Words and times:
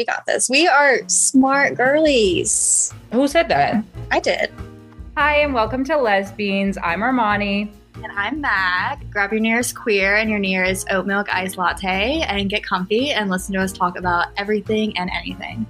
We 0.00 0.06
got 0.06 0.24
this. 0.24 0.48
We 0.48 0.66
are 0.66 1.06
smart 1.08 1.74
girlies. 1.74 2.90
Who 3.12 3.28
said 3.28 3.50
that? 3.50 3.84
I 4.10 4.18
did. 4.18 4.50
Hi, 5.14 5.40
and 5.42 5.52
welcome 5.52 5.84
to 5.84 5.98
Lesbians. 5.98 6.78
I'm 6.82 7.00
Armoni. 7.00 7.70
And 7.96 8.06
I'm 8.16 8.40
Mag. 8.40 9.10
Grab 9.10 9.30
your 9.30 9.42
nearest 9.42 9.76
queer 9.76 10.16
and 10.16 10.30
your 10.30 10.38
nearest 10.38 10.90
oat 10.90 11.06
milk 11.06 11.28
iced 11.30 11.58
latte 11.58 12.22
and 12.26 12.48
get 12.48 12.64
comfy 12.64 13.10
and 13.10 13.28
listen 13.28 13.54
to 13.56 13.60
us 13.60 13.74
talk 13.74 13.98
about 13.98 14.28
everything 14.38 14.96
and 14.96 15.10
anything. 15.10 15.66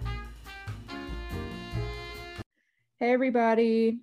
Hey, 3.00 3.10
everybody. 3.10 3.98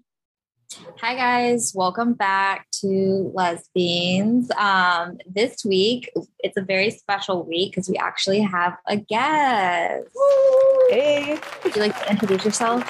Hi 1.00 1.16
guys, 1.16 1.72
welcome 1.74 2.14
back 2.14 2.68
to 2.82 3.32
Lesbians. 3.34 4.52
Um, 4.52 5.18
this 5.26 5.64
week 5.64 6.12
it's 6.40 6.58
a 6.58 6.62
very 6.62 6.92
special 6.92 7.46
week 7.46 7.72
because 7.72 7.88
we 7.90 7.96
actually 7.96 8.42
have 8.42 8.76
a 8.86 8.98
guest. 8.98 10.10
Hey, 10.90 11.40
Would 11.64 11.74
you 11.76 11.82
like 11.82 11.98
to 12.04 12.12
introduce 12.12 12.44
yourself? 12.44 12.84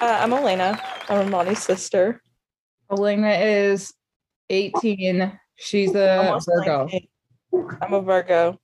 uh, 0.00 0.18
I'm 0.22 0.32
Elena. 0.32 0.80
I'm 1.10 1.28
Armoni's 1.30 1.62
sister. 1.62 2.22
Elena 2.90 3.32
is 3.34 3.92
18. 4.48 5.38
She's 5.56 5.94
a 5.94 6.24
Almost 6.24 6.48
Virgo. 6.48 6.86
19. 6.86 7.08
I'm 7.82 7.92
a 7.92 8.00
Virgo, 8.00 8.58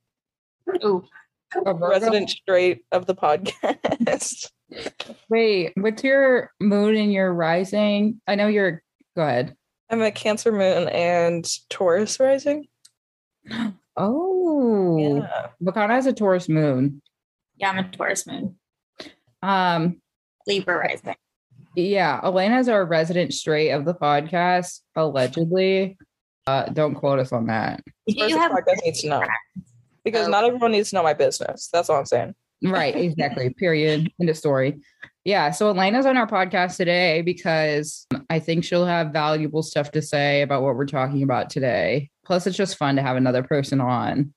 Ooh, 0.83 1.03
A 1.55 1.73
Virgo? 1.73 1.89
resident 1.89 2.31
straight 2.31 2.85
of 2.91 3.05
the 3.05 3.13
podcast. 3.13 4.49
Wait, 5.29 5.73
what's 5.77 6.03
your 6.03 6.51
moon 6.59 6.95
and 6.95 7.11
your 7.13 7.33
rising? 7.33 8.21
I 8.27 8.35
know 8.35 8.47
you're. 8.47 8.81
Go 9.15 9.21
ahead. 9.23 9.55
I'm 9.89 10.01
a 10.01 10.11
Cancer 10.11 10.51
moon 10.51 10.89
and 10.89 11.45
Taurus 11.69 12.19
rising. 12.19 12.67
Oh, 13.97 14.97
Yeah. 14.99 15.47
Makana 15.63 15.91
has 15.91 16.05
a 16.05 16.11
Taurus 16.11 16.49
moon. 16.49 17.01
yeah, 17.55 17.69
I'm 17.69 17.77
a 17.77 17.89
Taurus 17.89 18.27
moon, 18.27 18.57
Um, 19.41 20.01
Libra 20.47 20.77
rising. 20.77 21.15
yeah, 21.75 22.19
Elena's 22.21 22.67
our 22.67 22.83
resident 22.85 23.33
straight 23.33 23.71
of 23.71 23.85
the 23.85 23.93
podcast, 23.93 24.81
allegedly. 24.97 25.97
Uh, 26.45 26.65
don't 26.65 26.95
quote 26.95 27.19
us 27.19 27.31
on 27.31 27.45
that. 27.47 27.83
You 28.05 28.37
have 28.37 28.51
podcast 28.51 28.83
needs 28.83 29.01
to 29.03 29.07
know 29.07 29.23
because 30.03 30.27
Oh. 30.27 30.31
not 30.31 30.43
everyone 30.43 30.73
needs 30.73 30.89
to 30.89 30.95
know 30.97 31.03
my 31.03 31.13
business. 31.13 31.69
That's 31.71 31.89
all 31.89 31.97
I'm 31.99 32.05
saying. 32.05 32.35
Right, 32.63 32.95
exactly. 32.95 33.49
Period. 33.53 34.11
End 34.19 34.29
of 34.29 34.37
story. 34.37 34.79
Yeah. 35.23 35.51
So 35.51 35.69
Elena's 35.69 36.05
on 36.05 36.17
our 36.17 36.27
podcast 36.27 36.77
today 36.77 37.21
because 37.21 38.07
I 38.29 38.39
think 38.39 38.63
she'll 38.63 38.85
have 38.85 39.11
valuable 39.11 39.63
stuff 39.63 39.91
to 39.91 40.01
say 40.01 40.41
about 40.41 40.61
what 40.63 40.75
we're 40.75 40.85
talking 40.85 41.23
about 41.23 41.49
today. 41.49 42.09
Plus, 42.25 42.47
it's 42.47 42.57
just 42.57 42.77
fun 42.77 42.95
to 42.95 43.01
have 43.01 43.17
another 43.17 43.43
person 43.43 43.81
on. 43.81 44.33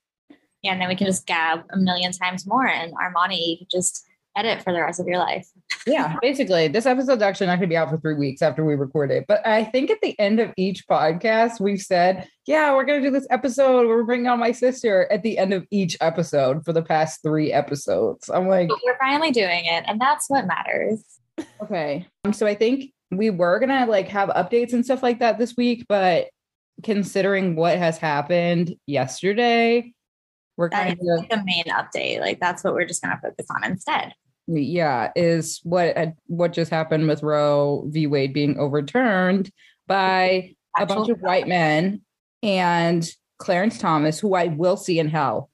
yeah, 0.63 0.73
and 0.73 0.81
then 0.81 0.89
we 0.89 0.97
can 0.97 1.07
just 1.07 1.27
gab 1.27 1.61
a 1.73 1.79
million 1.79 2.13
times 2.13 2.47
more, 2.47 2.67
and 2.67 2.93
Armoni 2.95 3.39
you 3.47 3.59
could 3.59 3.71
just 3.71 4.05
edit 4.37 4.63
for 4.63 4.73
the 4.73 4.81
rest 4.81 5.01
of 5.01 5.07
your 5.07 5.19
life. 5.19 5.49
Yeah. 5.87 6.17
Basically, 6.23 6.69
this 6.69 6.87
episode's 6.87 7.23
actually 7.23 7.47
not 7.47 7.57
going 7.57 7.69
to 7.69 7.73
be 7.73 7.77
out 7.77 7.91
for 7.91 7.99
three 7.99 8.15
weeks 8.15 8.43
after 8.43 8.65
we 8.65 8.75
record 8.75 9.11
it. 9.11 9.25
But 9.27 9.47
I 9.47 9.65
think 9.65 9.91
at 9.91 10.01
the 10.03 10.19
end 10.19 10.41
of 10.41 10.53
each 10.57 10.87
podcast, 10.87 11.61
we've 11.61 11.81
said, 11.81 12.29
yeah, 12.47 12.75
we're 12.75 12.85
going 12.85 13.03
to 13.03 13.07
do 13.09 13.13
this 13.13 13.27
episode. 13.31 13.87
We're 13.87 14.05
bringing 14.05 14.27
on 14.27 14.39
my 14.39 14.53
sister 14.53 15.11
at 15.11 15.23
the 15.23 15.39
end 15.39 15.53
of 15.53 15.67
each 15.71 15.97
episode 16.01 16.65
for 16.65 16.73
the 16.73 16.83
past 16.83 17.23
three 17.23 17.53
episodes. 17.53 18.29
I'm 18.29 18.49
like, 18.49 18.69
But 18.69 18.79
we're 18.85 18.99
finally 18.99 19.31
doing 19.31 19.65
it, 19.65 19.85
and 19.87 20.01
that's 20.01 20.29
what 20.29 20.47
matters. 20.47 21.03
Okay. 21.63 22.07
Um, 22.25 22.33
so 22.33 22.47
I 22.47 22.55
think 22.55 22.93
we 23.11 23.31
were 23.31 23.59
gonna 23.59 23.87
like 23.87 24.09
have 24.09 24.29
updates 24.31 24.73
and 24.73 24.85
stuff 24.85 25.03
like 25.03 25.21
that 25.21 25.39
this 25.39 25.57
week, 25.57 25.87
but 25.89 26.27
considering 26.83 27.57
what 27.57 27.79
has 27.79 27.99
happened 27.99 28.75
yesterday, 28.87 29.93
we're 30.57 30.69
kind 30.71 30.93
of 30.93 30.99
the 30.99 31.43
main 31.45 31.65
update. 31.67 32.21
Like 32.21 32.41
that's 32.41 32.65
what 32.65 32.75
we're 32.75 32.87
just 32.87 33.03
gonna 33.03 33.19
focus 33.23 33.47
on 33.51 33.65
instead. 33.65 34.13
Yeah, 34.49 35.13
is 35.15 35.61
what 35.63 35.97
had- 35.97 36.17
what 36.27 36.53
just 36.53 36.71
happened 36.71 37.07
with 37.07 37.23
Roe 37.23 37.85
v. 37.89 38.07
Wade 38.07 38.33
being 38.33 38.59
overturned 38.59 39.51
by 39.87 40.55
a 40.79 40.87
bunch 40.87 41.09
of 41.11 41.21
white 41.21 41.47
men 41.47 42.00
and 42.43 43.09
Clarence 43.39 43.78
Thomas, 43.78 44.19
who 44.19 44.34
I 44.34 44.47
will 44.49 44.77
see 44.77 44.99
in 44.99 45.09
hell. 45.09 45.50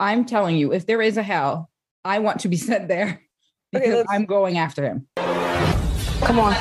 I'm 0.00 0.24
telling 0.24 0.56
you, 0.56 0.72
if 0.72 0.86
there 0.86 1.02
is 1.02 1.16
a 1.16 1.22
hell, 1.22 1.68
I 2.04 2.20
want 2.20 2.40
to 2.40 2.48
be 2.48 2.56
sent 2.70 2.88
there 2.88 3.20
because 3.72 3.88
let's- 3.96 4.08
I'm 4.10 4.24
going 4.24 4.56
after 4.58 4.82
him. 4.84 5.06
Come 5.16 6.38
on, 6.40 6.52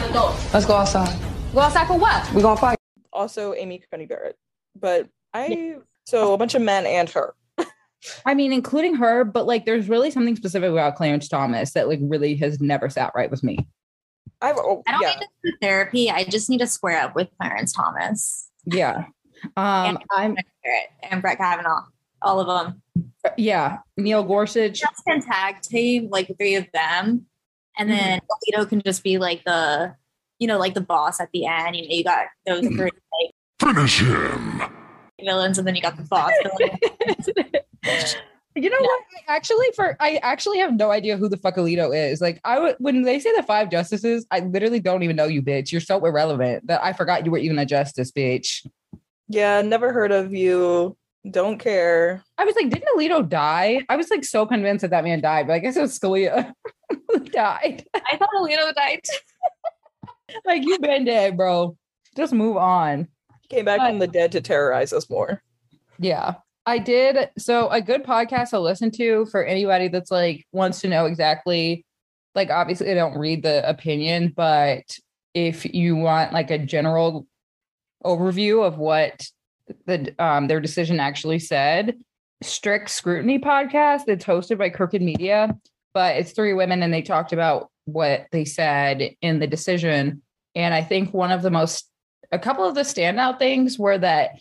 let's 0.53 0.65
go 0.65 0.75
outside. 0.75 1.17
Go 1.53 1.59
outside 1.61 1.87
for 1.87 1.97
what? 1.97 2.31
We're 2.33 2.41
gonna 2.41 2.59
fight. 2.59 2.77
Also, 3.11 3.53
Amy 3.55 3.81
Coney 3.91 4.05
Barrett, 4.05 4.35
but 4.75 5.07
I 5.33 5.77
so 6.05 6.33
a 6.33 6.37
bunch 6.37 6.53
of 6.55 6.61
men 6.61 6.85
and 6.85 7.09
her. 7.09 7.33
I 8.25 8.33
mean, 8.33 8.53
including 8.53 8.95
her, 8.95 9.23
but 9.23 9.45
like 9.45 9.65
there's 9.65 9.89
really 9.89 10.11
something 10.11 10.35
specific 10.35 10.71
about 10.71 10.95
Clarence 10.95 11.27
Thomas 11.27 11.73
that 11.73 11.87
like 11.87 11.99
really 12.01 12.35
has 12.35 12.59
never 12.59 12.89
sat 12.89 13.11
right 13.15 13.31
with 13.31 13.43
me. 13.43 13.67
I've 14.41 14.57
oh, 14.57 14.83
I 14.87 14.91
don't 14.91 15.01
yeah. 15.01 15.09
need 15.09 15.19
to 15.19 15.27
do 15.43 15.57
therapy. 15.61 16.11
I 16.11 16.23
just 16.23 16.49
need 16.49 16.59
to 16.59 16.67
square 16.67 17.01
up 17.01 17.15
with 17.15 17.29
Clarence 17.39 17.73
Thomas 17.73 18.49
Yeah. 18.65 19.05
Um, 19.55 19.99
I'm 20.11 20.35
and 21.03 21.21
Brett 21.21 21.37
Kavanaugh. 21.37 21.83
All 22.21 22.39
of 22.39 22.47
them. 22.47 22.81
Uh, 23.23 23.29
yeah, 23.37 23.77
Neil 23.95 24.23
Gorsuch. 24.23 24.79
Just 24.79 25.03
can 25.07 25.21
tag 25.21 25.61
team 25.61 26.09
like 26.11 26.31
three 26.39 26.55
of 26.55 26.65
them, 26.73 27.27
and 27.77 27.89
then 27.89 28.19
mm-hmm. 28.19 28.61
Alito 28.61 28.67
can 28.67 28.81
just 28.81 29.03
be 29.03 29.19
like 29.19 29.43
the, 29.45 29.95
you 30.39 30.47
know, 30.47 30.57
like 30.57 30.73
the 30.73 30.81
boss 30.81 31.19
at 31.19 31.29
the 31.31 31.45
end. 31.45 31.75
You 31.75 31.83
know, 31.83 31.93
you 31.93 32.03
got 32.03 32.25
those 32.47 32.63
mm-hmm. 32.63 32.75
three 32.77 32.89
like, 32.89 33.75
Finish 33.75 34.01
him. 34.01 34.63
Villains, 35.23 35.57
and 35.57 35.67
then 35.67 35.75
you 35.75 35.81
got 35.81 35.97
the 35.97 36.03
boss. 36.03 36.31
villain. 36.57 37.51
You 38.57 38.71
know 38.71 38.77
what? 38.79 39.03
I 39.29 39.35
actually 39.35 39.67
for 39.75 39.95
I 39.99 40.19
actually 40.23 40.57
have 40.57 40.73
no 40.75 40.89
idea 40.89 41.15
who 41.15 41.29
the 41.29 41.37
fuck 41.37 41.57
Alito 41.57 41.95
is. 41.95 42.21
Like 42.21 42.41
I 42.43 42.59
would 42.59 42.75
when 42.79 43.03
they 43.03 43.19
say 43.19 43.35
the 43.35 43.43
five 43.43 43.69
justices, 43.69 44.25
I 44.31 44.39
literally 44.39 44.79
don't 44.79 45.03
even 45.03 45.15
know 45.15 45.27
you, 45.27 45.43
bitch. 45.43 45.71
You're 45.71 45.79
so 45.79 46.03
irrelevant 46.03 46.65
that 46.65 46.83
I 46.83 46.93
forgot 46.93 47.23
you 47.23 47.31
were 47.31 47.37
even 47.37 47.59
a 47.59 47.67
justice, 47.67 48.11
bitch. 48.11 48.65
Yeah, 49.27 49.61
never 49.61 49.93
heard 49.93 50.11
of 50.11 50.33
you. 50.33 50.97
Don't 51.29 51.59
care. 51.59 52.23
I 52.37 52.45
was 52.45 52.55
like, 52.55 52.69
didn't 52.69 52.87
Alito 52.97 53.27
die? 53.27 53.85
I 53.89 53.95
was 53.95 54.09
like 54.09 54.25
so 54.25 54.45
convinced 54.45 54.81
that 54.81 54.91
that 54.91 55.03
man 55.03 55.21
died, 55.21 55.45
but 55.45 55.53
I 55.53 55.59
guess 55.59 55.75
it 55.75 55.81
was 55.81 55.97
Scalia 55.97 56.51
who 56.89 57.19
died. 57.25 57.85
I 57.93 58.17
thought 58.17 58.29
Alito 58.39 58.73
died. 58.73 59.01
like 60.45 60.63
you've 60.65 60.81
been 60.81 61.05
dead, 61.05 61.37
bro. 61.37 61.77
Just 62.15 62.33
move 62.33 62.57
on. 62.57 63.07
Came 63.49 63.65
back 63.65 63.79
But- 63.79 63.89
from 63.89 63.99
the 63.99 64.07
dead 64.07 64.31
to 64.33 64.41
terrorize 64.41 64.93
us 64.93 65.09
more. 65.09 65.41
Yeah. 65.99 66.35
I 66.65 66.79
did. 66.79 67.29
So 67.37 67.69
a 67.69 67.81
good 67.81 68.03
podcast 68.03 68.49
to 68.49 68.59
listen 68.59 68.91
to 68.91 69.25
for 69.27 69.43
anybody 69.43 69.87
that's 69.87 70.11
like 70.11 70.45
wants 70.51 70.81
to 70.81 70.89
know 70.89 71.05
exactly 71.05 71.85
like 72.35 72.49
obviously 72.51 72.91
I 72.91 72.93
don't 72.93 73.17
read 73.17 73.41
the 73.43 73.67
opinion, 73.67 74.33
but 74.35 74.83
if 75.33 75.65
you 75.65 75.95
want 75.95 76.33
like 76.33 76.51
a 76.51 76.57
general 76.57 77.25
overview 78.05 78.65
of 78.65 78.77
what 78.77 79.25
the 79.85 80.13
um 80.19 80.47
their 80.47 80.59
decision 80.59 80.99
actually 80.99 81.39
said, 81.39 81.97
Strict 82.43 82.89
Scrutiny 82.89 83.39
podcast 83.39 84.05
that's 84.05 84.25
hosted 84.25 84.57
by 84.57 84.69
Crooked 84.69 85.01
Media, 85.01 85.57
but 85.93 86.17
it's 86.17 86.31
three 86.31 86.53
women 86.53 86.83
and 86.83 86.93
they 86.93 87.01
talked 87.01 87.33
about 87.33 87.71
what 87.85 88.27
they 88.31 88.45
said 88.45 89.15
in 89.21 89.39
the 89.39 89.47
decision. 89.47 90.21
And 90.53 90.73
I 90.73 90.83
think 90.83 91.13
one 91.13 91.31
of 91.31 91.41
the 91.41 91.51
most 91.51 91.89
a 92.31 92.39
couple 92.39 92.65
of 92.65 92.75
the 92.75 92.81
standout 92.81 93.39
things 93.39 93.77
were 93.79 93.97
that 93.97 94.31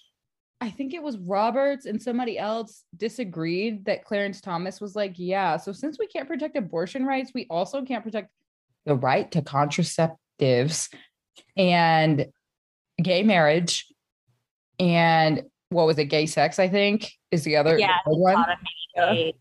I 0.61 0.71
think 0.71 0.95
it 0.95 1.03
was 1.03 1.19
Roberts 1.19 1.85
and 1.85 2.01
somebody 2.01 2.39
else 2.39 2.85
disagreed 2.97 3.85
that 3.85 4.05
Clarence 4.05 4.41
Thomas 4.41 4.81
was 4.81 4.97
like, 4.97 5.13
yeah, 5.17 5.59
so 5.59 5.71
since 5.71 5.99
we 5.99 6.07
can't 6.07 6.27
protect 6.27 6.57
abortion 6.57 7.05
rights, 7.05 7.33
we 7.35 7.47
also 7.51 7.85
can't 7.85 8.03
protect 8.03 8.31
the 8.87 8.95
right 8.95 9.31
to 9.33 9.43
contraceptives 9.43 10.93
and 11.57 12.27
gay 13.03 13.23
marriage 13.23 13.87
and 14.79 15.43
what 15.69 15.87
was 15.87 15.99
it, 15.99 16.07
gay 16.07 16.27
sex, 16.27 16.59
I 16.59 16.69
think 16.69 17.13
is 17.31 17.45
the 17.45 17.57
other 17.57 17.79
Yeah, 17.79 17.97
the 18.07 18.17
one. 18.17 18.43
Yeah. 18.95 19.13
Yeah, 19.13 19.33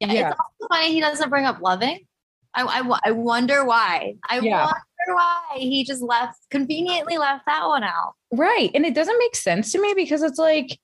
Yeah. 0.00 0.12
it's 0.30 0.40
also 0.40 0.68
funny 0.72 0.92
he 0.92 1.00
doesn't 1.00 1.28
bring 1.28 1.44
up 1.44 1.60
loving. 1.60 2.06
I, 2.54 2.62
I, 2.62 2.98
I 3.04 3.10
wonder 3.10 3.64
why. 3.64 4.14
I 4.26 4.38
Yeah. 4.40 4.64
wonder 4.64 4.80
why 5.08 5.40
he 5.56 5.84
just 5.84 6.02
left 6.02 6.38
conveniently 6.50 7.18
left 7.18 7.46
that 7.46 7.66
one 7.66 7.84
out. 7.84 8.14
Right. 8.32 8.70
And 8.74 8.84
it 8.84 8.94
doesn't 8.94 9.18
make 9.18 9.36
sense 9.36 9.72
to 9.72 9.80
me 9.80 9.94
because 9.94 10.22
it's 10.22 10.38
like, 10.38 10.78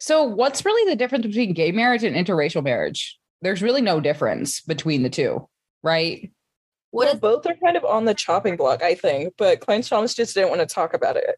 so 0.00 0.22
what's 0.24 0.64
really 0.64 0.90
the 0.90 0.96
difference 0.96 1.26
between 1.26 1.52
gay 1.52 1.72
marriage 1.72 2.04
and 2.04 2.16
interracial 2.16 2.62
marriage? 2.62 3.18
There's 3.40 3.62
really 3.62 3.82
no 3.82 4.00
difference 4.00 4.60
between 4.60 5.02
the 5.02 5.10
two, 5.10 5.48
right? 5.82 6.30
What 6.90 7.06
well, 7.06 7.14
is 7.14 7.20
both 7.20 7.46
are 7.46 7.56
kind 7.64 7.76
of 7.76 7.84
on 7.84 8.04
the 8.04 8.14
chopping 8.14 8.56
block, 8.56 8.82
I 8.82 8.94
think, 8.94 9.34
but 9.38 9.60
Clarence 9.60 9.88
Thomas 9.88 10.14
just 10.14 10.34
didn't 10.34 10.50
want 10.50 10.60
to 10.60 10.66
talk 10.66 10.92
about 10.94 11.16
it. 11.16 11.36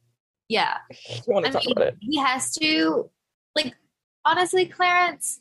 yeah? 0.49 0.79
He 0.91 1.21
want 1.27 1.45
to 1.45 1.51
I 1.51 1.53
talk 1.53 1.65
mean, 1.65 1.73
about 1.77 1.89
it. 1.89 1.97
he 2.01 2.19
has 2.19 2.53
to 2.57 3.11
like 3.55 3.75
honestly, 4.25 4.67
Clarence. 4.67 5.41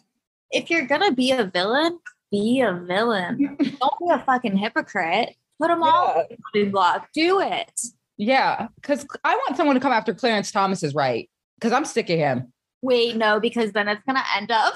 If 0.52 0.70
you're 0.70 0.86
gonna 0.86 1.12
be 1.12 1.32
a 1.32 1.46
villain, 1.46 1.98
be 2.32 2.62
a 2.62 2.74
villain. 2.74 3.58
Don't 3.58 4.00
be 4.00 4.10
a 4.12 4.20
fucking 4.20 4.56
hypocrite. 4.56 5.36
Put 5.60 5.68
them 5.70 5.84
all 5.84 6.14
Yeah. 6.18 6.24
the 6.30 6.38
chopping 6.38 6.72
block. 6.72 7.08
Do 7.14 7.40
it. 7.40 7.72
Yeah. 8.18 8.68
Cause 8.82 9.06
I 9.24 9.36
want 9.36 9.58
someone 9.58 9.76
to 9.76 9.80
come 9.82 9.92
after 9.92 10.14
Clarence 10.14 10.52
Thomas 10.52 10.84
is 10.84 10.94
right. 10.94 11.30
Cause 11.62 11.72
I'm 11.72 11.86
sick 11.86 12.10
of 12.10 12.18
him. 12.18 12.52
Wait, 12.82 13.16
no, 13.16 13.40
because 13.40 13.72
then 13.72 13.88
it's 13.88 14.02
gonna 14.06 14.24
end 14.36 14.52
up. 14.52 14.74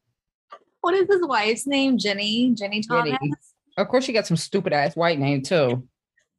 what 0.80 0.94
is 0.94 1.06
his 1.08 1.24
wife's 1.26 1.66
name? 1.66 1.98
Jenny. 1.98 2.52
Jenny 2.54 2.82
Thomas. 2.82 3.10
Jenny. 3.12 3.32
Of 3.76 3.88
course, 3.88 4.04
she 4.04 4.12
got 4.12 4.26
some 4.26 4.36
stupid 4.36 4.72
ass 4.72 4.96
white 4.96 5.18
name 5.18 5.42
too. 5.42 5.86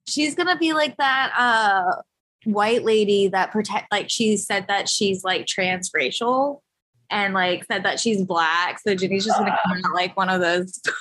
She's 0.08 0.36
gonna 0.36 0.58
be 0.58 0.74
like 0.74 0.98
that 0.98 1.32
uh 1.38 2.02
white 2.46 2.84
lady 2.84 3.28
that 3.30 3.52
protect 3.52 3.92
like 3.92 4.10
she 4.10 4.36
said 4.36 4.66
that 4.68 4.90
she's 4.90 5.24
like 5.24 5.46
transracial 5.46 6.60
and 7.10 7.34
like 7.34 7.64
said 7.66 7.84
that 7.84 8.00
she's 8.00 8.24
black. 8.24 8.80
So 8.80 8.96
Jenny's 8.96 9.26
just 9.26 9.38
gonna 9.38 9.58
come 9.64 9.78
out 9.86 9.94
like 9.94 10.18
one 10.18 10.30
of 10.30 10.42
those. 10.42 10.82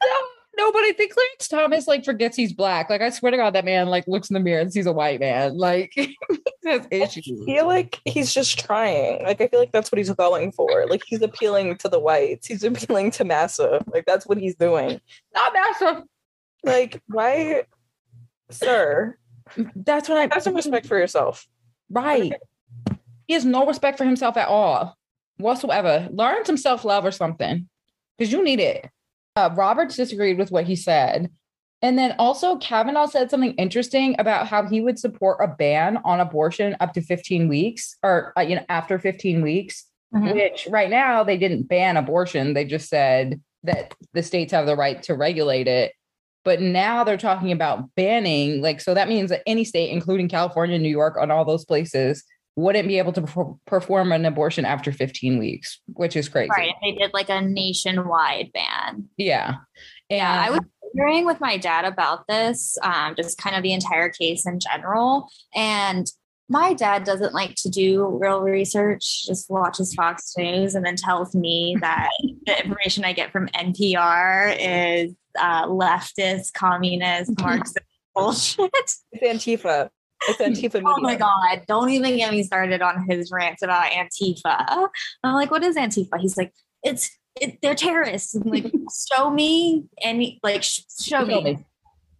No, 0.62 0.70
but 0.70 0.82
I 0.82 0.92
think 0.92 1.12
Clarence 1.12 1.48
Thomas 1.48 1.88
like 1.88 2.04
forgets 2.04 2.36
he's 2.36 2.52
black. 2.52 2.88
Like 2.88 3.00
I 3.00 3.10
swear 3.10 3.32
to 3.32 3.36
God, 3.36 3.52
that 3.56 3.64
man 3.64 3.88
like 3.88 4.06
looks 4.06 4.30
in 4.30 4.34
the 4.34 4.40
mirror 4.40 4.60
and 4.60 4.72
sees 4.72 4.86
a 4.86 4.92
white 4.92 5.18
man. 5.18 5.58
Like 5.58 5.92
has 6.64 6.86
issues. 6.88 7.40
I 7.42 7.44
feel 7.44 7.66
like 7.66 8.00
he's 8.04 8.32
just 8.32 8.60
trying. 8.60 9.24
Like 9.24 9.40
I 9.40 9.48
feel 9.48 9.58
like 9.58 9.72
that's 9.72 9.90
what 9.90 9.98
he's 9.98 10.10
going 10.10 10.52
for. 10.52 10.86
Like 10.86 11.02
he's 11.04 11.20
appealing 11.20 11.78
to 11.78 11.88
the 11.88 11.98
whites. 11.98 12.46
He's 12.46 12.62
appealing 12.62 13.10
to 13.12 13.24
Massa. 13.24 13.84
Like 13.92 14.04
that's 14.06 14.24
what 14.24 14.38
he's 14.38 14.54
doing. 14.54 15.00
Not 15.34 15.52
massive. 15.52 16.04
Like 16.62 17.02
why, 17.08 17.64
sir? 18.50 19.18
That's 19.74 20.08
what 20.08 20.18
I 20.18 20.32
Have 20.32 20.44
some 20.44 20.54
respect 20.54 20.86
for 20.86 20.96
yourself. 20.96 21.44
Right. 21.90 22.34
He 23.26 23.34
has 23.34 23.44
no 23.44 23.66
respect 23.66 23.98
for 23.98 24.04
himself 24.04 24.36
at 24.36 24.46
all, 24.46 24.96
whatsoever. 25.38 26.08
Learn 26.12 26.44
some 26.44 26.56
self 26.56 26.84
love 26.84 27.04
or 27.04 27.10
something, 27.10 27.68
because 28.16 28.30
you 28.30 28.44
need 28.44 28.60
it. 28.60 28.88
Uh, 29.36 29.50
Roberts 29.54 29.96
disagreed 29.96 30.38
with 30.38 30.50
what 30.50 30.64
he 30.64 30.76
said. 30.76 31.30
And 31.80 31.98
then 31.98 32.14
also, 32.18 32.56
Kavanaugh 32.58 33.06
said 33.06 33.30
something 33.30 33.54
interesting 33.54 34.14
about 34.18 34.46
how 34.46 34.66
he 34.68 34.80
would 34.80 34.98
support 34.98 35.38
a 35.42 35.48
ban 35.48 35.98
on 36.04 36.20
abortion 36.20 36.76
up 36.80 36.92
to 36.92 37.00
15 37.00 37.48
weeks 37.48 37.96
or, 38.02 38.32
uh, 38.38 38.42
you 38.42 38.56
know, 38.56 38.64
after 38.68 38.98
15 38.98 39.42
weeks, 39.42 39.86
Mhm. 40.14 40.34
which 40.34 40.68
right 40.70 40.90
now 40.90 41.24
they 41.24 41.36
didn't 41.36 41.64
ban 41.64 41.96
abortion. 41.96 42.54
They 42.54 42.64
just 42.64 42.88
said 42.88 43.40
that 43.64 43.94
the 44.12 44.22
states 44.22 44.52
have 44.52 44.66
the 44.66 44.76
right 44.76 45.02
to 45.04 45.14
regulate 45.14 45.66
it. 45.66 45.92
But 46.44 46.60
now 46.60 47.02
they're 47.04 47.16
talking 47.16 47.52
about 47.52 47.94
banning, 47.96 48.60
like, 48.60 48.80
so 48.80 48.94
that 48.94 49.08
means 49.08 49.30
that 49.30 49.42
any 49.46 49.64
state, 49.64 49.90
including 49.90 50.28
California, 50.28 50.78
New 50.78 50.88
York, 50.88 51.16
and 51.20 51.32
all 51.32 51.44
those 51.44 51.64
places, 51.64 52.22
wouldn't 52.56 52.88
be 52.88 52.98
able 52.98 53.12
to 53.12 53.22
perfor- 53.22 53.58
perform 53.66 54.12
an 54.12 54.24
abortion 54.24 54.64
after 54.64 54.92
15 54.92 55.38
weeks, 55.38 55.80
which 55.86 56.16
is 56.16 56.28
crazy. 56.28 56.50
Right. 56.50 56.74
They 56.82 56.92
did 56.92 57.12
like 57.14 57.28
a 57.28 57.40
nationwide 57.40 58.50
ban. 58.52 59.08
Yeah. 59.16 59.54
And 60.10 60.18
Yeah, 60.18 60.44
I 60.46 60.50
was 60.50 60.60
hearing 60.94 61.24
with 61.24 61.40
my 61.40 61.56
dad 61.56 61.84
about 61.84 62.26
this, 62.28 62.76
um, 62.82 63.14
just 63.16 63.38
kind 63.38 63.56
of 63.56 63.62
the 63.62 63.72
entire 63.72 64.10
case 64.10 64.46
in 64.46 64.58
general. 64.60 65.28
And 65.54 66.06
my 66.48 66.74
dad 66.74 67.04
doesn't 67.04 67.32
like 67.32 67.54
to 67.56 67.70
do 67.70 68.18
real 68.20 68.42
research, 68.42 69.24
just 69.26 69.48
watches 69.48 69.94
Fox 69.94 70.34
News 70.36 70.74
and 70.74 70.84
then 70.84 70.96
tells 70.96 71.34
me 71.34 71.76
that 71.80 72.10
the 72.44 72.58
information 72.62 73.04
I 73.04 73.14
get 73.14 73.32
from 73.32 73.48
NPR 73.48 74.56
is 74.60 75.14
uh, 75.38 75.66
leftist, 75.66 76.52
communist, 76.52 77.32
Marxist 77.40 77.78
bullshit. 78.14 78.70
It's 78.74 79.02
Antifa. 79.22 79.88
It's 80.28 80.40
Antifa 80.40 80.74
media. 80.74 80.82
Oh 80.86 81.00
my 81.00 81.16
God. 81.16 81.62
Don't 81.66 81.90
even 81.90 82.16
get 82.16 82.32
me 82.32 82.42
started 82.42 82.82
on 82.82 83.06
his 83.08 83.30
rants 83.30 83.62
about 83.62 83.90
Antifa. 83.90 84.88
I'm 85.24 85.34
like, 85.34 85.50
what 85.50 85.62
is 85.62 85.76
Antifa? 85.76 86.18
He's 86.18 86.36
like, 86.36 86.52
it's, 86.82 87.10
it, 87.40 87.58
they're 87.62 87.74
terrorists. 87.74 88.34
I'm 88.34 88.42
like, 88.42 88.72
show 89.12 89.30
me 89.30 89.84
any, 90.02 90.38
like, 90.42 90.62
sh- 90.62 90.82
show 91.02 91.24
me. 91.24 91.42
me. 91.42 91.66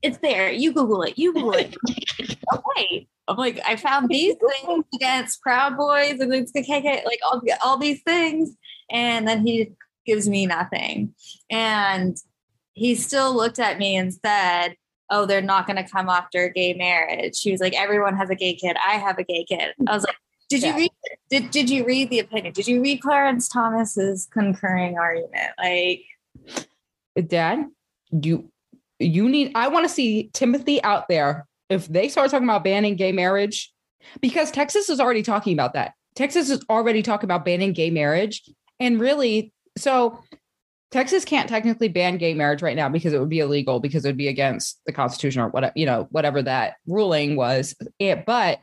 It's 0.03 0.19
there. 0.19 0.51
You 0.51 0.73
Google 0.73 1.03
it. 1.03 1.17
You 1.17 1.33
Google 1.33 1.53
it. 1.53 1.77
okay. 2.55 3.07
I'm 3.29 3.37
like, 3.37 3.61
I 3.65 3.77
found 3.77 4.09
these 4.09 4.35
things 4.35 4.85
against 4.95 5.41
Proud 5.43 5.77
Boys 5.77 6.19
and 6.19 6.35
it's 6.35 6.51
KKK, 6.51 7.05
like 7.05 7.21
all, 7.25 7.41
all 7.65 7.79
these 7.79 8.03
things. 8.03 8.57
And 8.91 9.29
then 9.29 9.47
he 9.47 9.73
gives 10.05 10.29
me 10.29 10.47
nothing. 10.47 11.15
And 11.51 12.17
he 12.73 12.95
still 12.95 13.35
looked 13.35 13.59
at 13.59 13.79
me 13.79 13.97
and 13.97 14.13
said, 14.13 14.75
Oh, 15.13 15.27
they're 15.27 15.43
not 15.43 15.67
going 15.67 15.77
to 15.77 15.89
come 15.89 16.09
after 16.09 16.49
gay 16.49 16.75
marriage. 16.75 17.37
She 17.37 17.53
was 17.53 17.61
like, 17.61 17.75
Everyone 17.75 18.17
has 18.17 18.31
a 18.31 18.35
gay 18.35 18.55
kid. 18.55 18.77
I 18.85 18.95
have 18.95 19.19
a 19.19 19.25
gay 19.25 19.45
kid. 19.45 19.75
I 19.87 19.95
was 19.95 20.05
like, 20.05 20.17
did 20.49 20.63
you 20.63 20.77
read 20.77 20.91
did, 21.31 21.51
did 21.51 21.71
you 21.71 21.85
read 21.85 22.11
the 22.11 22.19
opinion? 22.19 22.53
Did 22.53 22.69
you 22.69 22.83
read 22.83 23.01
Clarence 23.01 23.49
Thomas's 23.49 24.29
concurring 24.31 24.99
argument? 24.99 25.53
Like 25.59 26.05
dad, 27.27 27.67
you 28.11 28.51
you 28.99 29.29
need 29.29 29.53
I 29.55 29.69
want 29.69 29.85
to 29.85 29.89
see 29.89 30.31
Timothy 30.35 30.83
out 30.83 31.09
there 31.09 31.47
if 31.71 31.89
they 31.89 32.09
start 32.09 32.31
talking 32.31 32.47
about 32.47 32.65
banning 32.65 32.97
gay 32.97 33.13
marriage 33.13 33.73
because 34.21 34.51
Texas 34.51 34.91
is 34.91 35.01
already 35.01 35.23
talking 35.23 35.55
about 35.55 35.73
that. 35.73 35.95
Texas 36.15 36.51
is 36.51 36.63
already 36.69 37.03
talking 37.03 37.27
about 37.27 37.45
banning 37.45 37.73
gay 37.73 37.91
marriage 37.91 38.43
and 38.79 39.01
really 39.01 39.53
so 39.79 40.23
Texas 40.93 41.25
can't 41.25 41.49
technically 41.49 41.89
ban 41.89 42.19
gay 42.19 42.35
marriage 42.35 42.61
right 42.61 42.77
now 42.77 42.89
because 42.89 43.15
it 43.15 43.19
would 43.19 43.31
be 43.31 43.41
illegal 43.41 43.81
because 43.81 44.05
it 44.05 44.09
would 44.09 44.17
be 44.19 44.29
against 44.29 44.79
the 44.85 44.93
constitution 44.93 45.41
or 45.41 45.49
whatever, 45.49 45.73
you 45.75 45.87
know, 45.87 46.07
whatever 46.11 46.43
that 46.43 46.75
ruling 46.87 47.35
was. 47.35 47.75
It, 47.99 48.27
but 48.27 48.61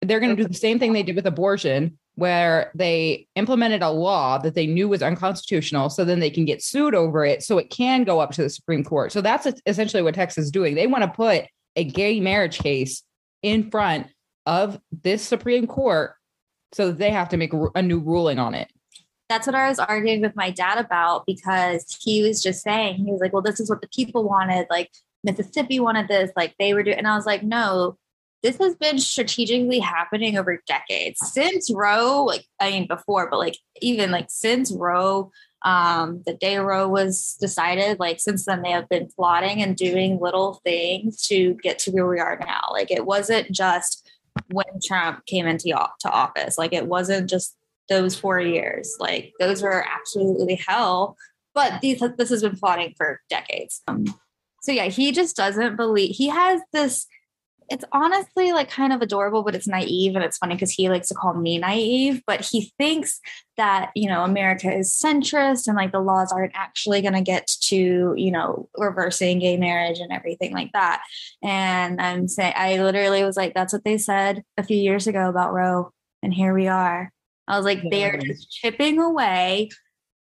they're 0.00 0.20
going 0.20 0.34
to 0.34 0.42
do 0.42 0.48
the 0.48 0.54
same 0.54 0.78
thing 0.78 0.94
they 0.94 1.02
did 1.02 1.16
with 1.16 1.26
abortion 1.26 1.98
where 2.14 2.72
they 2.74 3.28
implemented 3.36 3.82
a 3.82 3.90
law 3.90 4.38
that 4.38 4.54
they 4.54 4.66
knew 4.66 4.88
was 4.88 5.02
unconstitutional 5.02 5.90
so 5.90 6.02
then 6.02 6.18
they 6.18 6.30
can 6.30 6.46
get 6.46 6.62
sued 6.62 6.94
over 6.94 7.26
it 7.26 7.42
so 7.42 7.58
it 7.58 7.68
can 7.68 8.04
go 8.04 8.20
up 8.20 8.30
to 8.32 8.42
the 8.42 8.48
supreme 8.48 8.82
court. 8.82 9.12
So 9.12 9.20
that's 9.20 9.46
essentially 9.66 10.02
what 10.02 10.14
texas 10.14 10.46
is 10.46 10.50
doing. 10.50 10.74
They 10.74 10.86
want 10.86 11.04
to 11.04 11.10
put 11.10 11.44
a 11.76 11.84
gay 11.84 12.20
marriage 12.20 12.58
case 12.58 13.02
in 13.42 13.70
front 13.70 14.06
of 14.46 14.80
this 15.02 15.22
supreme 15.22 15.66
court 15.66 16.14
so 16.72 16.90
they 16.90 17.10
have 17.10 17.28
to 17.28 17.36
make 17.36 17.52
a 17.74 17.82
new 17.82 18.00
ruling 18.00 18.38
on 18.38 18.54
it 18.54 18.70
that's 19.28 19.46
what 19.46 19.56
I 19.56 19.68
was 19.68 19.78
arguing 19.78 20.20
with 20.20 20.36
my 20.36 20.50
dad 20.50 20.78
about 20.78 21.26
because 21.26 21.98
he 22.00 22.22
was 22.22 22.42
just 22.42 22.62
saying, 22.62 22.96
he 22.96 23.10
was 23.10 23.20
like, 23.20 23.32
well, 23.32 23.42
this 23.42 23.60
is 23.60 23.68
what 23.68 23.80
the 23.80 23.88
people 23.88 24.24
wanted. 24.24 24.66
Like 24.70 24.90
Mississippi 25.24 25.80
wanted 25.80 26.08
this, 26.08 26.30
like 26.36 26.54
they 26.58 26.74
were 26.74 26.82
doing. 26.82 26.98
And 26.98 27.08
I 27.08 27.16
was 27.16 27.26
like, 27.26 27.42
no, 27.42 27.96
this 28.42 28.58
has 28.58 28.76
been 28.76 28.98
strategically 28.98 29.80
happening 29.80 30.38
over 30.38 30.62
decades 30.66 31.18
since 31.32 31.70
Roe, 31.72 32.24
like, 32.24 32.46
I 32.60 32.70
mean, 32.70 32.86
before, 32.86 33.28
but 33.28 33.38
like 33.38 33.58
even 33.80 34.10
like 34.10 34.26
since 34.28 34.70
Roe, 34.70 35.32
um, 35.62 36.22
the 36.26 36.34
day 36.34 36.58
Roe 36.58 36.86
was 36.86 37.36
decided, 37.40 37.98
like 37.98 38.20
since 38.20 38.44
then 38.44 38.62
they 38.62 38.70
have 38.70 38.88
been 38.88 39.08
plotting 39.16 39.62
and 39.62 39.76
doing 39.76 40.20
little 40.20 40.60
things 40.62 41.26
to 41.26 41.54
get 41.54 41.80
to 41.80 41.90
where 41.90 42.06
we 42.06 42.20
are 42.20 42.38
now. 42.38 42.68
Like 42.70 42.92
it 42.92 43.04
wasn't 43.04 43.50
just 43.50 44.08
when 44.52 44.66
Trump 44.84 45.26
came 45.26 45.46
into 45.46 45.74
to 46.00 46.10
office, 46.10 46.56
like 46.56 46.72
it 46.72 46.86
wasn't 46.86 47.28
just 47.28 47.56
those 47.88 48.18
four 48.18 48.40
years. 48.40 48.96
Like 48.98 49.32
those 49.38 49.62
were 49.62 49.84
absolutely 49.86 50.56
hell. 50.66 51.16
But 51.54 51.80
these 51.80 52.02
this 52.18 52.28
has 52.30 52.42
been 52.42 52.56
plotting 52.56 52.94
for 52.96 53.20
decades. 53.30 53.82
Um, 53.88 54.04
so 54.60 54.72
yeah, 54.72 54.86
he 54.86 55.12
just 55.12 55.36
doesn't 55.36 55.76
believe. 55.76 56.14
He 56.14 56.28
has 56.28 56.60
this. 56.72 57.06
It's 57.68 57.84
honestly 57.92 58.52
like 58.52 58.70
kind 58.70 58.92
of 58.92 59.00
adorable, 59.00 59.42
but 59.42 59.54
it's 59.54 59.66
naive, 59.66 60.14
and 60.14 60.24
it's 60.24 60.38
funny 60.38 60.54
because 60.54 60.70
he 60.70 60.88
likes 60.88 61.08
to 61.08 61.14
call 61.14 61.34
me 61.34 61.58
naive. 61.58 62.20
But 62.26 62.44
he 62.44 62.72
thinks 62.78 63.20
that 63.56 63.90
you 63.94 64.08
know 64.08 64.22
America 64.22 64.70
is 64.70 64.92
centrist, 64.92 65.66
and 65.66 65.76
like 65.76 65.92
the 65.92 66.00
laws 66.00 66.30
aren't 66.30 66.54
actually 66.54 67.00
going 67.00 67.14
to 67.14 67.22
get 67.22 67.46
to 67.62 68.12
you 68.16 68.30
know 68.30 68.68
reversing 68.76 69.38
gay 69.38 69.56
marriage 69.56 69.98
and 69.98 70.12
everything 70.12 70.52
like 70.52 70.72
that. 70.72 71.02
And 71.42 72.00
I'm 72.00 72.28
saying, 72.28 72.54
I 72.54 72.82
literally 72.82 73.24
was 73.24 73.36
like, 73.36 73.54
that's 73.54 73.72
what 73.72 73.84
they 73.84 73.98
said 73.98 74.42
a 74.58 74.62
few 74.62 74.76
years 74.76 75.06
ago 75.06 75.28
about 75.28 75.54
Roe, 75.54 75.90
and 76.22 76.34
here 76.34 76.52
we 76.52 76.68
are. 76.68 77.12
I 77.48 77.56
was 77.56 77.64
like, 77.64 77.82
they're 77.90 78.18
just 78.18 78.50
chipping 78.50 78.98
away 78.98 79.70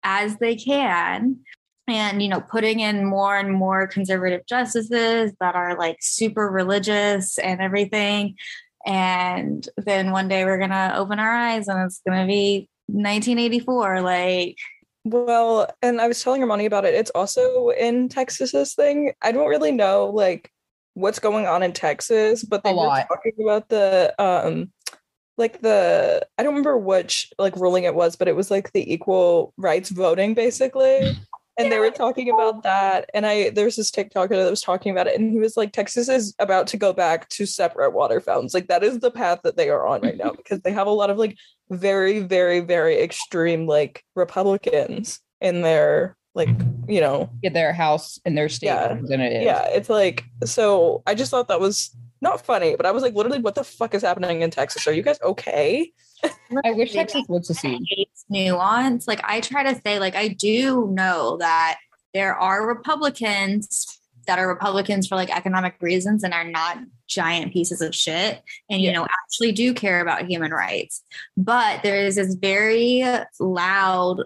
as 0.03 0.37
they 0.39 0.57
can 0.57 1.41
and 1.89 2.23
you 2.23 2.29
know 2.29 2.41
putting 2.41 2.81
in 2.81 3.05
more 3.05 3.37
and 3.37 3.53
more 3.53 3.87
conservative 3.87 4.43
justices 4.47 5.33
that 5.41 5.55
are 5.55 5.79
like 5.79 5.97
super 6.01 6.49
religious 6.49 7.39
and 7.39 7.61
everything 7.61 8.37
and 8.85 9.69
then 9.77 10.11
one 10.13 10.29
day 10.29 10.45
we're 10.45 10.59
gonna 10.59 10.95
open 10.97 11.19
our 11.19 11.31
eyes 11.33 11.69
and 11.69 11.81
it's 11.85 12.01
gonna 12.07 12.27
be 12.27 12.69
1984 12.87 14.01
like 14.01 14.57
Well, 15.05 15.69
and 15.83 16.01
I 16.01 16.09
was 16.09 16.23
telling 16.23 16.41
your 16.41 16.49
Armoni 16.49 16.67
about 16.67 16.85
it. 16.85 16.95
It's 16.95 17.11
also 17.11 17.71
in 17.71 18.09
Texas's 18.09 18.75
thing. 18.75 19.13
I 19.23 19.33
don't 19.33 19.49
really 19.49 19.73
know 19.73 20.11
like 20.15 20.51
what's 20.95 21.19
going 21.19 21.47
on 21.47 21.63
in 21.63 21.73
Texas, 21.73 22.45
but 22.45 22.63
they 22.65 22.73
were 22.73 23.05
talking 23.09 23.33
about 23.41 23.69
the 23.69 24.15
um 24.19 24.71
like 25.37 25.61
the 25.61 26.27
I 26.39 26.43
don't 26.43 26.53
remember 26.53 26.79
which 26.79 27.33
like 27.39 27.57
ruling 27.57 27.85
it 27.85 27.95
was, 27.95 28.17
but 28.17 28.29
it 28.29 28.37
was 28.37 28.51
like 28.51 28.73
the 28.73 28.93
equal 28.93 29.53
rights 29.57 29.91
voting 29.91 30.35
basically. 30.35 31.17
And 31.59 31.73
they 31.73 31.79
were 31.79 31.91
talking 31.91 32.29
about 32.29 32.65
that. 32.65 33.09
And 33.15 33.25
I 33.25 33.49
there's 33.49 33.77
this 33.77 33.91
TikToker 33.91 34.29
that 34.29 34.51
was 34.51 34.61
talking 34.61 34.93
about 34.93 35.07
it, 35.07 35.19
and 35.19 35.33
he 35.33 35.39
was 35.39 35.57
like, 35.57 35.73
Texas 35.73 36.07
is 36.07 36.35
about 36.39 36.67
to 36.67 36.77
go 36.77 36.93
back 36.93 37.31
to 37.31 37.47
separate 37.47 37.95
water 37.95 38.21
fountains. 38.21 38.53
Like 38.53 38.69
that 38.69 38.85
is 38.85 38.99
the 38.99 39.11
path 39.11 39.41
that 39.43 39.57
they 39.57 39.71
are 39.71 39.87
on 39.87 40.03
right 40.03 40.19
now 40.19 40.33
because 40.33 40.61
they 40.61 40.73
have 40.73 40.87
a 40.87 40.91
lot 40.91 41.09
of 41.09 41.17
like 41.17 41.39
very, 41.71 42.21
very, 42.21 42.61
very 42.61 43.01
extreme 43.01 43.67
like 43.67 44.05
Republicans 44.15 45.19
in 45.41 45.63
their 45.63 46.19
like, 46.35 46.51
you 46.87 47.01
know, 47.01 47.31
get 47.43 47.55
their 47.55 47.73
house 47.73 48.21
and 48.27 48.37
their 48.37 48.51
state 48.51 48.67
Yeah. 48.67 48.99
yeah, 49.43 49.67
it's 49.69 49.89
like 49.89 50.25
so 50.45 51.03
I 51.07 51.15
just 51.15 51.31
thought 51.31 51.49
that 51.49 51.59
was 51.61 51.97
not 52.21 52.45
funny, 52.45 52.77
but 52.77 52.87
I 52.87 52.93
was 52.93 53.03
like, 53.03 53.15
literally, 53.15 53.41
what 53.41 53.55
the 53.55 53.65
fuck 53.65 53.95
is 53.95 54.03
happening 54.03 54.43
in 54.43 54.51
Texas? 54.51 54.87
Are 54.87 54.93
you 54.93 55.03
guys 55.03 55.19
okay? 55.23 55.93
I 56.65 56.73
wish 56.73 56.93
Texas 56.93 57.25
would 57.29 57.45
secede. 57.45 57.83
hates 57.89 58.25
nuance. 58.29 59.07
Like 59.07 59.21
I 59.25 59.41
try 59.41 59.63
to 59.73 59.81
say, 59.85 59.99
like 59.99 60.17
I 60.17 60.29
do 60.29 60.89
know 60.91 61.37
that 61.39 61.79
there 62.15 62.35
are 62.35 62.67
Republicans 62.67 64.01
that 64.27 64.39
are 64.39 64.49
Republicans 64.49 65.07
for 65.07 65.15
like 65.15 65.31
economic 65.31 65.77
reasons 65.81 66.25
and 66.25 66.33
are 66.35 66.49
not 66.51 66.79
giant 67.07 67.53
pieces 67.53 67.81
of 67.81 67.95
shit 67.95 68.43
and 68.69 68.81
you 68.81 68.89
Yeah. 68.89 68.95
know 68.95 69.07
actually 69.25 69.53
do 69.53 69.73
care 69.73 70.01
about 70.01 70.27
human 70.29 70.51
rights. 70.51 71.03
But 71.37 71.83
there 71.85 71.97
is 72.07 72.17
this 72.17 72.35
very 72.35 73.05
loud 73.39 74.23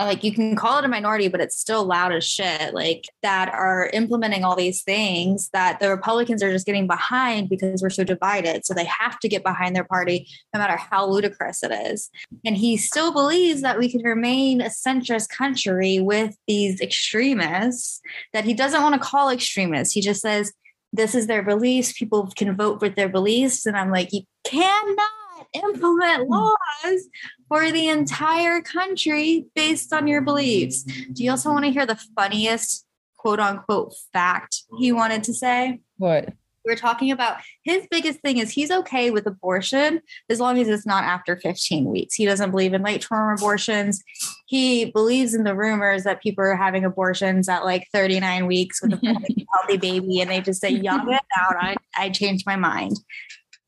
Uh, 0.00 0.06
like 0.06 0.24
you 0.24 0.32
can 0.32 0.56
call 0.56 0.78
it 0.78 0.84
a 0.84 0.88
minority, 0.88 1.28
but 1.28 1.42
it's 1.42 1.58
still 1.58 1.84
loud 1.84 2.10
as 2.10 2.24
shit, 2.24 2.72
like 2.72 3.04
that 3.22 3.52
are 3.52 3.90
implementing 3.92 4.44
all 4.44 4.56
these 4.56 4.82
things 4.82 5.50
that 5.52 5.78
the 5.78 5.90
Republicans 5.90 6.42
are 6.42 6.50
just 6.50 6.64
getting 6.64 6.86
behind 6.86 7.50
because 7.50 7.82
we're 7.82 7.90
so 7.90 8.02
divided. 8.02 8.64
So 8.64 8.72
they 8.72 8.86
have 8.86 9.18
to 9.18 9.28
get 9.28 9.42
behind 9.42 9.76
their 9.76 9.84
party 9.84 10.26
no 10.54 10.60
matter 10.60 10.78
how 10.78 11.06
ludicrous 11.06 11.62
it 11.62 11.70
is. 11.70 12.08
And 12.46 12.56
he 12.56 12.78
still 12.78 13.12
believes 13.12 13.60
that 13.60 13.78
we 13.78 13.90
can 13.90 14.02
remain 14.02 14.62
a 14.62 14.70
centrist 14.70 15.28
country 15.28 16.00
with 16.00 16.34
these 16.48 16.80
extremists 16.80 18.00
that 18.32 18.46
he 18.46 18.54
doesn't 18.54 18.82
want 18.82 18.94
to 18.94 19.06
call 19.06 19.28
extremists. 19.28 19.92
He 19.92 20.00
just 20.00 20.22
says, 20.22 20.54
this 20.94 21.14
is 21.14 21.26
their 21.26 21.42
beliefs. 21.42 21.92
People 21.92 22.32
can 22.36 22.56
vote 22.56 22.80
with 22.80 22.94
their 22.94 23.10
beliefs. 23.10 23.66
And 23.66 23.76
I'm 23.76 23.90
like, 23.90 24.14
you 24.14 24.22
cannot 24.44 25.10
implement 25.52 26.24
hmm. 26.24 26.32
laws 26.32 27.08
for 27.50 27.70
the 27.70 27.88
entire 27.88 28.62
country 28.62 29.44
based 29.54 29.92
on 29.92 30.06
your 30.06 30.22
beliefs. 30.22 30.84
Do 30.84 31.22
you 31.22 31.32
also 31.32 31.50
want 31.50 31.66
to 31.66 31.70
hear 31.70 31.84
the 31.84 32.00
funniest 32.16 32.86
quote 33.18 33.40
unquote 33.40 33.92
fact 34.14 34.62
he 34.78 34.92
wanted 34.92 35.24
to 35.24 35.34
say? 35.34 35.80
What? 35.98 36.32
we're 36.64 36.76
talking 36.76 37.10
about 37.10 37.38
his 37.62 37.86
biggest 37.90 38.20
thing 38.20 38.38
is 38.38 38.50
he's 38.50 38.70
okay 38.70 39.10
with 39.10 39.26
abortion 39.26 40.00
as 40.28 40.40
long 40.40 40.58
as 40.58 40.68
it's 40.68 40.86
not 40.86 41.04
after 41.04 41.36
15 41.36 41.86
weeks. 41.86 42.14
He 42.14 42.26
doesn't 42.26 42.50
believe 42.50 42.74
in 42.74 42.82
late 42.82 43.02
term 43.02 43.36
abortions. 43.36 44.02
He 44.46 44.86
believes 44.86 45.34
in 45.34 45.44
the 45.44 45.54
rumors 45.54 46.04
that 46.04 46.22
people 46.22 46.44
are 46.44 46.56
having 46.56 46.84
abortions 46.84 47.48
at 47.48 47.64
like 47.64 47.86
39 47.92 48.46
weeks 48.46 48.82
with 48.82 48.92
a 48.92 49.46
healthy 49.54 49.76
baby 49.78 50.20
and 50.20 50.30
they 50.30 50.40
just 50.40 50.60
say, 50.60 50.70
young 50.70 51.10
it 51.10 51.22
out. 51.38 51.56
I, 51.58 51.76
I 51.96 52.10
changed 52.10 52.46
my 52.46 52.56
mind. 52.56 52.98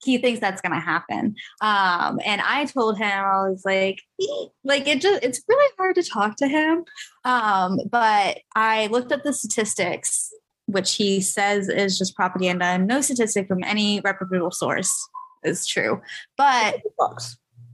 He 0.04 0.18
thinks 0.18 0.40
that's 0.40 0.60
going 0.60 0.72
to 0.72 0.80
happen. 0.80 1.36
Um, 1.60 2.18
and 2.24 2.40
I 2.40 2.64
told 2.64 2.98
him, 2.98 3.24
I 3.24 3.48
was 3.48 3.62
like, 3.64 4.02
like 4.64 4.88
it 4.88 5.00
just, 5.00 5.22
it's 5.22 5.42
really 5.48 5.72
hard 5.78 5.94
to 5.96 6.02
talk 6.02 6.36
to 6.36 6.48
him. 6.48 6.84
Um, 7.24 7.78
but 7.90 8.38
I 8.54 8.88
looked 8.88 9.12
up 9.12 9.22
the 9.22 9.32
statistics 9.32 10.32
which 10.66 10.94
he 10.96 11.20
says 11.20 11.68
is 11.68 11.98
just 11.98 12.16
propaganda 12.16 12.64
and 12.64 12.86
no 12.86 13.00
statistic 13.00 13.48
from 13.48 13.62
any 13.64 14.00
reputable 14.00 14.50
source 14.50 15.08
is 15.44 15.66
true. 15.66 16.00
But 16.36 16.80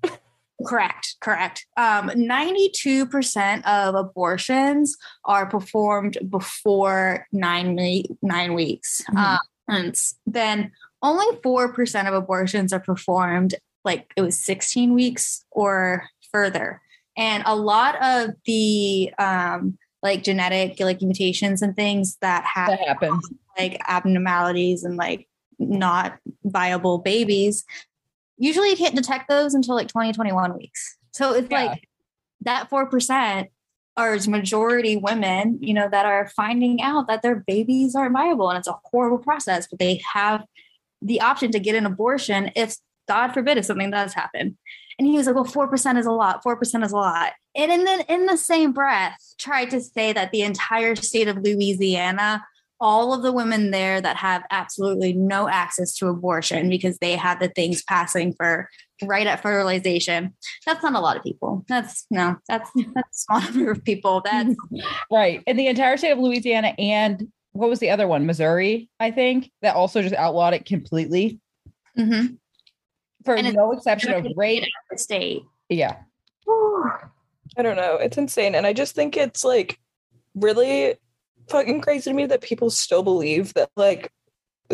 correct, 0.66 1.16
correct. 1.20 1.66
Um, 1.76 2.08
92% 2.11 3.64
of 3.64 3.94
abortions 3.94 4.97
are 5.25 5.47
performed 5.47 6.18
before 6.28 7.26
nine, 7.32 7.78
nine 8.23 8.54
weeks. 8.54 9.02
Mhm. 9.11 9.18
Um, 9.18 9.38
and 9.68 10.02
then 10.26 10.73
only 11.02 11.26
4% 11.38 12.09
of 12.09 12.14
abortions 12.14 12.73
are 12.73 12.81
performed 12.81 13.55
like 13.85 14.12
it 14.17 14.23
was 14.23 14.38
16 14.45 14.95
weeks 14.95 15.45
or 15.50 16.05
further. 16.33 16.81
And 17.17 17.43
a 17.47 17.57
lot 17.57 18.00
of 18.02 18.31
the 18.45 19.12
um, 19.19 19.78
like 20.02 20.23
genetic 20.23 20.78
like 20.81 21.00
mutations 21.02 21.62
and 21.62 21.75
things 21.75 22.17
that 22.21 22.45
happen, 22.45 22.76
That 22.78 22.88
happened. 22.88 23.23
like 23.59 23.81
abnormalities 23.88 24.85
and 24.85 24.97
like 24.97 25.28
not 25.59 26.19
viable 26.45 26.99
babies 26.99 27.64
usually 28.37 28.71
you 28.71 28.76
can't 28.76 28.95
detect 28.95 29.28
those 29.28 29.52
until 29.55 29.75
like 29.75 29.88
20 29.88 30.12
21 30.12 30.57
weeks 30.57 30.97
so 31.11 31.35
it's 31.35 31.49
Yeah. 31.50 31.64
like 31.64 31.88
that 32.43 32.71
4% 32.71 33.47
are 33.97 34.17
majority 34.28 34.97
women 34.97 35.59
you 35.61 35.75
know 35.75 35.88
that 35.90 36.07
are 36.07 36.28
finding 36.37 36.81
out 36.81 37.09
that 37.09 37.23
their 37.23 37.35
babies 37.45 37.97
aren't 37.97 38.12
viable 38.12 38.49
and 38.50 38.57
it's 38.61 38.69
a 38.69 38.78
horrible 38.85 39.19
process 39.19 39.67
but 39.69 39.81
they 39.81 40.00
have 40.14 40.45
the 41.02 41.21
option 41.21 41.50
to 41.52 41.59
get 41.59 41.75
an 41.75 41.87
abortion 41.87 42.50
if 42.57 42.76
god 43.09 43.33
forbid 43.33 43.59
if 43.59 43.64
something 43.64 43.90
does 43.90 44.14
happen 44.14 44.57
and 44.99 45.07
he 45.07 45.17
was 45.17 45.26
like 45.26 45.35
well 45.35 45.45
4% 45.45 45.99
is 45.99 46.07
a 46.07 46.12
lot 46.12 46.43
4% 46.45 46.85
is 46.85 46.93
a 46.93 46.97
lot 46.97 47.33
and, 47.55 47.71
then 47.87 48.00
in 48.09 48.26
the 48.26 48.37
same 48.37 48.73
breath 48.73 49.17
tried 49.38 49.71
to 49.71 49.81
say 49.81 50.12
that 50.12 50.33
the 50.33 50.43
entire 50.43 50.95
state 50.97 51.28
of 51.28 51.38
louisiana 51.38 52.45
all 52.81 53.12
of 53.12 53.23
the 53.23 53.33
women 53.33 53.71
there 53.71 54.00
that 54.00 54.17
have 54.17 54.45
absolutely 54.50 55.12
no 55.12 55.49
access 55.49 55.97
to 55.97 56.09
abortion 56.09 56.69
because 56.69 56.99
they 56.99 57.17
have 57.17 57.40
the 57.40 57.49
things 57.49 57.83
passing 57.83 58.33
for 58.33 58.69
right 59.02 59.26
at 59.26 59.43
fertilization. 59.43 60.35
That's 60.67 60.83
not 60.83 60.95
a 60.95 61.00
lot 61.00 61.17
of 61.17 61.23
people. 61.23 61.64
That's 61.69 62.07
no, 62.11 62.37
that's 62.49 62.71
that's 62.95 62.97
a 62.97 63.37
small 63.37 63.40
number 63.40 63.71
of 63.71 63.85
people. 63.85 64.23
That's 64.25 64.55
Right. 65.11 65.43
In 65.47 65.57
the 65.57 65.67
entire 65.67 65.97
state 65.97 66.12
of 66.12 66.19
Louisiana 66.19 66.75
and 66.78 67.28
what 67.59 67.69
was 67.69 67.81
the 67.81 67.91
other 67.91 68.07
one? 68.07 68.25
Missouri, 68.25 68.88
I 69.00 69.11
think, 69.11 69.50
that 69.62 69.75
also 69.75 70.00
just 70.00 70.15
outlawed 70.15 70.55
it 70.55 70.65
completely 70.65 71.41
mhm. 71.99 72.38
for 73.25 73.35
And 73.35 73.53
no 73.55 73.73
exception 73.73 74.12
of 74.12 74.27
rape. 74.37 74.62
the 74.91 74.97
state. 74.97 75.43
Yeah. 75.69 75.97
I 77.57 77.62
don't 77.62 77.77
know. 77.77 77.97
It's 77.97 78.17
insane. 78.17 78.55
And 78.55 78.65
I 78.65 78.73
just 78.73 78.95
think 78.95 79.17
it's 79.17 79.43
like 79.45 79.81
really 80.37 80.95
fucking 81.49 81.81
crazy 81.81 82.11
to 82.11 82.15
me 82.15 82.27
that 82.27 82.43
people 82.43 82.71
still 82.71 83.03
believe 83.03 83.53
that 83.55 83.71
like 83.75 84.12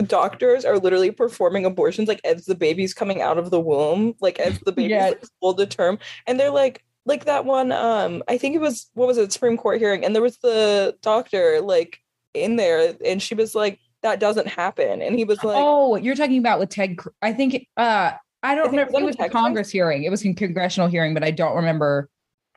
doctors 0.07 0.67
are 0.67 0.79
literally 0.79 1.11
performing 1.11 1.65
abortions 1.65 2.07
like 2.09 2.21
as 2.25 2.45
the 2.45 2.55
baby's 2.55 2.93
coming 2.93 3.23
out 3.23 3.39
of 3.39 3.51
the 3.51 3.61
womb, 3.61 4.15
like 4.21 4.39
as 4.39 4.61
the 4.61 4.73
baby's 4.73 4.91
Yeah. 4.91 5.09
like, 5.09 5.25
full 5.41 5.55
to 5.55 5.65
term. 5.67 5.99
And 6.27 6.39
they're 6.39 6.51
like, 6.51 6.85
like 7.07 7.25
that 7.25 7.47
one, 7.47 7.73
um, 7.73 8.23
I 8.29 8.37
think 8.37 8.55
it 8.55 8.61
was 8.61 8.91
what 8.93 9.07
was 9.09 9.17
it, 9.17 9.33
Supreme 9.33 9.57
Court 9.57 9.79
hearing, 9.79 10.05
and 10.05 10.15
there 10.15 10.23
was 10.23 10.39
the 10.39 10.97
doctor 11.01 11.61
like 11.63 12.01
in 12.35 12.57
there, 12.57 12.95
and 13.05 13.23
she 13.23 13.35
was 13.35 13.55
like, 13.55 13.79
that 14.03 14.21
doesn't 14.21 14.49
happen. 14.49 15.01
And 15.01 15.17
he 15.17 15.25
was 15.25 15.43
like, 15.43 15.57
oh, 15.59 15.97
you're 15.97 16.15
talking 16.15 16.39
about 16.39 16.59
with 16.59 16.69
Ted. 16.69 16.99
I 17.23 17.33
think 17.33 17.67
uh 17.77 18.13
I 18.43 18.55
don't 18.55 18.67
I 18.67 18.71
think 18.71 18.73
remember. 18.73 18.93
was 18.93 19.03
It 19.03 19.07
was 19.07 19.17
in 19.17 19.25
a 19.25 19.29
Congress 19.31 19.71
hearing. 19.71 20.05
It 20.05 20.11
was 20.11 20.25
a 20.27 20.35
congressional 20.35 20.89
hearing, 20.89 21.15
but 21.15 21.25
I 21.25 21.31
don't 21.31 21.57
remember. 21.57 22.11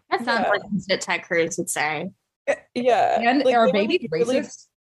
That 0.09 0.25
sounds 0.25 0.43
Yeah. 0.43 0.49
like 0.49 0.61
what 0.87 1.01
Ted 1.01 1.23
Cruz 1.23 1.57
would 1.57 1.69
say. 1.69 2.09
yeah. 2.75 3.19
And 3.21 3.45
like, 3.45 3.55
are 3.55 3.71
they 3.71 3.81
were, 3.83 3.87
babies 3.87 4.07
really 4.11 4.43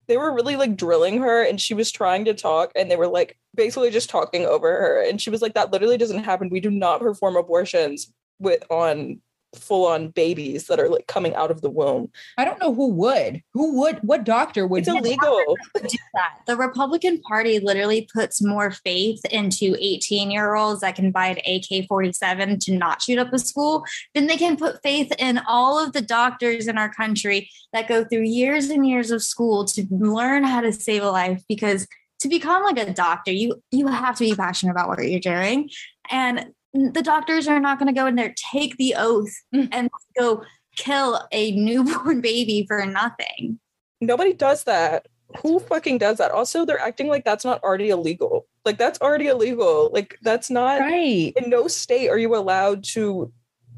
they 0.08 0.18
were 0.18 0.34
really 0.34 0.58
like 0.58 0.76
drilling 0.76 1.22
her 1.22 1.44
and 1.44 1.62
she 1.62 1.74
was 1.74 1.90
trying 1.92 2.26
to 2.26 2.34
talk 2.34 2.72
and 2.76 2.92
they 2.92 2.98
were 2.98 3.08
like 3.08 3.38
basically 3.56 3.90
just 3.92 4.10
talking 4.10 4.46
over 4.46 4.68
her 4.70 5.02
and 5.08 5.22
she 5.22 5.30
was 5.30 5.42
like 5.42 5.54
that 5.54 5.72
literally 5.72 5.98
doesn't 5.98 6.24
happen 6.24 6.50
we 6.50 6.60
do 6.60 6.70
not 6.72 7.00
perform 7.00 7.38
abortions 7.38 8.12
with 8.40 8.62
on 8.70 9.22
full 9.55 9.86
on 9.86 10.10
babies 10.10 10.67
that 10.67 10.79
are 10.79 10.89
like 10.89 11.08
coming 11.08 11.36
out 11.36 11.51
of 11.51 11.62
the 11.62 11.70
womb 11.70 12.10
I 12.38 12.46
don't 12.46 12.60
know 12.60 12.74
who 12.74 12.88
would. 12.88 13.41
Who 13.53 13.79
would? 13.79 14.00
What 14.01 14.24
doctor 14.24 14.65
would? 14.67 14.79
it's 14.79 14.88
do 14.88 14.93
that? 14.93 15.05
illegal 15.05 15.58
do 15.75 15.98
that. 16.13 16.39
The 16.48 16.55
Republican 16.55 17.22
Party 17.22 17.60
literally 17.60 18.08
puts 18.13 18.41
more 18.41 18.72
faith 18.72 19.24
into 19.25 19.75
18 19.79 20.31
year 20.31 20.55
olds 20.55 20.81
that 20.81 20.96
can 20.96 21.12
buy 21.12 21.27
an 21.27 21.38
AK 21.46 21.88
47 21.88 22.60
to 22.60 22.77
not 22.77 23.01
shoot 23.01 23.20
up 23.20 23.34
a 23.34 23.39
school 23.39 23.84
than 24.13 24.27
they 24.27 24.38
can 24.38 24.58
put 24.58 24.81
faith 24.81 25.12
in 25.20 25.39
all 25.48 25.84
of 25.84 25.93
the 25.93 26.01
doctors 26.01 26.67
in 26.67 26.77
our 26.77 26.91
country 26.93 27.50
that 27.74 27.88
go 27.88 28.03
through 28.03 28.24
years 28.24 28.70
and 28.70 28.88
years 28.88 29.12
of 29.12 29.24
school 29.24 29.65
to 29.65 29.86
learn 29.89 30.43
how 30.43 30.62
to 30.62 30.72
save 30.72 31.03
a 31.03 31.12
life. 31.12 31.43
Because 31.48 31.88
to 32.20 32.29
become 32.29 32.63
like 32.63 32.77
a 32.77 32.93
doctor, 32.93 33.31
you 33.31 33.62
you 33.72 33.88
have 33.88 34.15
to 34.17 34.24
be 34.24 34.36
passionate 34.36 34.72
about 34.72 34.88
what 34.88 35.00
you're 35.03 35.20
doing. 35.20 35.70
And 36.10 36.51
the 36.74 37.01
doctors 37.04 37.48
are 37.48 37.60
not 37.60 37.80
going 37.80 37.94
to 37.94 38.00
go 38.00 38.08
in 38.08 38.16
there, 38.16 38.34
take 38.54 38.78
the 38.78 38.96
oath, 38.98 39.32
Mm. 39.54 39.68
and 39.72 39.90
go 40.20 40.44
kill 40.78 41.28
a 41.32 41.51
newborn 41.56 42.22
baby 42.22 42.66
for 42.68 42.86
nothing. 42.86 43.60
nobody 44.00 44.34
does 44.34 44.63
that 44.63 45.08
who 45.42 45.60
fucking 45.60 45.98
does 45.98 46.18
that 46.18 46.32
also 46.32 46.66
they're 46.66 46.80
acting 46.80 47.08
like 47.08 47.24
that's 47.24 47.46
not 47.46 47.62
already 47.63 47.90
illegal 47.90 48.46
like 48.66 48.78
that's 48.78 49.00
already 49.00 49.28
illegal 49.28 49.90
like 49.94 50.18
that's 50.24 50.50
not 50.50 50.80
Right. 50.82 51.32
in 51.38 51.50
no 51.50 51.68
state 51.68 52.10
are 52.10 52.18
you 52.18 52.36
allowed 52.36 52.84
to 52.96 53.32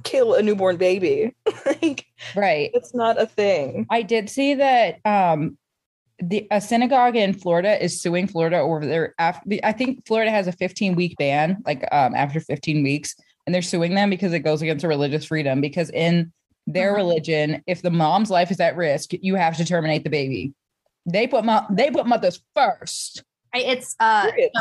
kill 0.03 0.33
a 0.33 0.41
newborn 0.41 0.77
baby 0.77 1.33
like 1.65 2.05
Right. 2.35 2.71
it's 2.73 2.93
not 2.95 3.21
a 3.21 3.25
thing 3.27 3.85
I 3.89 4.01
did 4.01 4.29
see 4.29 4.53
that 4.55 4.99
um 5.05 5.57
the 6.19 6.47
a 6.51 6.61
synagogue 6.61 7.15
in 7.15 7.33
Florida 7.33 7.83
is 7.83 7.99
suing 8.01 8.27
Florida 8.27 8.57
over 8.57 8.85
their 8.85 9.15
after 9.19 9.41
I 9.63 9.71
think 9.71 10.05
Florida 10.05 10.31
has 10.31 10.47
a 10.47 10.51
15 10.51 10.95
week 10.95 11.15
ban 11.17 11.57
like 11.65 11.83
um 11.91 12.13
after 12.15 12.39
15 12.39 12.83
weeks 12.83 13.15
and 13.45 13.53
they're 13.53 13.61
suing 13.61 13.95
them 13.95 14.09
because 14.09 14.31
it 14.33 14.39
goes 14.39 14.61
against 14.61 14.85
religious 14.85 15.25
freedom 15.25 15.59
because 15.61 15.89
in 15.89 16.31
their 16.67 16.91
Uh-huh. 16.91 16.97
religion 17.03 17.63
if 17.67 17.81
the 17.81 17.89
mom's 17.91 18.29
life 18.29 18.51
is 18.51 18.59
at 18.59 18.77
risk 18.77 19.09
you 19.13 19.35
have 19.35 19.57
to 19.57 19.65
terminate 19.65 20.03
the 20.03 20.09
baby. 20.09 20.53
They 21.05 21.27
put 21.27 21.43
mo- 21.43 21.65
they 21.69 21.89
put 21.91 22.05
mothers 22.07 22.41
first. 22.55 23.23
I, 23.53 23.59
it's 23.59 23.95
uh 23.99 24.29
Period. 24.31 24.51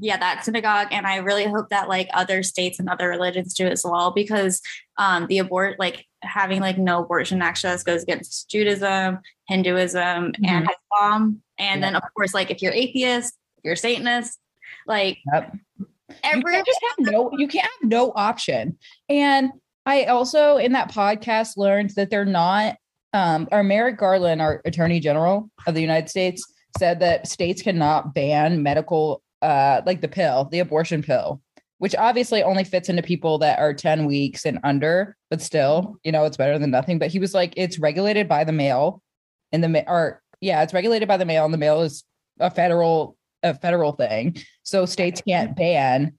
yeah 0.00 0.16
that 0.16 0.44
synagogue 0.44 0.88
and 0.92 1.06
i 1.06 1.16
really 1.16 1.44
hope 1.44 1.68
that 1.70 1.88
like 1.88 2.08
other 2.14 2.42
states 2.42 2.78
and 2.80 2.88
other 2.88 3.08
religions 3.08 3.52
do 3.54 3.66
as 3.66 3.84
well 3.84 4.12
because 4.12 4.60
um 4.98 5.26
the 5.28 5.38
abort 5.38 5.78
like 5.78 6.06
having 6.22 6.60
like 6.60 6.78
no 6.78 7.02
abortion 7.02 7.42
access 7.42 7.82
goes 7.82 8.02
against 8.02 8.48
judaism 8.50 9.18
hinduism 9.48 10.32
and 10.44 10.68
islam 10.70 11.42
and 11.58 11.80
Yeah. 11.80 11.86
then 11.86 11.96
of 11.96 12.02
course 12.16 12.32
like 12.34 12.50
if 12.50 12.62
you're 12.62 12.72
atheist 12.72 13.34
if 13.58 13.64
you're 13.64 13.76
satanist 13.76 14.38
like 14.86 15.18
Yep. 15.32 15.54
You 15.78 15.86
Every 16.24 16.52
can't 16.52 16.66
just 16.66 16.80
have 16.82 17.12
no. 17.12 17.30
You 17.38 17.48
can't 17.48 17.64
have 17.80 17.88
no 17.90 18.12
option. 18.14 18.76
And 19.08 19.50
I 19.86 20.04
also 20.04 20.58
in 20.58 20.72
that 20.72 20.90
podcast 20.92 21.56
learned 21.56 21.90
that 21.96 22.10
they're 22.10 22.26
not. 22.26 22.76
Um, 23.14 23.48
our 23.50 23.62
Merrick 23.64 23.96
Garland, 23.98 24.42
our 24.42 24.60
Attorney 24.66 25.00
General 25.00 25.50
of 25.66 25.74
the 25.74 25.80
United 25.80 26.10
States, 26.10 26.44
said 26.78 27.00
that 27.00 27.28
states 27.28 27.62
cannot 27.62 28.12
ban 28.14 28.62
medical, 28.62 29.22
uh, 29.40 29.80
like 29.86 30.02
the 30.02 30.08
pill, 30.08 30.44
the 30.52 30.58
abortion 30.58 31.02
pill, 31.02 31.40
which 31.82 31.96
obviously 31.96 32.44
only 32.44 32.62
fits 32.62 32.88
into 32.88 33.02
people 33.02 33.38
that 33.38 33.58
are 33.58 33.74
ten 33.74 34.04
weeks 34.04 34.46
and 34.46 34.60
under. 34.62 35.16
But 35.30 35.42
still, 35.42 35.96
you 36.04 36.12
know, 36.12 36.24
it's 36.26 36.36
better 36.36 36.56
than 36.56 36.70
nothing. 36.70 37.00
But 37.00 37.10
he 37.10 37.18
was 37.18 37.34
like, 37.34 37.54
it's 37.56 37.76
regulated 37.80 38.28
by 38.28 38.44
the 38.44 38.52
mail, 38.52 39.02
and 39.50 39.64
the 39.64 39.68
ma- 39.68 39.82
or 39.88 40.22
yeah, 40.40 40.62
it's 40.62 40.72
regulated 40.72 41.08
by 41.08 41.16
the 41.16 41.24
mail, 41.24 41.44
and 41.44 41.52
the 41.52 41.58
mail 41.58 41.82
is 41.82 42.04
a 42.38 42.52
federal 42.52 43.16
a 43.42 43.52
federal 43.52 43.90
thing. 43.94 44.36
So 44.62 44.86
states 44.86 45.22
can't 45.26 45.56
ban 45.56 46.12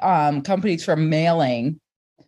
um 0.00 0.40
companies 0.40 0.82
from 0.82 1.10
mailing 1.10 1.78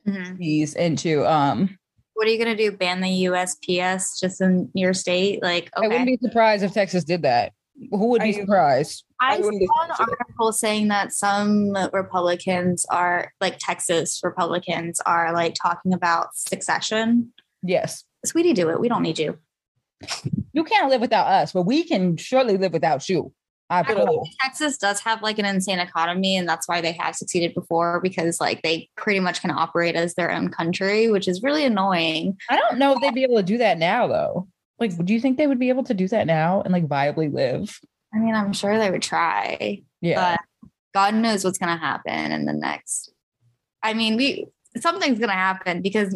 Mhm. 0.07 0.37
these 0.37 0.75
into 0.75 1.25
um 1.27 1.79
What 2.13 2.29
are 2.29 2.31
you 2.33 2.37
gonna 2.37 2.55
do? 2.55 2.71
Ban 2.73 3.01
the 3.01 3.25
USPS 3.25 4.21
just 4.21 4.43
in 4.43 4.69
your 4.75 4.93
state? 4.93 5.43
Like, 5.43 5.71
I 5.75 5.89
wouldn't 5.89 6.05
be 6.05 6.19
surprised 6.21 6.63
if 6.63 6.73
Texas 6.75 7.03
did 7.05 7.23
that. 7.23 7.55
Who 7.91 8.09
would 8.09 8.23
be 8.23 8.29
I- 8.37 8.41
surprised? 8.41 9.05
I 9.21 9.37
I 9.37 9.41
saw 9.41 9.49
an 9.49 9.91
article 9.99 10.53
saying 10.53 10.89
that 10.89 11.13
some 11.13 11.75
Republicans 11.93 12.85
are 12.91 13.33
like 13.41 13.57
Texas 13.59 14.21
Republicans 14.23 15.01
are 15.07 15.33
like 15.33 15.55
talking 15.55 15.95
about 15.95 16.35
succession. 16.35 17.33
Yes. 17.63 18.05
Sweetie, 18.25 18.53
do 18.53 18.69
it. 18.71 18.81
We 18.81 18.89
don't 18.89 19.03
need 19.03 19.19
you. 19.19 19.39
You 20.53 20.65
can't 20.65 20.91
live 20.91 21.01
without 21.01 21.27
us, 21.27 21.53
but 21.53 21.63
we 21.63 21.85
can 21.85 22.17
surely 22.17 22.57
live 22.59 22.73
without 22.73 23.09
you. 23.09 23.33
I 23.71 23.83
promise. 23.83 24.29
Texas 24.43 24.77
does 24.77 25.01
have 25.01 25.23
like 25.23 25.39
an 25.39 25.47
insane 25.47 25.79
economy, 25.79 26.37
and 26.37 26.47
that's 26.47 26.69
why 26.69 26.81
they 26.81 26.93
have 26.93 27.17
succeeded 27.17 27.55
before 27.55 28.01
because 28.03 28.41
like 28.41 28.61
they 28.63 28.91
pretty 28.97 29.21
much 29.21 29.41
can 29.41 29.51
operate 29.51 29.97
as 29.97 30.15
their 30.15 30.31
own 30.31 30.51
country, 30.51 31.11
which 31.11 31.27
is 31.27 31.43
really 31.43 31.65
annoying. 31.65 32.37
I 32.51 32.57
don't 32.57 32.79
know 32.79 32.93
if 32.93 33.01
they'd 33.01 33.15
be 33.15 33.23
able 33.23 33.37
to 33.37 33.43
do 33.43 33.59
that 33.59 33.79
now 33.79 34.07
though. 34.07 34.49
Like, 34.79 34.97
do 35.05 35.13
you 35.15 35.21
think 35.21 35.39
they 35.39 35.47
would 35.47 35.59
be 35.61 35.69
able 35.69 35.85
to 35.85 35.95
do 35.95 36.09
that 36.09 36.27
now 36.27 36.61
and 36.63 36.73
like 36.73 36.87
viably 36.89 37.33
live? 37.33 37.79
I 38.13 38.19
mean, 38.19 38.35
I'm 38.35 38.53
sure 38.53 38.79
they 38.79 38.91
would 38.91 39.03
try, 39.03 39.83
Yeah. 40.01 40.37
but 40.37 40.71
God 40.95 41.15
knows 41.15 41.45
what's 41.45 41.59
going 41.59 41.77
to 41.77 41.85
happen 41.85 42.33
in 42.33 42.45
the 42.45 42.53
next. 42.53 43.13
I 43.83 43.95
mean, 43.95 44.17
we 44.17 44.47
something's 44.81 45.19
going 45.19 45.29
to 45.31 45.35
happen 45.35 45.83
because 45.83 46.15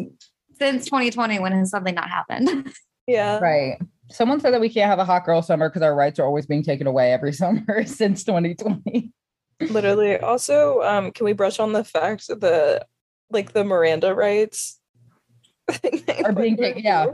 since 0.57 0.85
2020, 0.85 1.39
when 1.39 1.51
has 1.53 1.69
something 1.69 1.95
not 1.95 2.09
happened? 2.09 2.73
Yeah. 3.07 3.39
right. 3.39 3.79
Someone 4.11 4.39
said 4.39 4.51
that 4.53 4.61
we 4.61 4.69
can't 4.69 4.87
have 4.87 4.99
a 4.99 5.05
hot 5.05 5.25
girl 5.25 5.41
summer 5.41 5.67
because 5.67 5.81
our 5.81 5.95
rights 5.95 6.19
are 6.19 6.25
always 6.25 6.45
being 6.45 6.61
taken 6.61 6.85
away 6.85 7.11
every 7.11 7.33
summer 7.41 7.83
since 7.85 8.23
2020. 8.23 9.11
Literally. 9.61 10.17
Also, 10.19 10.83
um, 10.83 11.11
can 11.11 11.25
we 11.25 11.33
brush 11.33 11.59
on 11.59 11.73
the 11.73 11.83
fact 11.83 12.27
that 12.27 12.39
the 12.39 12.85
like 13.31 13.53
the 13.53 13.63
Miranda 13.63 14.13
rights 14.13 14.79
Are 16.23 16.33
being 16.33 16.55
taken- 16.55 16.83
yeah. 16.83 17.07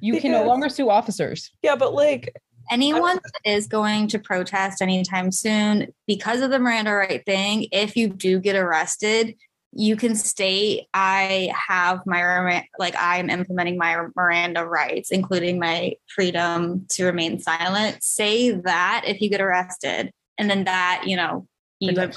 You 0.00 0.20
can 0.20 0.32
no 0.32 0.44
longer 0.44 0.68
sue 0.68 0.90
officers. 0.90 1.50
Yeah, 1.62 1.76
but 1.76 1.94
like 1.94 2.34
anyone 2.70 3.16
that 3.16 3.50
is 3.50 3.66
going 3.66 4.08
to 4.08 4.18
protest 4.18 4.80
anytime 4.80 5.32
soon 5.32 5.92
because 6.06 6.40
of 6.40 6.50
the 6.50 6.58
Miranda 6.58 6.92
right 6.92 7.24
thing, 7.24 7.66
if 7.72 7.96
you 7.96 8.08
do 8.08 8.38
get 8.38 8.56
arrested, 8.56 9.34
you 9.72 9.96
can 9.96 10.16
state 10.16 10.86
I 10.94 11.52
have 11.68 12.00
my 12.06 12.64
like 12.78 12.96
I 12.96 13.18
am 13.18 13.30
implementing 13.30 13.76
my 13.76 14.06
Miranda 14.16 14.66
rights, 14.66 15.10
including 15.10 15.58
my 15.58 15.94
freedom 16.14 16.86
to 16.90 17.04
remain 17.04 17.38
silent. 17.38 18.02
Say 18.02 18.50
that 18.50 19.04
if 19.06 19.20
you 19.20 19.30
get 19.30 19.40
arrested, 19.40 20.10
and 20.38 20.50
then 20.50 20.64
that 20.64 21.04
you 21.06 21.16
know 21.16 21.46
you 21.78 21.96
have 21.98 22.16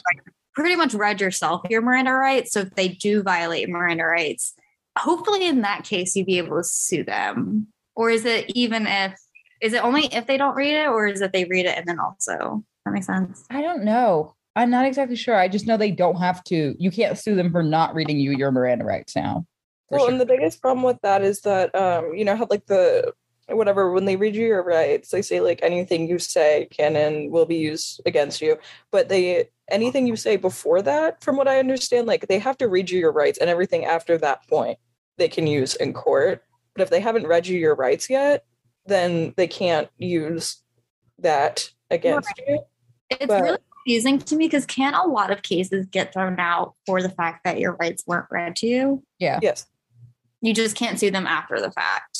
pretty 0.55 0.75
much 0.75 0.93
read 0.93 1.21
yourself 1.21 1.61
your 1.69 1.81
Miranda 1.81 2.13
rights. 2.13 2.51
So 2.51 2.61
if 2.61 2.71
they 2.71 2.87
do 2.87 3.21
violate 3.21 3.69
Miranda 3.69 4.05
rights, 4.05 4.53
hopefully 4.97 5.45
in 5.47 5.61
that 5.61 5.83
case 5.83 6.15
you'd 6.15 6.25
be 6.25 6.37
able 6.39 6.57
to 6.57 6.63
sue 6.63 7.03
them. 7.03 7.67
Or 7.95 8.09
is 8.09 8.25
it 8.25 8.51
even 8.55 8.87
if 8.87 9.19
is 9.61 9.73
it 9.73 9.83
only 9.83 10.05
if 10.13 10.27
they 10.27 10.37
don't 10.37 10.55
read 10.55 10.75
it, 10.75 10.87
or 10.87 11.07
is 11.07 11.21
it 11.21 11.31
they 11.31 11.45
read 11.45 11.65
it 11.65 11.77
and 11.77 11.87
then 11.87 11.99
also? 11.99 12.63
That 12.85 12.91
makes 12.91 13.07
sense. 13.07 13.45
I 13.49 13.61
don't 13.61 13.83
know. 13.83 14.35
I'm 14.55 14.69
not 14.69 14.85
exactly 14.85 15.15
sure. 15.15 15.35
I 15.35 15.47
just 15.47 15.65
know 15.65 15.77
they 15.77 15.91
don't 15.91 16.17
have 16.17 16.43
to. 16.45 16.75
You 16.77 16.91
can't 16.91 17.17
sue 17.17 17.35
them 17.35 17.51
for 17.51 17.63
not 17.63 17.95
reading 17.95 18.19
you 18.19 18.31
your 18.31 18.51
Miranda 18.51 18.85
rights 18.85 19.15
now. 19.15 19.45
Well, 19.89 20.01
sure. 20.01 20.11
and 20.11 20.21
the 20.21 20.25
biggest 20.25 20.61
problem 20.61 20.83
with 20.83 20.99
that 21.01 21.23
is 21.23 21.41
that 21.41 21.73
um, 21.75 22.13
you 22.13 22.25
know 22.25 22.35
how 22.35 22.47
like 22.49 22.65
the 22.65 23.13
whatever 23.47 23.91
when 23.91 24.05
they 24.05 24.15
read 24.15 24.35
you 24.35 24.47
your 24.47 24.63
rights, 24.63 25.09
they 25.09 25.21
say 25.21 25.39
like 25.39 25.59
anything 25.61 26.07
you 26.07 26.19
say 26.19 26.67
can 26.71 26.95
and 26.95 27.31
will 27.31 27.45
be 27.45 27.57
used 27.57 28.01
against 28.05 28.41
you. 28.41 28.57
But 28.91 29.09
they 29.09 29.49
anything 29.69 30.07
you 30.07 30.15
say 30.15 30.35
before 30.35 30.81
that, 30.81 31.23
from 31.23 31.37
what 31.37 31.47
I 31.47 31.59
understand, 31.59 32.07
like 32.07 32.27
they 32.27 32.39
have 32.39 32.57
to 32.57 32.67
read 32.67 32.89
you 32.89 32.99
your 32.99 33.11
rights 33.11 33.37
and 33.39 33.49
everything 33.49 33.85
after 33.85 34.17
that 34.19 34.47
point 34.47 34.77
they 35.17 35.27
can 35.27 35.47
use 35.47 35.75
in 35.75 35.93
court. 35.93 36.43
But 36.75 36.83
if 36.83 36.89
they 36.89 36.99
haven't 36.99 37.27
read 37.27 37.47
you 37.47 37.57
your 37.59 37.75
rights 37.75 38.09
yet, 38.09 38.45
then 38.85 39.33
they 39.37 39.47
can't 39.47 39.89
use 39.97 40.61
that 41.19 41.69
against 41.89 42.31
you. 42.47 42.59
It's 43.09 43.25
But- 43.27 43.41
really 43.43 43.57
confusing 43.85 44.19
to 44.19 44.35
me 44.35 44.47
because 44.47 44.65
can't 44.65 44.95
a 44.95 45.07
lot 45.07 45.29
of 45.31 45.41
cases 45.43 45.85
get 45.87 46.13
thrown 46.13 46.39
out 46.39 46.73
for 46.85 47.01
the 47.01 47.09
fact 47.09 47.43
that 47.43 47.59
your 47.59 47.73
rights 47.73 48.03
weren't 48.07 48.27
read 48.31 48.55
to 48.57 48.67
you? 48.67 49.03
yeah. 49.19 49.39
Yes. 49.41 49.65
You 50.41 50.53
just 50.53 50.75
can't 50.75 50.99
sue 50.99 51.09
them 51.11 51.25
after 51.25 51.61
the 51.61 51.71
fact. 51.71 52.17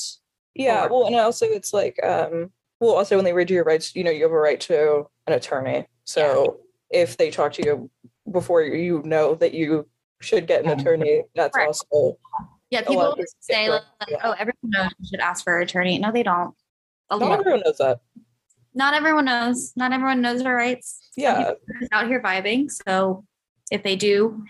Yeah, 0.55 0.85
Or- 0.85 0.89
well, 0.89 1.07
and 1.07 1.15
also 1.17 1.45
it's 1.45 1.73
like, 1.73 2.01
um, 2.03 2.51
well, 2.79 2.91
also 2.91 3.15
when 3.17 3.25
they 3.25 3.33
read 3.33 3.49
you 3.49 3.55
your 3.55 3.65
rights, 3.65 3.95
you 3.95 4.03
know, 4.03 4.11
you 4.11 4.23
have 4.23 4.31
a 4.31 4.37
right 4.37 4.59
to 4.61 5.07
an 5.27 5.33
attorney. 5.33 5.87
So 6.05 6.59
if 6.89 7.17
they 7.17 7.31
talk 7.31 7.51
to 7.53 7.65
you 7.65 7.89
before 8.31 8.61
you 8.61 9.01
know 9.03 9.35
that 9.35 9.53
you 9.53 9.89
should 10.21 10.47
get 10.47 10.63
an 10.63 10.69
attorney, 10.79 11.23
that's 11.35 11.57
Right. 11.57 11.67
also 11.67 12.17
Yeah, 12.73 12.81
oh, 12.87 12.89
people 12.89 13.01
of 13.03 13.15
people 13.17 13.33
say 13.39 13.69
like, 13.69 13.83
yeah. 14.09 14.17
"Oh, 14.23 14.31
everyone 14.31 14.55
knows 14.63 14.89
you 14.97 15.07
should 15.07 15.19
ask 15.19 15.43
for 15.43 15.57
an 15.57 15.63
attorney." 15.63 15.99
No, 15.99 16.11
they 16.11 16.23
don't. 16.23 16.55
A 17.11 17.19
not 17.19 17.29
lot- 17.29 17.39
everyone 17.41 17.61
knows 17.63 17.77
that. 17.77 17.99
not 18.73 18.95
everyone 18.95 19.25
knows. 19.25 19.73
Not 19.75 19.93
everyone 19.93 20.21
knows 20.21 20.41
their 20.41 20.55
rights. 20.55 21.07
Yeah. 21.15 21.37
people 21.37 21.51
are 21.51 21.79
just 21.79 21.93
out 21.93 22.07
here 22.07 22.19
vibing. 22.19 22.71
So 22.87 23.25
if 23.69 23.83
they 23.83 23.95
do 23.95 24.43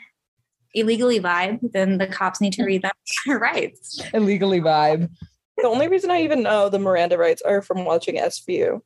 illegally 0.74 1.20
vibe, 1.20 1.60
then 1.74 1.98
the 1.98 2.08
cops 2.08 2.40
need 2.40 2.54
to 2.54 2.62
mm. 2.62 2.68
read 2.68 2.84
them 2.84 2.94
their 3.26 3.40
rights. 3.40 4.02
Illegally 4.14 4.62
vibe. 4.62 5.10
The 5.58 5.68
only 5.68 5.90
reason 5.90 6.10
I 6.10 6.22
even 6.22 6.44
know 6.44 6.70
the 6.70 6.80
Miranda 6.80 7.18
rights 7.18 7.42
are 7.42 7.62
from 7.62 7.84
watching 7.84 8.16
SVU. 8.16 8.80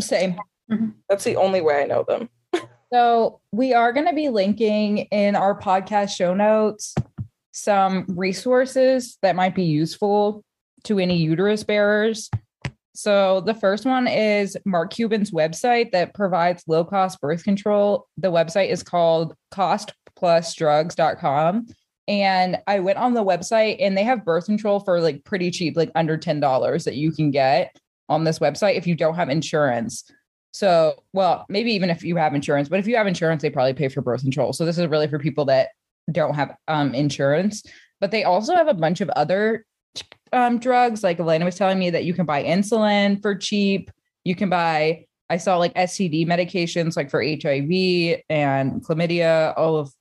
Same. 0.00 0.34
Mm-hmm. 0.70 0.90
That's 1.08 1.24
the 1.24 1.36
only 1.36 1.62
way 1.62 1.80
I 1.82 1.86
know 1.86 2.04
them. 2.06 2.28
So 2.92 3.40
we 3.52 3.72
are 3.72 3.90
going 3.90 4.06
to 4.06 4.12
be 4.12 4.28
linking 4.28 4.98
in 4.98 5.34
our 5.34 5.58
podcast 5.58 6.14
show 6.14 6.34
notes 6.34 6.94
some 7.52 8.06
resources 8.08 9.18
that 9.22 9.36
might 9.36 9.54
be 9.54 9.64
useful 9.64 10.44
to 10.84 10.98
any 10.98 11.16
uterus 11.16 11.62
bearers. 11.62 12.28
So 12.94 13.40
the 13.40 13.54
first 13.54 13.86
one 13.86 14.06
is 14.06 14.54
Mark 14.66 14.92
Cuban's 14.92 15.30
website 15.30 15.92
that 15.92 16.12
provides 16.14 16.64
low 16.66 16.84
cost 16.84 17.18
birth 17.20 17.44
control. 17.44 18.06
The 18.18 18.32
website 18.32 18.70
is 18.70 18.82
called 18.82 19.34
costplusdrugs.com. 19.52 21.66
And 22.08 22.58
I 22.66 22.80
went 22.80 22.98
on 22.98 23.14
the 23.14 23.24
website 23.24 23.76
and 23.80 23.96
they 23.96 24.02
have 24.02 24.24
birth 24.24 24.46
control 24.46 24.80
for 24.80 25.00
like 25.00 25.24
pretty 25.24 25.50
cheap, 25.50 25.76
like 25.76 25.92
under 25.94 26.18
$10 26.18 26.84
that 26.84 26.96
you 26.96 27.12
can 27.12 27.30
get 27.30 27.74
on 28.08 28.24
this 28.24 28.40
website 28.40 28.76
if 28.76 28.86
you 28.86 28.94
don't 28.94 29.14
have 29.14 29.30
insurance. 29.30 30.04
So, 30.52 30.94
well, 31.14 31.46
maybe 31.48 31.72
even 31.72 31.88
if 31.88 32.02
you 32.02 32.16
have 32.16 32.34
insurance, 32.34 32.68
but 32.68 32.78
if 32.78 32.86
you 32.86 32.96
have 32.96 33.06
insurance, 33.06 33.40
they 33.40 33.50
probably 33.50 33.72
pay 33.72 33.88
for 33.88 34.02
birth 34.02 34.22
control. 34.22 34.52
So 34.52 34.66
this 34.66 34.76
is 34.76 34.86
really 34.88 35.08
for 35.08 35.18
people 35.18 35.46
that 35.46 35.68
don't 36.10 36.34
have 36.34 36.56
um, 36.68 36.94
insurance. 36.94 37.62
But 38.00 38.10
they 38.10 38.24
also 38.24 38.54
have 38.54 38.68
a 38.68 38.74
bunch 38.74 39.00
of 39.00 39.08
other 39.10 39.64
um, 40.32 40.58
drugs. 40.58 41.02
Like 41.02 41.20
Elena 41.20 41.44
was 41.44 41.56
telling 41.56 41.78
me 41.78 41.90
that 41.90 42.04
you 42.04 42.14
can 42.14 42.26
buy 42.26 42.42
insulin 42.42 43.20
for 43.22 43.34
cheap. 43.34 43.90
You 44.24 44.34
can 44.34 44.48
buy. 44.48 45.06
I 45.30 45.36
saw 45.36 45.56
like 45.56 45.74
STD 45.74 46.26
medications, 46.26 46.96
like 46.96 47.10
for 47.10 47.22
HIV 47.22 48.22
and 48.28 48.84
chlamydia, 48.84 49.54
all 49.56 49.76
of 49.76 49.92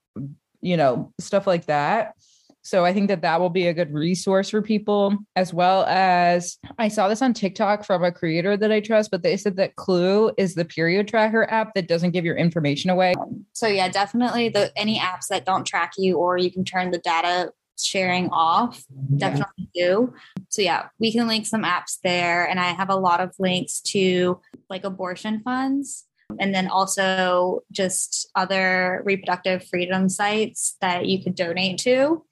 you 0.61 0.77
know 0.77 1.13
stuff 1.19 1.47
like 1.47 1.65
that. 1.65 2.15
So 2.63 2.85
I 2.85 2.93
think 2.93 3.07
that 3.07 3.21
that 3.21 3.39
will 3.39 3.49
be 3.49 3.67
a 3.67 3.73
good 3.73 3.91
resource 3.93 4.49
for 4.49 4.61
people, 4.61 5.17
as 5.35 5.53
well 5.53 5.83
as 5.85 6.57
I 6.77 6.89
saw 6.89 7.07
this 7.07 7.21
on 7.21 7.33
TikTok 7.33 7.83
from 7.83 8.03
a 8.03 8.11
creator 8.11 8.55
that 8.55 8.71
I 8.71 8.79
trust, 8.79 9.09
but 9.09 9.23
they 9.23 9.35
said 9.35 9.57
that 9.57 9.75
Clue 9.75 10.31
is 10.37 10.53
the 10.53 10.65
period 10.65 11.07
tracker 11.07 11.49
app 11.49 11.73
that 11.73 11.87
doesn't 11.87 12.11
give 12.11 12.23
your 12.23 12.37
information 12.37 12.89
away. 12.89 13.13
So 13.53 13.67
yeah, 13.67 13.89
definitely 13.89 14.49
the 14.49 14.71
any 14.75 14.99
apps 14.99 15.27
that 15.29 15.45
don't 15.45 15.65
track 15.65 15.93
you 15.97 16.17
or 16.17 16.37
you 16.37 16.51
can 16.51 16.63
turn 16.63 16.91
the 16.91 16.99
data 16.99 17.51
sharing 17.79 18.29
off, 18.29 18.83
definitely 19.17 19.69
do. 19.73 20.13
So 20.49 20.61
yeah, 20.61 20.89
we 20.99 21.11
can 21.11 21.27
link 21.27 21.47
some 21.47 21.63
apps 21.63 21.99
there. 22.03 22.47
And 22.47 22.59
I 22.59 22.73
have 22.73 22.89
a 22.89 22.95
lot 22.95 23.21
of 23.21 23.33
links 23.39 23.81
to 23.87 24.39
like 24.69 24.83
abortion 24.83 25.41
funds 25.41 26.05
and 26.39 26.53
then 26.53 26.67
also 26.67 27.61
just 27.71 28.29
other 28.35 29.01
reproductive 29.03 29.67
freedom 29.67 30.09
sites 30.09 30.77
that 30.81 31.07
you 31.07 31.23
could 31.23 31.35
donate 31.35 31.79
to. 31.79 32.23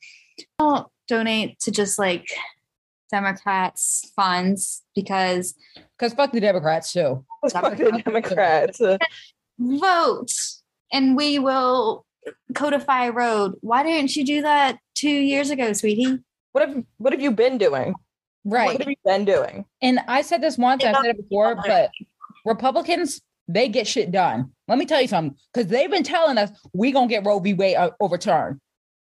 Don't 0.57 0.87
donate 1.07 1.59
to 1.61 1.71
just 1.71 1.97
like 1.99 2.27
Democrats 3.11 4.11
funds 4.15 4.83
because 4.95 5.55
Because 5.97 6.13
fuck 6.13 6.31
the 6.31 6.39
Democrats 6.39 6.93
too. 6.93 7.25
Fuck 7.51 7.77
the 7.77 8.01
Democrats. 8.05 8.81
Vote 9.57 10.31
and 10.91 11.15
we 11.15 11.39
will 11.39 12.05
codify 12.53 13.05
a 13.05 13.11
road. 13.11 13.55
Why 13.61 13.83
didn't 13.83 14.15
you 14.15 14.25
do 14.25 14.41
that 14.41 14.77
two 14.95 15.09
years 15.09 15.49
ago, 15.49 15.73
sweetie? 15.73 16.19
What 16.51 16.67
have 16.67 16.83
what 16.97 17.13
have 17.13 17.21
you 17.21 17.31
been 17.31 17.57
doing? 17.57 17.95
Right. 18.45 18.67
What 18.67 18.79
have 18.79 18.89
you 18.89 18.95
been 19.05 19.25
doing? 19.25 19.65
And 19.81 19.99
I 20.07 20.21
said 20.21 20.41
this 20.41 20.57
once, 20.57 20.83
I've 20.83 20.95
said 20.95 21.15
it 21.15 21.17
before, 21.17 21.55
but 21.55 21.91
Republicans, 22.45 23.21
they 23.47 23.67
get 23.67 23.87
shit 23.87 24.11
done. 24.11 24.51
Let 24.67 24.77
me 24.77 24.85
tell 24.85 25.01
you 25.01 25.07
something, 25.07 25.37
because 25.53 25.69
they've 25.69 25.89
been 25.91 26.03
telling 26.03 26.37
us 26.37 26.51
we 26.73 26.91
gonna 26.91 27.07
get 27.07 27.25
Roe 27.25 27.39
v. 27.39 27.53
Wade 27.53 27.75
uh, 27.75 27.91
overturned. 27.99 28.59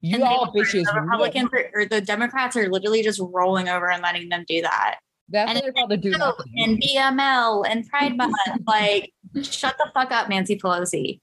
You 0.02 0.24
all 0.24 0.54
bitches. 0.54 0.86
The 0.86 1.02
Republicans 1.02 1.50
are, 1.54 1.66
or 1.74 1.86
the 1.86 2.02
Democrats 2.02 2.56
are 2.56 2.70
literally 2.70 3.04
just 3.04 3.20
rolling 3.22 3.68
over 3.68 3.90
and 3.90 4.02
letting 4.02 4.30
them 4.30 4.46
do 4.48 4.62
that. 4.62 5.00
That's 5.28 5.52
and 5.52 5.58
what 5.58 5.64
they're 5.64 5.74
called 5.74 5.90
to 5.90 5.98
do. 5.98 6.14
Oh, 6.20 6.36
and 6.58 6.82
BML 6.82 7.66
and 7.70 7.88
Pride 7.88 8.18
Month, 8.18 8.36
like, 8.68 9.14
shut 9.42 9.76
the 9.78 9.92
fuck 9.94 10.12
up, 10.12 10.30
Nancy 10.30 10.58
Pelosi. 10.58 11.20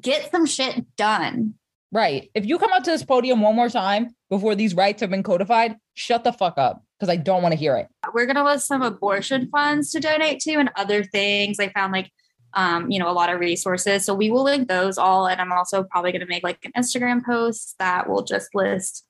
Get 0.00 0.30
some 0.30 0.46
shit 0.46 0.84
done. 0.96 1.54
Right. 1.90 2.30
If 2.34 2.46
you 2.46 2.58
come 2.58 2.72
up 2.72 2.84
to 2.84 2.90
this 2.90 3.04
podium 3.04 3.42
one 3.42 3.54
more 3.54 3.68
time 3.68 4.14
before 4.30 4.54
these 4.54 4.74
rights 4.74 5.02
have 5.02 5.10
been 5.10 5.22
codified, 5.22 5.76
shut 5.92 6.24
the 6.24 6.32
fuck 6.32 6.56
up 6.56 6.82
because 6.98 7.12
I 7.12 7.16
don't 7.16 7.42
want 7.42 7.52
to 7.52 7.58
hear 7.58 7.76
it. 7.76 7.88
We're 8.14 8.24
gonna 8.24 8.44
list 8.44 8.66
some 8.66 8.80
abortion 8.80 9.50
funds 9.50 9.90
to 9.90 10.00
donate 10.00 10.40
to 10.40 10.54
and 10.54 10.70
other 10.76 11.04
things. 11.04 11.60
I 11.60 11.68
found 11.68 11.92
like 11.92 12.10
um, 12.54 12.90
you 12.90 12.98
know, 12.98 13.10
a 13.10 13.12
lot 13.12 13.32
of 13.32 13.40
resources. 13.40 14.04
So 14.04 14.14
we 14.14 14.30
will 14.30 14.44
link 14.44 14.68
those 14.68 14.98
all. 14.98 15.26
And 15.26 15.40
I'm 15.40 15.52
also 15.52 15.82
probably 15.84 16.12
gonna 16.12 16.26
make 16.26 16.42
like 16.42 16.58
an 16.64 16.72
Instagram 16.76 17.24
post 17.24 17.76
that 17.78 18.08
will 18.08 18.22
just 18.22 18.54
list 18.54 19.04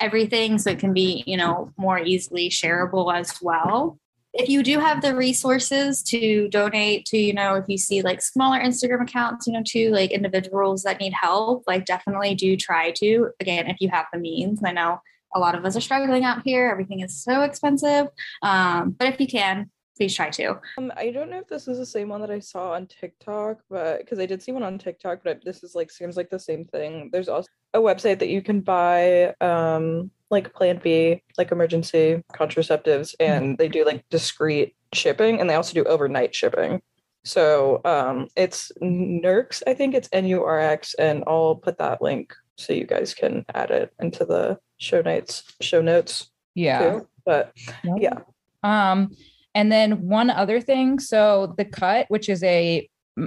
everything 0.00 0.58
so 0.58 0.70
it 0.70 0.78
can 0.78 0.92
be, 0.92 1.24
you 1.26 1.36
know, 1.36 1.72
more 1.76 1.98
easily 1.98 2.48
shareable 2.48 3.14
as 3.14 3.40
well. 3.40 3.98
If 4.34 4.50
you 4.50 4.62
do 4.62 4.78
have 4.78 5.00
the 5.00 5.16
resources 5.16 6.02
to 6.04 6.48
donate 6.48 7.06
to, 7.06 7.16
you 7.16 7.32
know, 7.32 7.54
if 7.54 7.64
you 7.68 7.78
see 7.78 8.02
like 8.02 8.20
smaller 8.20 8.60
Instagram 8.60 9.02
accounts, 9.02 9.46
you 9.46 9.54
know, 9.54 9.62
to 9.66 9.90
like 9.90 10.10
individuals 10.10 10.82
that 10.82 11.00
need 11.00 11.14
help, 11.14 11.64
like 11.66 11.86
definitely 11.86 12.34
do 12.34 12.54
try 12.56 12.90
to. 12.96 13.30
Again, 13.40 13.66
if 13.66 13.78
you 13.80 13.88
have 13.88 14.06
the 14.12 14.18
means, 14.18 14.60
I 14.62 14.72
know 14.72 15.00
a 15.34 15.38
lot 15.38 15.54
of 15.54 15.64
us 15.64 15.76
are 15.76 15.80
struggling 15.80 16.24
out 16.24 16.42
here. 16.44 16.68
Everything 16.68 17.00
is 17.00 17.22
so 17.22 17.42
expensive. 17.42 18.08
Um, 18.42 18.90
but 18.98 19.08
if 19.08 19.20
you 19.20 19.26
can, 19.26 19.70
please 19.96 20.14
try 20.14 20.30
to. 20.30 20.60
Um, 20.78 20.92
I 20.96 21.10
don't 21.10 21.30
know 21.30 21.38
if 21.38 21.48
this 21.48 21.68
is 21.68 21.78
the 21.78 21.86
same 21.86 22.08
one 22.08 22.20
that 22.20 22.30
I 22.30 22.38
saw 22.38 22.72
on 22.72 22.86
TikTok, 22.86 23.60
but 23.70 23.98
because 23.98 24.18
I 24.18 24.26
did 24.26 24.42
see 24.42 24.52
one 24.52 24.62
on 24.62 24.78
TikTok, 24.78 25.20
but 25.24 25.44
this 25.44 25.62
is 25.62 25.74
like 25.74 25.90
seems 25.90 26.16
like 26.16 26.30
the 26.30 26.38
same 26.38 26.64
thing. 26.66 27.10
There's 27.12 27.28
also 27.28 27.48
a 27.74 27.78
website 27.78 28.18
that 28.20 28.28
you 28.28 28.42
can 28.42 28.60
buy 28.60 29.34
um 29.40 30.10
like 30.30 30.52
Plan 30.54 30.80
B, 30.82 31.22
like 31.38 31.52
emergency 31.52 32.22
contraceptives, 32.34 33.14
and 33.20 33.56
they 33.58 33.68
do 33.68 33.84
like 33.84 34.04
discreet 34.10 34.74
shipping, 34.92 35.40
and 35.40 35.48
they 35.48 35.54
also 35.54 35.74
do 35.74 35.84
overnight 35.84 36.34
shipping. 36.34 36.82
So 37.24 37.80
um, 37.84 38.28
it's 38.36 38.70
Nurx, 38.80 39.62
I 39.66 39.74
think 39.74 39.94
it's 39.94 40.08
N 40.12 40.26
U 40.26 40.44
R 40.44 40.60
X, 40.60 40.94
and 40.94 41.24
I'll 41.26 41.56
put 41.56 41.78
that 41.78 42.00
link 42.00 42.32
so 42.56 42.72
you 42.72 42.86
guys 42.86 43.14
can 43.14 43.44
add 43.54 43.70
it 43.70 43.92
into 44.00 44.24
the 44.24 44.58
show 44.78 45.00
notes. 45.02 45.42
Show 45.60 45.80
notes 45.82 46.30
Yeah. 46.54 46.78
too. 47.00 47.08
But 47.24 47.52
yeah. 47.98 48.20
Um, 48.62 49.10
and 49.56 49.72
then 49.72 50.06
one 50.06 50.28
other 50.28 50.60
thing. 50.60 50.98
So 50.98 51.54
the 51.56 51.64
Cut, 51.64 52.04
which 52.10 52.28
is 52.28 52.44
a 52.44 52.86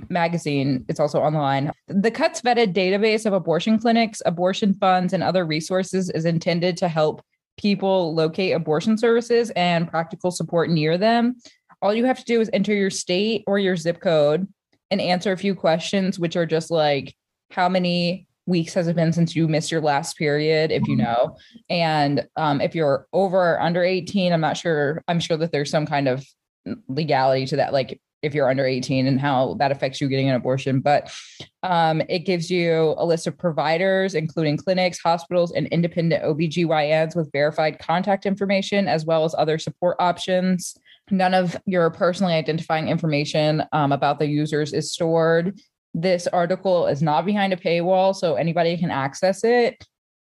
magazine, 0.10 0.86
it's 0.88 1.00
also 1.00 1.20
online. 1.20 1.72
The 1.88 2.12
Cut's 2.12 2.42
vetted 2.42 2.72
database 2.72 3.26
of 3.26 3.34
abortion 3.34 3.80
clinics, 3.80 4.22
abortion 4.28 4.76
funds, 4.76 5.12
and 5.12 5.24
other 5.24 5.44
resources 5.44 6.12
is 6.12 6.26
intended 6.26 6.78
to 6.78 6.88
help 6.88 7.24
people 7.58 8.14
locate 8.14 8.56
abortion 8.56 8.96
services 8.96 9.50
and 9.56 9.90
practical 9.90 10.30
support 10.30 10.70
near 10.70 11.00
them. 11.00 11.36
All 11.82 11.96
you 11.96 12.06
have 12.06 12.20
to 12.20 12.26
do 12.26 12.40
is 12.40 12.50
enter 12.54 12.76
your 12.76 12.92
state 12.92 13.44
or 13.48 13.58
your 13.58 13.76
zip 13.76 14.00
code 14.00 14.48
and 14.92 15.02
answer 15.02 15.32
a 15.32 15.38
few 15.38 15.56
questions, 15.56 16.20
which 16.20 16.36
are 16.36 16.46
just 16.46 16.70
like 16.70 17.16
how 17.50 17.68
many 17.68 18.28
weeks 18.50 18.74
has 18.74 18.88
it 18.88 18.96
been 18.96 19.14
since 19.14 19.36
you 19.36 19.48
missed 19.48 19.72
your 19.72 19.82
last 19.82 20.18
period, 20.18 20.72
if 20.72 20.88
you 20.88 20.96
know, 20.96 21.38
and 21.70 22.28
um, 22.36 22.60
if 22.60 22.76
you're 22.76 23.08
over 23.14 23.54
or 23.54 23.62
under 23.62 23.84
18 23.84 24.34
i'm 24.34 24.42
not 24.42 24.58
sure 24.58 25.04
i'm 25.08 25.20
sure 25.20 25.38
that 25.38 25.52
there's 25.52 25.70
some 25.70 25.86
kind 25.86 26.08
of 26.08 26.26
legality 26.88 27.46
to 27.46 27.56
that 27.56 27.74
like 27.74 28.02
if 28.22 28.34
you're 28.34 28.50
under 28.50 28.66
18 28.66 29.08
and 29.08 29.20
how 29.20 29.56
that 29.60 29.72
affects 29.72 30.02
you 30.02 30.10
getting 30.10 30.30
an 30.30 30.36
abortion. 30.36 30.82
But 30.82 31.10
um, 31.64 32.02
it 32.10 32.20
gives 32.20 32.52
you 32.52 32.94
a 32.98 33.06
list 33.06 33.28
of 33.28 33.38
providers 33.38 34.14
including 34.14 34.58
clinics 34.58 35.00
hospitals 35.00 35.54
and 35.54 35.68
independent 35.68 36.24
obgyns 36.24 37.16
with 37.16 37.32
verified 37.32 37.80
contact 37.80 38.26
information 38.26 38.88
as 38.88 39.06
well 39.06 39.24
as 39.24 39.34
other 39.38 39.58
support 39.58 39.96
options. 40.00 40.76
None 41.12 41.34
of 41.34 41.58
your 41.66 41.90
personally 41.92 42.34
identifying 42.34 42.90
information 42.90 43.64
um, 43.72 43.92
about 43.92 44.20
the 44.20 44.28
users 44.28 44.74
is 44.74 44.92
stored 44.92 45.60
this 45.94 46.28
article 46.28 46.88
is 46.88 47.02
not 47.02 47.26
behind 47.26 47.54
a 47.54 47.58
paywall 47.58 48.16
so 48.16 48.36
anybody 48.36 48.78
can 48.78 48.92
access 48.92 49.44
it 49.44 49.84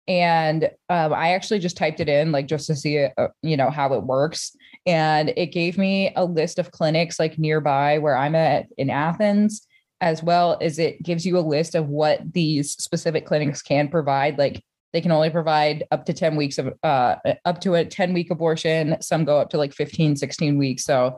and 0.08 0.70
um, 0.90 1.14
I 1.14 1.34
actually 1.34 1.60
just 1.60 1.78
typed 1.78 2.00
it 2.00 2.10
in 2.10 2.32
like 2.32 2.48
just 2.48 2.68
to 2.68 2.76
see 2.76 3.06
uh, 3.06 3.28
you 3.42 3.56
know 3.56 3.70
how 3.70 3.94
it 3.94 4.04
works, 4.04 4.56
and 4.86 5.34
it 5.38 5.48
gave 5.48 5.78
me 5.78 6.12
a 6.16 6.26
list 6.26 6.60
of 6.60 6.72
clinics 6.72 7.20
like 7.20 7.40
nearby 7.40 8.00
where 8.00 8.18
I'm 8.18 8.36
at 8.36 8.68
in 8.78 8.90
Athens, 8.90 9.66
as 10.02 10.22
well 10.22 10.58
as 10.62 10.78
it 10.80 11.02
gives 11.04 11.26
you 11.26 11.38
a 11.38 11.40
list 11.40 11.76
of 11.76 11.88
what 11.88 12.34
these 12.34 12.72
specific 12.72 13.26
clinics 13.26 13.62
can 13.62 13.88
provide. 13.88 14.38
Like 14.38 14.62
they 14.92 15.00
can 15.02 15.12
only 15.12 15.30
provide 15.30 15.86
up 15.92 16.06
to 16.06 16.14
10 16.14 16.36
weeks 16.36 16.58
of 16.58 16.74
uh, 16.84 17.16
up 17.46 17.62
to 17.62 17.76
a 17.76 17.86
10 17.86 18.14
week 18.14 18.30
abortion. 18.30 18.98
Some 19.02 19.24
go 19.24 19.40
up 19.40 19.50
to 19.52 19.58
like 19.58 19.74
15, 19.74 20.18
16 20.18 20.58
weeks. 20.58 20.84
So 20.84 21.18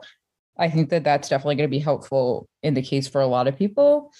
I 0.58 0.70
think 0.70 0.90
that 0.90 1.04
that's 1.04 1.28
definitely 1.28 1.56
going 1.56 1.68
to 1.68 1.76
be 1.76 1.78
helpful 1.78 2.48
in 2.62 2.74
the 2.74 2.82
case 2.82 3.08
for 3.08 3.20
a 3.20 3.26
lot 3.26 3.46
of 3.46 3.56
people. 3.56 4.12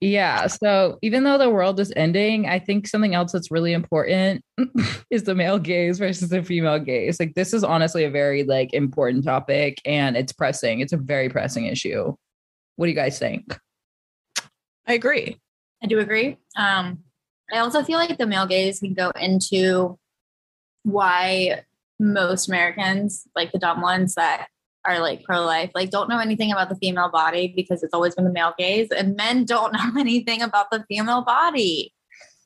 Yeah. 0.00 0.48
So 0.48 0.98
even 1.02 1.22
though 1.22 1.38
the 1.38 1.50
world 1.50 1.78
is 1.78 1.92
ending, 1.94 2.48
I 2.48 2.58
think 2.58 2.88
something 2.88 3.14
else 3.14 3.32
that's 3.32 3.50
really 3.50 3.72
important 3.72 4.42
is 5.10 5.22
the 5.22 5.36
male 5.36 5.58
gaze 5.58 5.98
versus 5.98 6.30
the 6.30 6.42
female 6.42 6.80
gaze. 6.80 7.20
Like 7.20 7.34
this 7.34 7.52
is 7.54 7.62
honestly 7.62 8.04
a 8.04 8.10
very 8.10 8.42
like 8.42 8.74
important 8.74 9.24
topic 9.24 9.80
and 9.84 10.16
it's 10.16 10.32
pressing. 10.32 10.80
It's 10.80 10.92
a 10.92 10.96
very 10.96 11.28
pressing 11.28 11.66
issue. 11.66 12.14
What 12.76 12.86
do 12.86 12.90
you 12.90 12.96
guys 12.96 13.18
think? 13.18 13.56
I 14.86 14.94
agree. 14.94 15.38
I 15.82 15.86
do 15.86 16.00
agree. 16.00 16.38
Um, 16.56 17.00
I 17.52 17.58
also 17.58 17.82
feel 17.82 17.98
like 17.98 18.16
the 18.18 18.26
male 18.26 18.46
gaze 18.46 18.80
can 18.80 18.94
go 18.94 19.10
into 19.10 19.96
why 20.82 21.62
most 22.00 22.48
Americans, 22.48 23.26
like 23.36 23.52
the 23.52 23.58
dumb 23.58 23.80
ones 23.80 24.14
that 24.14 24.48
are 24.88 25.00
like 25.00 25.22
pro 25.24 25.44
life, 25.44 25.70
like 25.74 25.90
don't 25.90 26.08
know 26.08 26.18
anything 26.18 26.50
about 26.50 26.70
the 26.70 26.76
female 26.76 27.10
body 27.10 27.52
because 27.54 27.82
it's 27.82 27.92
always 27.92 28.14
been 28.14 28.24
the 28.24 28.32
male 28.32 28.54
gaze, 28.58 28.88
and 28.90 29.16
men 29.16 29.44
don't 29.44 29.72
know 29.74 29.92
anything 30.00 30.42
about 30.42 30.70
the 30.70 30.84
female 30.88 31.22
body. 31.22 31.92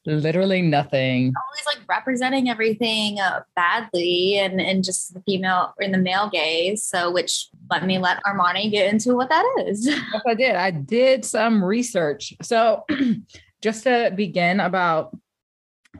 Literally 0.04 0.62
nothing. 0.62 1.32
Always 1.46 1.66
like 1.66 1.88
representing 1.88 2.48
everything 2.48 3.20
uh, 3.20 3.42
badly 3.54 4.36
and 4.36 4.60
and 4.60 4.82
just 4.82 5.14
the 5.14 5.20
female 5.20 5.74
in 5.78 5.92
the 5.92 5.98
male 5.98 6.28
gaze. 6.28 6.82
So, 6.82 7.12
which 7.12 7.48
let 7.70 7.86
me 7.86 7.98
let 7.98 8.22
Armoni 8.24 8.68
get 8.68 8.92
into 8.92 9.14
what 9.14 9.28
that 9.28 9.46
is. 9.66 9.86
Yes, 10.12 10.22
I 10.26 10.34
did. 10.34 10.56
I 10.56 10.70
did 10.72 11.24
some 11.24 11.62
research. 11.62 12.34
So, 12.42 12.84
just 13.62 13.84
to 13.84 14.12
begin 14.16 14.58
about 14.58 15.16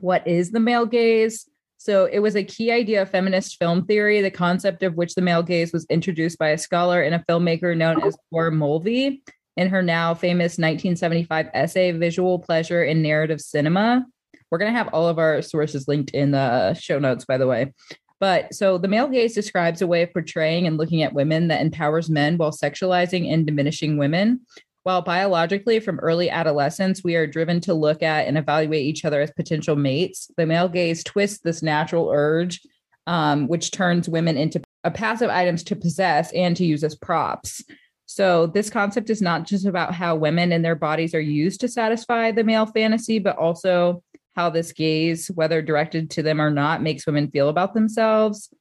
what 0.00 0.26
is 0.26 0.50
the 0.50 0.60
male 0.60 0.86
gaze. 0.86 1.48
So, 1.82 2.04
it 2.04 2.20
was 2.20 2.36
a 2.36 2.44
key 2.44 2.70
idea 2.70 3.02
of 3.02 3.10
feminist 3.10 3.58
film 3.58 3.86
theory, 3.86 4.20
the 4.20 4.30
concept 4.30 4.84
of 4.84 4.94
which 4.94 5.16
the 5.16 5.20
male 5.20 5.42
gaze 5.42 5.72
was 5.72 5.84
introduced 5.90 6.38
by 6.38 6.50
a 6.50 6.58
scholar 6.58 7.02
and 7.02 7.12
a 7.12 7.24
filmmaker 7.28 7.76
known 7.76 8.00
as 8.04 8.16
Laura 8.30 8.52
Mulvey 8.52 9.20
in 9.56 9.68
her 9.68 9.82
now 9.82 10.14
famous 10.14 10.58
1975 10.58 11.48
essay, 11.52 11.90
Visual 11.90 12.38
Pleasure 12.38 12.84
in 12.84 13.02
Narrative 13.02 13.40
Cinema. 13.40 14.06
We're 14.48 14.58
going 14.58 14.72
to 14.72 14.78
have 14.78 14.94
all 14.94 15.08
of 15.08 15.18
our 15.18 15.42
sources 15.42 15.88
linked 15.88 16.10
in 16.10 16.30
the 16.30 16.74
show 16.74 17.00
notes, 17.00 17.24
by 17.24 17.36
the 17.36 17.48
way. 17.48 17.72
But 18.20 18.54
so 18.54 18.78
the 18.78 18.86
male 18.86 19.08
gaze 19.08 19.34
describes 19.34 19.82
a 19.82 19.86
way 19.88 20.02
of 20.02 20.12
portraying 20.12 20.68
and 20.68 20.76
looking 20.76 21.02
at 21.02 21.12
women 21.12 21.48
that 21.48 21.62
empowers 21.62 22.08
men 22.08 22.38
while 22.38 22.52
sexualizing 22.52 23.32
and 23.32 23.44
diminishing 23.44 23.98
women. 23.98 24.42
While 24.84 25.02
biologically, 25.02 25.78
from 25.78 26.00
early 26.00 26.28
adolescence, 26.28 27.04
we 27.04 27.14
are 27.14 27.26
driven 27.26 27.60
to 27.60 27.74
look 27.74 28.02
at 28.02 28.26
and 28.26 28.36
evaluate 28.36 28.84
each 28.84 29.04
other 29.04 29.20
as 29.20 29.30
potential 29.30 29.76
mates, 29.76 30.28
the 30.36 30.46
male 30.46 30.68
gaze 30.68 31.04
twists 31.04 31.38
this 31.38 31.62
natural 31.62 32.10
urge, 32.12 32.60
um, 33.06 33.46
which 33.46 33.70
turns 33.70 34.08
women 34.08 34.36
into 34.36 34.60
passive 34.94 35.30
items 35.30 35.62
to 35.64 35.76
possess 35.76 36.32
and 36.32 36.56
to 36.56 36.64
use 36.64 36.82
as 36.82 36.96
props. 36.96 37.62
So, 38.06 38.48
this 38.48 38.68
concept 38.68 39.08
is 39.08 39.22
not 39.22 39.46
just 39.46 39.64
about 39.66 39.94
how 39.94 40.16
women 40.16 40.52
and 40.52 40.64
their 40.64 40.74
bodies 40.74 41.14
are 41.14 41.20
used 41.20 41.60
to 41.60 41.68
satisfy 41.68 42.32
the 42.32 42.44
male 42.44 42.66
fantasy, 42.66 43.18
but 43.18 43.36
also 43.36 44.02
how 44.34 44.50
this 44.50 44.72
gaze, 44.72 45.28
whether 45.28 45.62
directed 45.62 46.10
to 46.10 46.22
them 46.22 46.40
or 46.40 46.50
not, 46.50 46.82
makes 46.82 47.06
women 47.06 47.30
feel 47.30 47.48
about 47.48 47.72
themselves. 47.72 48.52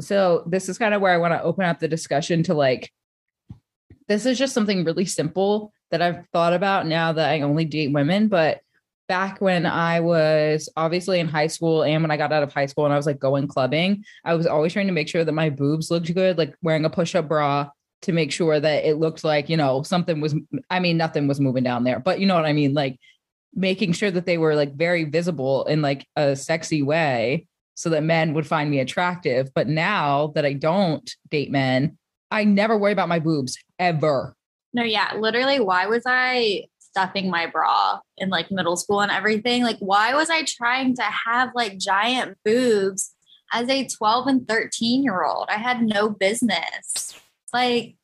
So, 0.00 0.44
this 0.46 0.68
is 0.68 0.78
kind 0.78 0.94
of 0.94 1.02
where 1.02 1.12
I 1.12 1.18
want 1.18 1.34
to 1.34 1.42
open 1.42 1.64
up 1.64 1.80
the 1.80 1.88
discussion 1.88 2.44
to 2.44 2.54
like, 2.54 2.90
this 4.08 4.26
is 4.26 4.38
just 4.38 4.54
something 4.54 4.84
really 4.84 5.04
simple 5.04 5.72
that 5.90 6.02
I've 6.02 6.26
thought 6.32 6.52
about 6.52 6.86
now 6.86 7.12
that 7.12 7.30
I 7.30 7.40
only 7.42 7.64
date 7.64 7.92
women. 7.92 8.28
But 8.28 8.60
back 9.08 9.40
when 9.40 9.66
I 9.66 10.00
was 10.00 10.68
obviously 10.76 11.20
in 11.20 11.28
high 11.28 11.48
school 11.48 11.82
and 11.82 12.02
when 12.02 12.10
I 12.10 12.16
got 12.16 12.32
out 12.32 12.42
of 12.42 12.52
high 12.52 12.66
school 12.66 12.84
and 12.84 12.94
I 12.94 12.96
was 12.96 13.06
like 13.06 13.18
going 13.18 13.46
clubbing, 13.46 14.04
I 14.24 14.34
was 14.34 14.46
always 14.46 14.72
trying 14.72 14.86
to 14.86 14.92
make 14.92 15.08
sure 15.08 15.24
that 15.24 15.32
my 15.32 15.50
boobs 15.50 15.90
looked 15.90 16.12
good, 16.14 16.38
like 16.38 16.54
wearing 16.62 16.84
a 16.84 16.90
push 16.90 17.14
up 17.14 17.28
bra 17.28 17.68
to 18.02 18.12
make 18.12 18.32
sure 18.32 18.58
that 18.58 18.84
it 18.84 18.96
looked 18.96 19.22
like, 19.22 19.48
you 19.48 19.56
know, 19.56 19.82
something 19.82 20.20
was, 20.20 20.34
I 20.70 20.80
mean, 20.80 20.96
nothing 20.96 21.28
was 21.28 21.40
moving 21.40 21.62
down 21.62 21.84
there, 21.84 22.00
but 22.00 22.20
you 22.20 22.26
know 22.26 22.34
what 22.34 22.46
I 22.46 22.52
mean? 22.52 22.74
Like, 22.74 22.98
making 23.54 23.92
sure 23.92 24.10
that 24.10 24.26
they 24.26 24.38
were 24.38 24.54
like 24.54 24.74
very 24.74 25.04
visible 25.04 25.64
in 25.64 25.82
like 25.82 26.06
a 26.16 26.34
sexy 26.34 26.82
way 26.82 27.46
so 27.74 27.90
that 27.90 28.02
men 28.02 28.34
would 28.34 28.46
find 28.46 28.70
me 28.70 28.80
attractive. 28.80 29.52
But 29.54 29.68
now 29.68 30.32
that 30.34 30.44
I 30.44 30.52
don't 30.54 31.10
date 31.30 31.50
men, 31.50 31.98
I 32.32 32.44
never 32.44 32.76
worry 32.76 32.92
about 32.92 33.08
my 33.08 33.18
boobs 33.18 33.56
ever. 33.78 34.34
No, 34.72 34.82
yeah, 34.82 35.12
literally, 35.18 35.60
why 35.60 35.86
was 35.86 36.02
I 36.06 36.64
stuffing 36.78 37.30
my 37.30 37.46
bra 37.46 38.00
in 38.16 38.30
like 38.30 38.50
middle 38.50 38.76
school 38.76 39.00
and 39.00 39.12
everything? 39.12 39.62
Like, 39.62 39.78
why 39.78 40.14
was 40.14 40.30
I 40.30 40.44
trying 40.44 40.96
to 40.96 41.02
have 41.02 41.50
like 41.54 41.78
giant 41.78 42.38
boobs 42.44 43.14
as 43.52 43.68
a 43.68 43.86
12 43.86 44.26
and 44.26 44.48
13 44.48 45.02
year 45.04 45.24
old? 45.24 45.48
I 45.50 45.58
had 45.58 45.82
no 45.82 46.08
business. 46.08 47.14
Like, 47.52 47.96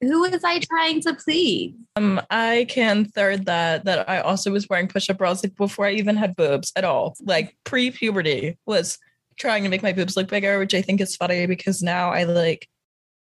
who 0.00 0.20
was 0.20 0.44
I 0.44 0.60
trying 0.60 1.00
to 1.02 1.14
please? 1.14 1.74
Um, 1.96 2.20
I 2.30 2.66
can 2.68 3.04
third 3.04 3.46
that 3.46 3.84
that 3.84 4.08
I 4.08 4.20
also 4.20 4.50
was 4.50 4.68
wearing 4.68 4.88
push-up 4.88 5.18
bras 5.18 5.42
like 5.42 5.56
before 5.56 5.86
I 5.86 5.92
even 5.92 6.16
had 6.16 6.36
boobs 6.36 6.72
at 6.76 6.84
all. 6.84 7.16
Like 7.20 7.56
pre-puberty 7.64 8.58
was 8.66 8.98
trying 9.36 9.62
to 9.62 9.68
make 9.68 9.82
my 9.82 9.92
boobs 9.92 10.16
look 10.16 10.28
bigger, 10.28 10.58
which 10.58 10.74
I 10.74 10.82
think 10.82 11.00
is 11.00 11.16
funny 11.16 11.46
because 11.46 11.82
now 11.82 12.10
I 12.10 12.24
like 12.24 12.68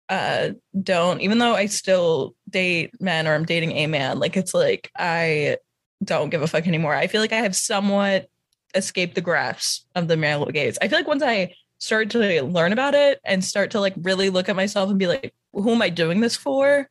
uh 0.09 0.51
don't 0.83 1.21
even 1.21 1.39
though 1.39 1.55
I 1.55 1.67
still 1.67 2.35
date 2.49 3.01
men 3.01 3.27
or 3.27 3.35
I'm 3.35 3.45
dating 3.45 3.73
a 3.73 3.87
man, 3.87 4.19
like 4.19 4.37
it's 4.37 4.55
like 4.55 4.91
I 4.97 5.59
don't 6.03 6.31
give 6.31 6.43
a 6.43 6.47
fuck 6.47 6.67
anymore. 6.67 6.95
I 6.95 7.07
feel 7.07 7.21
like 7.21 7.33
I 7.33 7.41
have 7.41 7.57
somewhat 7.57 8.29
escaped 8.75 9.15
the 9.15 9.21
grasp 9.21 9.87
of 9.95 10.09
the 10.09 10.17
male 10.17 10.45
gaze. 10.47 10.79
I 10.81 10.89
feel 10.89 10.99
like 10.99 11.09
once 11.09 11.23
I 11.23 11.55
start 11.79 12.11
to 12.11 12.43
learn 12.43 12.73
about 12.73 12.95
it 12.95 13.21
and 13.25 13.45
start 13.45 13.71
to 13.73 13.81
like 13.81 13.95
really 13.99 14.31
look 14.31 14.49
at 14.49 14.57
myself 14.57 14.91
and 14.91 14.99
be 14.99 15.07
like, 15.07 15.35
who 15.53 15.71
am 15.71 15.83
I 15.83 15.91
doing 15.91 16.21
this 16.21 16.37
for? 16.37 16.89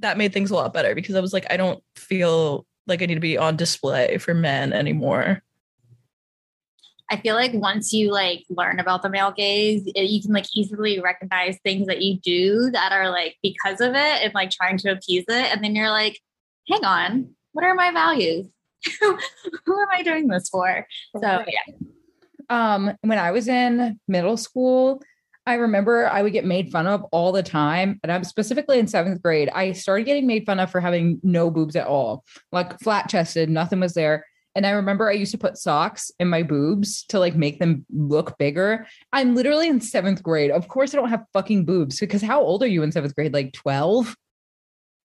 That 0.00 0.18
made 0.18 0.32
things 0.32 0.50
a 0.50 0.54
lot 0.54 0.72
better 0.72 0.94
because 0.94 1.14
I 1.14 1.20
was 1.20 1.32
like, 1.32 1.46
I 1.50 1.56
don't 1.56 1.82
feel 1.94 2.66
like 2.86 3.02
I 3.02 3.06
need 3.06 3.14
to 3.14 3.20
be 3.20 3.38
on 3.38 3.56
display 3.56 4.18
for 4.18 4.34
men 4.34 4.72
anymore. 4.72 5.42
I 7.10 7.16
feel 7.16 7.34
like 7.34 7.52
once 7.52 7.92
you 7.92 8.12
like 8.12 8.44
learn 8.48 8.78
about 8.78 9.02
the 9.02 9.10
male 9.10 9.32
gaze, 9.32 9.82
it, 9.94 10.10
you 10.10 10.22
can 10.22 10.32
like 10.32 10.46
easily 10.54 11.00
recognize 11.00 11.58
things 11.64 11.88
that 11.88 12.02
you 12.02 12.20
do 12.20 12.70
that 12.70 12.92
are 12.92 13.10
like 13.10 13.36
because 13.42 13.80
of 13.80 13.90
it 13.90 14.22
and 14.22 14.32
like 14.32 14.50
trying 14.50 14.78
to 14.78 14.92
appease 14.92 15.24
it. 15.28 15.52
And 15.52 15.62
then 15.62 15.74
you're 15.74 15.90
like, 15.90 16.20
hang 16.68 16.84
on, 16.84 17.34
what 17.52 17.64
are 17.64 17.74
my 17.74 17.90
values? 17.90 18.46
Who 19.00 19.80
am 19.80 19.88
I 19.92 20.02
doing 20.02 20.28
this 20.28 20.48
for? 20.48 20.86
So 21.20 21.44
yeah. 21.46 21.74
Um, 22.48 22.96
when 23.02 23.18
I 23.18 23.32
was 23.32 23.48
in 23.48 23.98
middle 24.08 24.36
school, 24.36 25.02
I 25.46 25.54
remember 25.54 26.06
I 26.08 26.22
would 26.22 26.32
get 26.32 26.44
made 26.44 26.70
fun 26.70 26.86
of 26.86 27.04
all 27.12 27.32
the 27.32 27.42
time. 27.42 27.98
And 28.02 28.12
I'm 28.12 28.24
specifically 28.24 28.78
in 28.78 28.86
seventh 28.86 29.20
grade. 29.20 29.48
I 29.52 29.72
started 29.72 30.04
getting 30.04 30.26
made 30.26 30.46
fun 30.46 30.60
of 30.60 30.70
for 30.70 30.80
having 30.80 31.20
no 31.22 31.50
boobs 31.50 31.76
at 31.76 31.86
all, 31.86 32.24
like 32.52 32.78
flat 32.80 33.08
chested, 33.08 33.50
nothing 33.50 33.80
was 33.80 33.94
there. 33.94 34.26
And 34.54 34.66
I 34.66 34.70
remember 34.70 35.08
I 35.08 35.14
used 35.14 35.30
to 35.32 35.38
put 35.38 35.58
socks 35.58 36.10
in 36.18 36.28
my 36.28 36.42
boobs 36.42 37.04
to 37.06 37.18
like 37.18 37.36
make 37.36 37.60
them 37.60 37.86
look 37.90 38.36
bigger. 38.36 38.86
I'm 39.12 39.34
literally 39.34 39.68
in 39.68 39.80
seventh 39.80 40.22
grade. 40.22 40.50
Of 40.50 40.68
course, 40.68 40.92
I 40.92 40.98
don't 40.98 41.08
have 41.08 41.24
fucking 41.32 41.64
boobs 41.64 42.00
because 42.00 42.22
how 42.22 42.40
old 42.40 42.62
are 42.62 42.68
you 42.68 42.82
in 42.82 42.90
seventh 42.92 43.14
grade? 43.14 43.32
Like 43.32 43.52
12? 43.52 44.16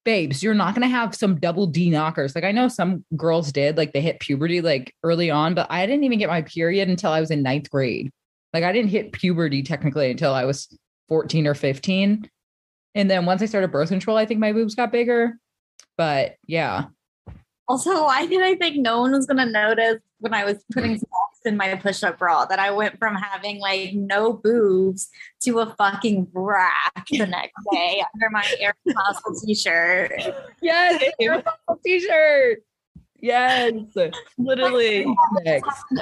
Babes, 0.03 0.43
you're 0.43 0.53
not 0.53 0.75
going 0.75 0.87
to 0.87 0.95
have 0.95 1.15
some 1.15 1.39
double 1.39 1.65
D 1.65 1.89
knockers. 1.89 2.35
Like 2.35 2.43
I 2.43 2.51
know 2.51 2.67
some 2.67 3.03
girls 3.15 3.51
did, 3.51 3.75
like 3.75 3.91
they 3.91 4.01
hit 4.01 4.19
puberty 4.19 4.61
like 4.61 4.93
early 5.01 5.31
on, 5.31 5.55
but 5.55 5.65
I 5.71 5.85
didn't 5.87 6.03
even 6.03 6.19
get 6.19 6.29
my 6.29 6.43
period 6.43 6.89
until 6.89 7.11
I 7.11 7.19
was 7.19 7.31
in 7.31 7.41
ninth 7.41 7.71
grade. 7.71 8.11
Like 8.53 8.63
I 8.63 8.71
didn't 8.71 8.91
hit 8.91 9.13
puberty 9.13 9.63
technically 9.63 10.11
until 10.11 10.31
I 10.33 10.45
was 10.45 10.77
14 11.09 11.47
or 11.47 11.55
15. 11.55 12.29
And 12.93 13.09
then 13.09 13.25
once 13.25 13.41
I 13.41 13.47
started 13.47 13.71
birth 13.71 13.89
control, 13.89 14.15
I 14.15 14.25
think 14.25 14.39
my 14.39 14.53
boobs 14.53 14.75
got 14.75 14.91
bigger. 14.91 15.39
But 15.97 16.35
yeah, 16.45 16.85
Also, 17.67 18.03
why 18.05 18.25
did 18.25 18.41
I 18.41 18.55
think 18.55 18.77
no 18.77 19.01
one 19.01 19.11
was 19.11 19.25
going 19.25 19.37
to 19.37 19.51
notice 19.51 20.01
when 20.19 20.33
I 20.33 20.45
was 20.45 20.63
putting 20.71 20.95
mm. 20.95 20.99
socks 20.99 21.39
in 21.45 21.57
my 21.57 21.75
push 21.75 22.03
up 22.03 22.17
bra 22.17 22.45
that 22.45 22.59
I 22.59 22.71
went 22.71 22.97
from 22.97 23.15
having 23.15 23.59
like 23.59 23.93
no 23.93 24.33
boobs 24.33 25.09
to 25.43 25.59
a 25.59 25.75
fucking 25.75 26.27
rack 26.33 27.05
the 27.11 27.25
next 27.25 27.53
day 27.71 28.03
under 28.13 28.29
my 28.29 28.45
Air 28.59 28.75
Muscle 28.85 29.35
t 29.45 29.53
shirt? 29.53 30.21
yes, 30.61 31.03
Air 31.19 31.43
t-shirt. 31.85 32.63
Yes, 33.21 33.73
Literally. 34.37 35.05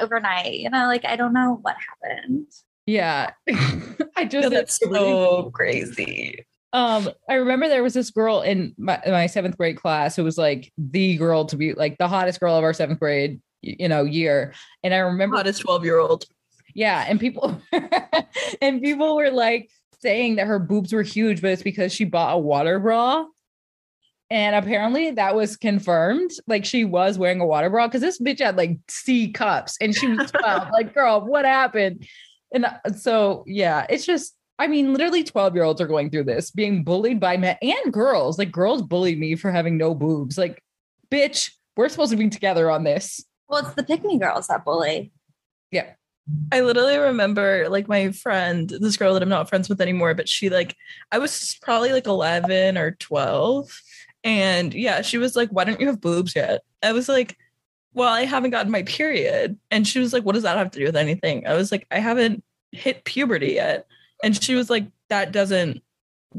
Overnight, 0.02 0.56
you 0.56 0.70
know, 0.70 0.88
like 0.88 1.06
I 1.06 1.16
don't 1.16 1.34
know 1.34 1.60
what 1.62 1.76
happened. 2.04 2.48
Yeah, 2.86 3.32
I 4.18 4.26
just 4.26 4.50
that's 4.50 4.78
so 4.78 5.50
crazy. 5.52 6.46
Um, 6.74 7.10
I 7.30 7.36
remember 7.36 7.68
there 7.70 7.84
was 7.84 7.94
this 7.94 8.10
girl 8.10 8.42
in 8.42 8.74
my, 8.78 9.00
my 9.06 9.28
seventh 9.28 9.58
grade 9.58 9.78
class 9.78 10.16
who 10.16 10.24
was 10.24 10.38
like 10.38 10.74
the 10.78 11.16
girl 11.18 11.46
to 11.46 11.56
be 11.56 11.74
like 11.74 11.98
the 12.00 12.08
hottest 12.08 12.40
girl 12.40 12.56
of 12.58 12.64
our 12.64 12.74
seventh 12.74 13.00
grade, 13.00 13.40
you 13.62 13.88
know, 13.88 14.04
year. 14.04 14.54
And 14.84 14.94
I 14.94 14.98
remember, 14.98 15.38
Hottest 15.38 15.62
12 15.62 15.86
year 15.86 16.00
old. 16.00 16.26
yeah, 16.74 17.06
and 17.08 17.20
people 17.20 17.62
and 18.62 18.82
people 18.82 19.16
were 19.16 19.30
like 19.30 19.70
saying 20.02 20.36
that 20.38 20.48
her 20.48 20.58
boobs 20.60 20.92
were 20.92 21.04
huge, 21.04 21.42
but 21.42 21.52
it's 21.52 21.62
because 21.64 21.94
she 21.94 22.06
bought 22.06 22.36
a 22.36 22.40
water 22.40 22.80
bra. 22.80 23.26
And 24.32 24.56
apparently 24.56 25.12
that 25.12 25.36
was 25.36 25.56
confirmed. 25.58 26.32
Like 26.48 26.66
she 26.66 26.86
was 26.86 27.20
wearing 27.20 27.40
a 27.40 27.46
water 27.46 27.70
bra 27.70 27.88
because 27.88 28.02
this 28.02 28.20
bitch 28.20 28.40
had 28.40 28.58
like 28.58 28.80
C 28.90 29.32
cups 29.32 29.78
and 29.80 29.94
she 29.96 30.08
was 30.08 30.32
12. 30.42 30.70
like, 30.72 30.96
girl, 30.96 31.22
what 31.22 31.46
happened? 31.46 32.08
And 32.52 32.66
uh, 32.66 32.92
so, 32.98 33.44
yeah, 33.46 33.86
it's 33.90 34.06
just, 34.08 34.36
I 34.64 34.68
mean, 34.68 34.94
literally 34.94 35.26
12 35.26 35.56
year 35.56 35.66
olds 35.66 35.82
are 35.82 35.88
going 35.88 36.10
through 36.10 36.24
this, 36.24 36.50
being 36.50 36.86
bullied 36.86 37.20
by 37.20 37.36
men 37.36 37.58
and 37.62 37.92
girls. 37.92 38.40
Like, 38.40 38.50
girls 38.50 38.82
bullied 38.82 39.20
me 39.20 39.36
for 39.36 39.52
having 39.52 39.78
no 39.78 39.94
boobs. 39.94 40.38
Like, 40.38 40.64
bitch, 41.12 41.52
we're 41.76 41.90
supposed 41.90 42.12
to 42.12 42.18
be 42.18 42.30
together 42.30 42.72
on 42.72 42.86
this. 42.86 43.26
Well, 43.50 43.66
it's 43.66 43.74
the 43.74 43.84
pick 43.84 44.06
me 44.06 44.18
girls 44.18 44.48
that 44.48 44.64
bully. 44.64 45.12
Yeah. 45.70 45.92
I 46.54 46.62
literally 46.62 46.96
remember 46.96 47.68
like 47.68 47.90
my 47.90 48.14
friend, 48.14 48.70
this 48.70 48.96
girl 48.96 49.14
that 49.14 49.22
I'm 49.22 49.28
not 49.28 49.50
friends 49.50 49.68
with 49.68 49.82
anymore, 49.82 50.14
but 50.14 50.30
she 50.30 50.50
like, 50.50 50.78
I 51.12 51.20
was 51.20 51.58
probably 51.62 51.92
like 51.92 52.08
11 52.08 52.78
or 52.78 52.92
12. 52.92 53.82
And 54.24 54.74
yeah, 54.74 55.02
she 55.02 55.18
was 55.18 55.36
like, 55.36 55.50
Why 55.50 55.66
don't 55.66 55.82
you 55.82 55.88
have 55.88 56.00
boobs 56.00 56.38
yet? 56.38 56.62
I 56.82 56.94
was 56.94 57.10
like, 57.10 57.36
Well, 57.94 58.08
I 58.08 58.24
haven't 58.24 58.52
gotten 58.52 58.72
my 58.72 58.84
period. 58.84 59.60
And 59.72 59.86
she 59.86 60.00
was 60.00 60.14
like, 60.14 60.24
What 60.24 60.36
does 60.36 60.44
that 60.44 60.56
have 60.56 60.72
to 60.72 60.80
do 60.80 60.86
with 60.86 60.96
anything? 60.96 61.46
I 61.46 61.56
was 61.56 61.70
like, 61.70 61.86
I 61.92 62.00
haven't 62.00 62.46
hit 62.72 63.04
puberty 63.04 63.56
yet. 63.56 63.88
And 64.24 64.42
she 64.42 64.56
was 64.56 64.70
like, 64.70 64.88
That 65.10 65.32
doesn't, 65.32 65.84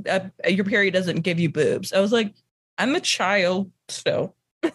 uh, 0.08 0.20
your 0.48 0.64
period 0.64 0.94
doesn't 0.94 1.20
give 1.20 1.38
you 1.38 1.48
boobs. 1.48 1.92
I 1.92 2.00
was 2.00 2.10
like, 2.12 2.34
I'm 2.78 2.96
a 2.96 3.00
child 3.00 3.70
still. 3.88 4.34
I 4.64 4.72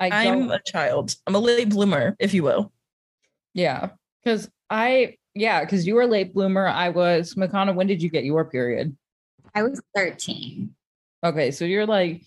I'm 0.00 0.50
a 0.50 0.60
child. 0.60 1.14
I'm 1.26 1.34
a 1.34 1.38
late 1.38 1.70
bloomer, 1.70 2.14
if 2.18 2.34
you 2.34 2.42
will. 2.42 2.72
yeah. 3.54 3.90
Cause 4.24 4.50
I, 4.68 5.16
yeah, 5.34 5.64
because 5.64 5.86
you 5.86 5.94
were 5.94 6.02
a 6.02 6.06
late 6.06 6.34
bloomer. 6.34 6.66
I 6.66 6.88
was, 6.88 7.34
Makana, 7.34 7.74
when 7.74 7.86
did 7.86 8.02
you 8.02 8.10
get 8.10 8.24
your 8.24 8.44
period? 8.44 8.96
I 9.54 9.62
was 9.62 9.80
13. 9.94 10.74
Okay. 11.24 11.50
So 11.52 11.64
you're 11.64 11.86
like, 11.86 12.22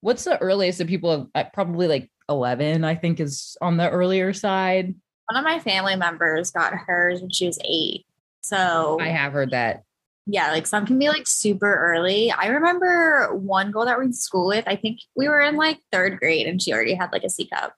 what's 0.00 0.24
the 0.24 0.36
earliest 0.38 0.78
that 0.78 0.88
people 0.88 1.30
have 1.34 1.46
uh, 1.46 1.50
probably 1.54 1.86
like 1.86 2.10
11, 2.28 2.84
I 2.84 2.94
think 2.94 3.20
is 3.20 3.56
on 3.60 3.76
the 3.76 3.88
earlier 3.88 4.32
side. 4.32 4.94
One 5.30 5.38
of 5.38 5.44
my 5.44 5.58
family 5.58 5.96
members 5.96 6.50
got 6.50 6.72
hers 6.72 7.20
when 7.20 7.30
she 7.30 7.46
was 7.46 7.58
eight. 7.64 8.06
So 8.42 8.98
I 9.00 9.08
have 9.08 9.32
heard 9.32 9.50
that. 9.50 9.82
yeah, 10.26 10.50
like 10.52 10.66
some 10.66 10.86
can 10.86 10.98
be 10.98 11.08
like 11.08 11.26
super 11.26 11.74
early. 11.74 12.30
I 12.30 12.46
remember 12.48 13.34
one 13.36 13.70
girl 13.70 13.84
that 13.86 13.96
we 13.98 14.04
were 14.04 14.08
in 14.08 14.12
school 14.12 14.46
with, 14.46 14.64
I 14.66 14.76
think 14.76 15.00
we 15.16 15.28
were 15.28 15.40
in 15.40 15.56
like 15.56 15.78
third 15.92 16.18
grade 16.18 16.46
and 16.46 16.60
she 16.60 16.72
already 16.72 16.94
had 16.94 17.10
like 17.12 17.24
a 17.24 17.30
C 17.30 17.48
cup. 17.52 17.74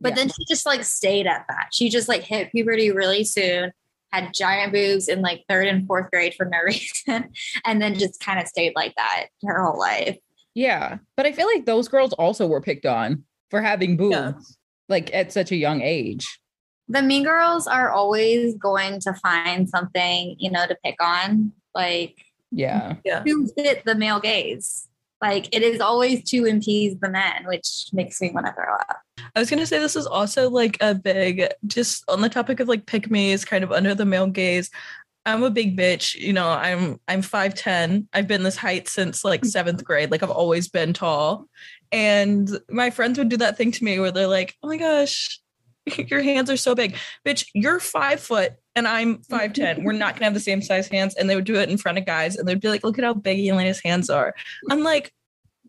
But 0.00 0.10
Yeah. 0.10 0.14
then 0.16 0.28
she 0.28 0.44
just 0.48 0.64
like 0.66 0.84
stayed 0.84 1.26
at 1.26 1.44
that. 1.48 1.68
She 1.72 1.88
just 1.90 2.08
like 2.08 2.22
hit 2.22 2.50
puberty 2.52 2.90
really 2.92 3.24
soon, 3.24 3.72
had 4.12 4.32
giant 4.32 4.72
boobs 4.72 5.08
in 5.08 5.20
like 5.22 5.44
third 5.48 5.66
and 5.66 5.86
fourth 5.86 6.10
grade 6.10 6.34
for 6.34 6.46
no 6.46 6.58
reason, 6.64 7.30
and 7.64 7.82
then 7.82 7.98
just 7.98 8.20
kind 8.20 8.38
of 8.40 8.46
stayed 8.46 8.72
like 8.76 8.94
that 8.96 9.26
her 9.44 9.62
whole 9.64 9.78
life. 9.78 10.16
Yeah. 10.54 10.98
But 11.16 11.26
I 11.26 11.32
feel 11.32 11.46
like 11.46 11.66
those 11.66 11.88
girls 11.88 12.12
also 12.14 12.46
were 12.46 12.60
picked 12.60 12.86
on 12.86 13.24
for 13.50 13.60
having 13.60 13.96
boobs 13.96 14.14
Yeah. 14.16 14.32
like 14.88 15.12
at 15.14 15.32
such 15.32 15.50
a 15.52 15.56
young 15.56 15.80
age. 15.82 16.38
The 16.88 17.02
mean 17.02 17.24
girls 17.24 17.66
are 17.66 17.90
always 17.90 18.54
going 18.56 19.00
to 19.00 19.12
find 19.14 19.68
something, 19.68 20.36
you 20.38 20.50
know, 20.50 20.66
to 20.66 20.76
pick 20.84 20.96
on. 21.02 21.52
Like 21.74 22.16
Yeah. 22.50 22.96
to 23.04 23.46
fit 23.56 23.84
the 23.84 23.94
male 23.94 24.20
gaze. 24.20 24.88
Like 25.20 25.54
it 25.54 25.62
is 25.62 25.80
always 25.80 26.22
to 26.30 26.46
appease 26.48 26.96
the 27.00 27.10
men, 27.10 27.44
which 27.46 27.88
makes 27.92 28.20
me 28.20 28.30
want 28.30 28.46
to 28.46 28.52
throw 28.52 28.74
up. 28.74 28.98
I 29.34 29.40
was 29.40 29.50
gonna 29.50 29.66
say 29.66 29.78
this 29.78 29.96
is 29.96 30.06
also 30.06 30.48
like 30.48 30.76
a 30.80 30.94
big, 30.94 31.46
just 31.66 32.04
on 32.08 32.20
the 32.20 32.28
topic 32.28 32.60
of 32.60 32.68
like 32.68 32.86
pick 32.86 33.10
me 33.10 33.32
is 33.32 33.44
kind 33.44 33.64
of 33.64 33.72
under 33.72 33.94
the 33.94 34.04
male 34.04 34.28
gaze. 34.28 34.70
I'm 35.26 35.42
a 35.42 35.50
big 35.50 35.76
bitch, 35.76 36.14
you 36.14 36.32
know. 36.32 36.48
I'm 36.48 37.00
I'm 37.08 37.20
five 37.22 37.54
ten. 37.54 38.08
I've 38.14 38.28
been 38.28 38.44
this 38.44 38.56
height 38.56 38.88
since 38.88 39.24
like 39.24 39.44
seventh 39.44 39.84
grade. 39.84 40.10
Like 40.10 40.22
I've 40.22 40.30
always 40.30 40.68
been 40.68 40.92
tall, 40.92 41.46
and 41.92 42.48
my 42.70 42.90
friends 42.90 43.18
would 43.18 43.28
do 43.28 43.36
that 43.38 43.56
thing 43.58 43.72
to 43.72 43.84
me 43.84 43.98
where 43.98 44.12
they're 44.12 44.26
like, 44.28 44.54
"Oh 44.62 44.68
my 44.68 44.76
gosh, 44.78 45.40
your 46.10 46.22
hands 46.22 46.50
are 46.50 46.56
so 46.56 46.74
big, 46.74 46.96
bitch. 47.26 47.46
You're 47.54 47.80
five 47.80 48.20
foot 48.20 48.52
and 48.76 48.86
I'm 48.86 49.22
five 49.30 49.52
ten. 49.52 49.84
We're 49.84 49.92
not 49.92 50.14
gonna 50.14 50.26
have 50.26 50.34
the 50.34 50.40
same 50.40 50.62
size 50.62 50.88
hands." 50.88 51.14
And 51.14 51.28
they 51.28 51.36
would 51.36 51.44
do 51.44 51.56
it 51.56 51.70
in 51.70 51.78
front 51.78 51.98
of 51.98 52.06
guys, 52.06 52.36
and 52.36 52.48
they'd 52.48 52.60
be 52.60 52.68
like, 52.68 52.84
"Look 52.84 52.98
at 52.98 53.04
how 53.04 53.14
big 53.14 53.46
Elena's 53.46 53.80
hands 53.80 54.10
are." 54.10 54.34
I'm 54.70 54.82
like, 54.82 55.12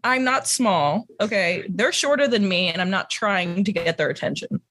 I'm 0.04 0.24
not 0.24 0.48
small. 0.48 1.06
Okay. 1.20 1.66
They're 1.70 1.92
shorter 1.92 2.28
than 2.28 2.48
me, 2.48 2.70
and 2.70 2.82
I'm 2.82 2.90
not 2.90 3.10
trying 3.10 3.64
to 3.64 3.72
get 3.72 3.98
their 3.98 4.10
attention. 4.10 4.62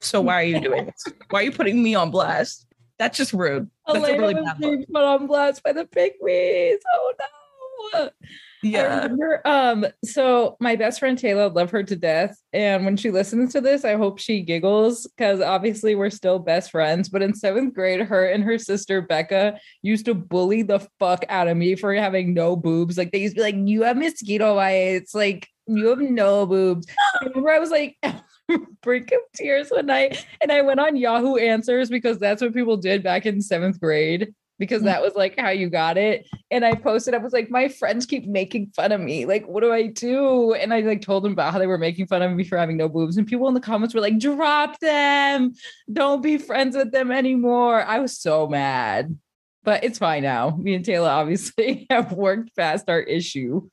So 0.00 0.20
why 0.20 0.34
are 0.34 0.44
you 0.44 0.60
doing 0.60 0.86
this? 0.86 1.04
Why 1.30 1.40
are 1.40 1.42
you 1.44 1.52
putting 1.52 1.80
me 1.80 1.94
on 1.94 2.10
blast? 2.10 2.66
That's 2.98 3.16
just 3.16 3.32
rude. 3.32 3.70
That's 3.86 3.98
a 3.98 4.02
Elena 4.02 4.18
really 4.18 4.34
was 4.34 4.44
bad 4.60 4.86
put 4.92 5.04
on 5.04 5.26
blast 5.28 5.62
by 5.62 5.72
the 5.72 5.84
pygmies. 5.84 6.78
Oh 6.92 7.14
no. 7.94 8.10
I 8.64 8.68
Yeah. 8.68 9.02
remember, 9.02 9.40
um, 9.44 9.86
so 10.04 10.56
my 10.60 10.76
best 10.76 11.00
friend 11.00 11.18
Taylor, 11.18 11.48
love 11.48 11.70
her 11.72 11.82
to 11.82 11.96
death. 11.96 12.36
And 12.52 12.84
when 12.84 12.96
she 12.96 13.10
listens 13.10 13.52
to 13.52 13.60
this, 13.60 13.84
I 13.84 13.94
hope 13.96 14.18
she 14.20 14.42
giggles 14.42 15.06
because 15.16 15.40
obviously 15.40 15.94
we're 15.94 16.10
still 16.10 16.38
best 16.38 16.70
friends. 16.70 17.08
But 17.08 17.22
in 17.22 17.34
seventh 17.34 17.74
grade, 17.74 18.00
her 18.00 18.24
and 18.26 18.44
her 18.44 18.58
sister 18.58 19.02
Becca 19.02 19.58
used 19.82 20.04
to 20.04 20.14
bully 20.14 20.62
the 20.62 20.86
fuck 21.00 21.24
out 21.28 21.48
of 21.48 21.56
me 21.56 21.74
for 21.74 21.92
having 21.94 22.34
no 22.34 22.54
boobs. 22.54 22.96
Like 22.96 23.10
they 23.10 23.18
used 23.18 23.34
to 23.34 23.40
be 23.40 23.44
like, 23.44 23.56
You 23.68 23.82
have 23.82 23.96
mosquito 23.96 24.54
bites, 24.54 25.14
like 25.14 25.48
you 25.66 25.86
have 25.88 26.00
no 26.00 26.46
boobs. 26.46 26.86
I 27.20 27.26
remember 27.26 27.50
I 27.50 27.58
was 27.58 27.70
like 27.70 27.96
brink 28.82 29.12
of 29.12 29.20
tears 29.34 29.70
one 29.70 29.86
night 29.86 30.24
and 30.40 30.52
I 30.52 30.62
went 30.62 30.80
on 30.80 30.96
Yahoo 30.96 31.36
Answers 31.36 31.88
because 31.88 32.18
that's 32.18 32.42
what 32.42 32.52
people 32.54 32.76
did 32.76 33.02
back 33.02 33.26
in 33.26 33.40
seventh 33.40 33.80
grade. 33.80 34.34
Because 34.58 34.82
mm. 34.82 34.86
that 34.86 35.02
was 35.02 35.14
like 35.14 35.38
how 35.38 35.50
you 35.50 35.68
got 35.68 35.96
it 35.96 36.26
and 36.50 36.64
I 36.64 36.74
posted, 36.74 37.14
I 37.14 37.18
was 37.18 37.32
like, 37.32 37.50
my 37.50 37.68
friends 37.68 38.06
keep 38.06 38.26
making 38.26 38.72
fun 38.76 38.92
of 38.92 39.00
me. 39.00 39.24
Like, 39.24 39.46
what 39.48 39.62
do 39.62 39.72
I 39.72 39.86
do? 39.86 40.52
And 40.52 40.72
I 40.72 40.80
like 40.80 41.00
told 41.00 41.24
them 41.24 41.32
about 41.32 41.52
how 41.52 41.58
they 41.58 41.66
were 41.66 41.78
making 41.78 42.06
fun 42.06 42.22
of 42.22 42.30
me 42.32 42.44
for 42.44 42.58
having 42.58 42.76
no 42.76 42.88
boobs. 42.88 43.16
And 43.16 43.26
people 43.26 43.48
in 43.48 43.54
the 43.54 43.60
comments 43.60 43.94
were 43.94 44.00
like, 44.00 44.18
drop 44.18 44.78
them. 44.80 45.54
Don't 45.92 46.22
be 46.22 46.36
friends 46.36 46.76
with 46.76 46.92
them 46.92 47.10
anymore. 47.10 47.82
I 47.82 47.98
was 48.00 48.18
so 48.18 48.46
mad. 48.46 49.18
But 49.64 49.84
it's 49.84 49.98
fine 49.98 50.24
now. 50.24 50.56
Me 50.58 50.74
and 50.74 50.84
Taylor 50.84 51.08
obviously 51.08 51.86
have 51.90 52.12
worked 52.12 52.54
past 52.54 52.88
our 52.88 53.00
issue. 53.00 53.68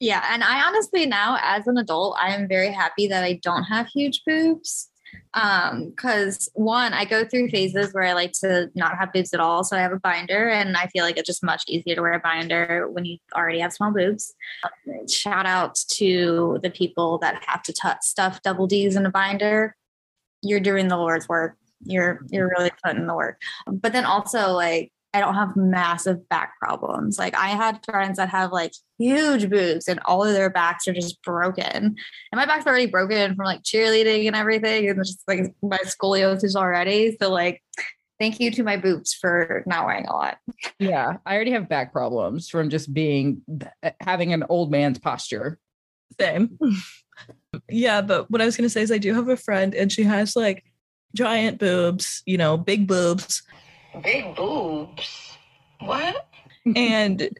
Yeah, 0.00 0.24
and 0.30 0.42
I 0.42 0.66
honestly 0.66 1.06
now, 1.06 1.38
as 1.42 1.66
an 1.66 1.76
adult, 1.76 2.16
I 2.20 2.34
am 2.34 2.48
very 2.48 2.72
happy 2.72 3.06
that 3.08 3.22
I 3.22 3.34
don't 3.42 3.64
have 3.64 3.86
huge 3.86 4.22
boobs. 4.26 4.89
Um, 5.34 5.90
because 5.90 6.48
one, 6.54 6.92
I 6.92 7.04
go 7.04 7.24
through 7.24 7.50
phases 7.50 7.92
where 7.92 8.04
I 8.04 8.12
like 8.14 8.32
to 8.40 8.70
not 8.74 8.96
have 8.98 9.12
boobs 9.12 9.32
at 9.32 9.40
all, 9.40 9.62
so 9.62 9.76
I 9.76 9.80
have 9.80 9.92
a 9.92 10.00
binder, 10.00 10.48
and 10.48 10.76
I 10.76 10.86
feel 10.88 11.04
like 11.04 11.16
it's 11.16 11.26
just 11.26 11.44
much 11.44 11.62
easier 11.68 11.94
to 11.94 12.02
wear 12.02 12.14
a 12.14 12.20
binder 12.20 12.88
when 12.90 13.04
you 13.04 13.18
already 13.34 13.60
have 13.60 13.72
small 13.72 13.92
boobs. 13.92 14.34
Shout 15.08 15.46
out 15.46 15.76
to 15.92 16.58
the 16.62 16.70
people 16.70 17.18
that 17.18 17.42
have 17.46 17.62
to 17.64 17.72
t- 17.72 17.88
stuff 18.02 18.42
double 18.42 18.66
D's 18.66 18.96
in 18.96 19.06
a 19.06 19.10
binder. 19.10 19.76
You're 20.42 20.60
doing 20.60 20.88
the 20.88 20.96
Lord's 20.96 21.28
work. 21.28 21.56
You're 21.84 22.20
you're 22.30 22.48
really 22.48 22.72
putting 22.84 23.06
the 23.06 23.14
work. 23.14 23.40
But 23.66 23.92
then 23.92 24.04
also 24.04 24.52
like 24.52 24.92
I 25.12 25.20
don't 25.20 25.34
have 25.34 25.56
massive 25.56 26.28
back 26.28 26.58
problems. 26.58 27.18
Like 27.18 27.34
I 27.34 27.48
had 27.48 27.84
friends 27.84 28.18
that 28.18 28.28
have 28.28 28.52
like 28.52 28.72
huge 28.98 29.50
boobs 29.50 29.88
and 29.88 29.98
all 30.04 30.24
of 30.24 30.32
their 30.34 30.50
backs 30.50 30.86
are 30.86 30.92
just 30.92 31.20
broken. 31.22 31.66
And 31.66 31.96
my 32.32 32.46
back's 32.46 32.66
already 32.66 32.86
broken 32.86 33.34
from 33.34 33.44
like 33.44 33.62
cheerleading 33.62 34.26
and 34.26 34.36
everything. 34.36 34.88
And 34.88 35.00
it's 35.00 35.10
just 35.10 35.28
like 35.28 35.54
my 35.62 35.78
scoliosis 35.78 36.54
already. 36.54 37.16
So 37.20 37.30
like 37.30 37.60
thank 38.20 38.38
you 38.38 38.52
to 38.52 38.62
my 38.62 38.76
boobs 38.76 39.14
for 39.14 39.64
not 39.66 39.86
wearing 39.86 40.06
a 40.06 40.12
lot. 40.12 40.38
Yeah, 40.78 41.16
I 41.26 41.34
already 41.34 41.52
have 41.52 41.68
back 41.68 41.92
problems 41.92 42.48
from 42.48 42.70
just 42.70 42.92
being 42.94 43.42
eh, 43.82 43.92
having 44.00 44.32
an 44.32 44.44
old 44.48 44.70
man's 44.70 44.98
posture. 44.98 45.58
Same. 46.20 46.56
yeah, 47.68 48.02
but 48.02 48.30
what 48.30 48.42
I 48.42 48.44
was 48.44 48.56
gonna 48.56 48.68
say 48.68 48.82
is 48.82 48.92
I 48.92 48.98
do 48.98 49.14
have 49.14 49.28
a 49.28 49.36
friend 49.36 49.74
and 49.74 49.90
she 49.90 50.04
has 50.04 50.36
like 50.36 50.62
giant 51.16 51.58
boobs, 51.58 52.22
you 52.26 52.36
know, 52.36 52.56
big 52.56 52.86
boobs. 52.86 53.42
Big 54.02 54.34
boobs. 54.36 55.36
What? 55.80 56.28
And 56.76 57.30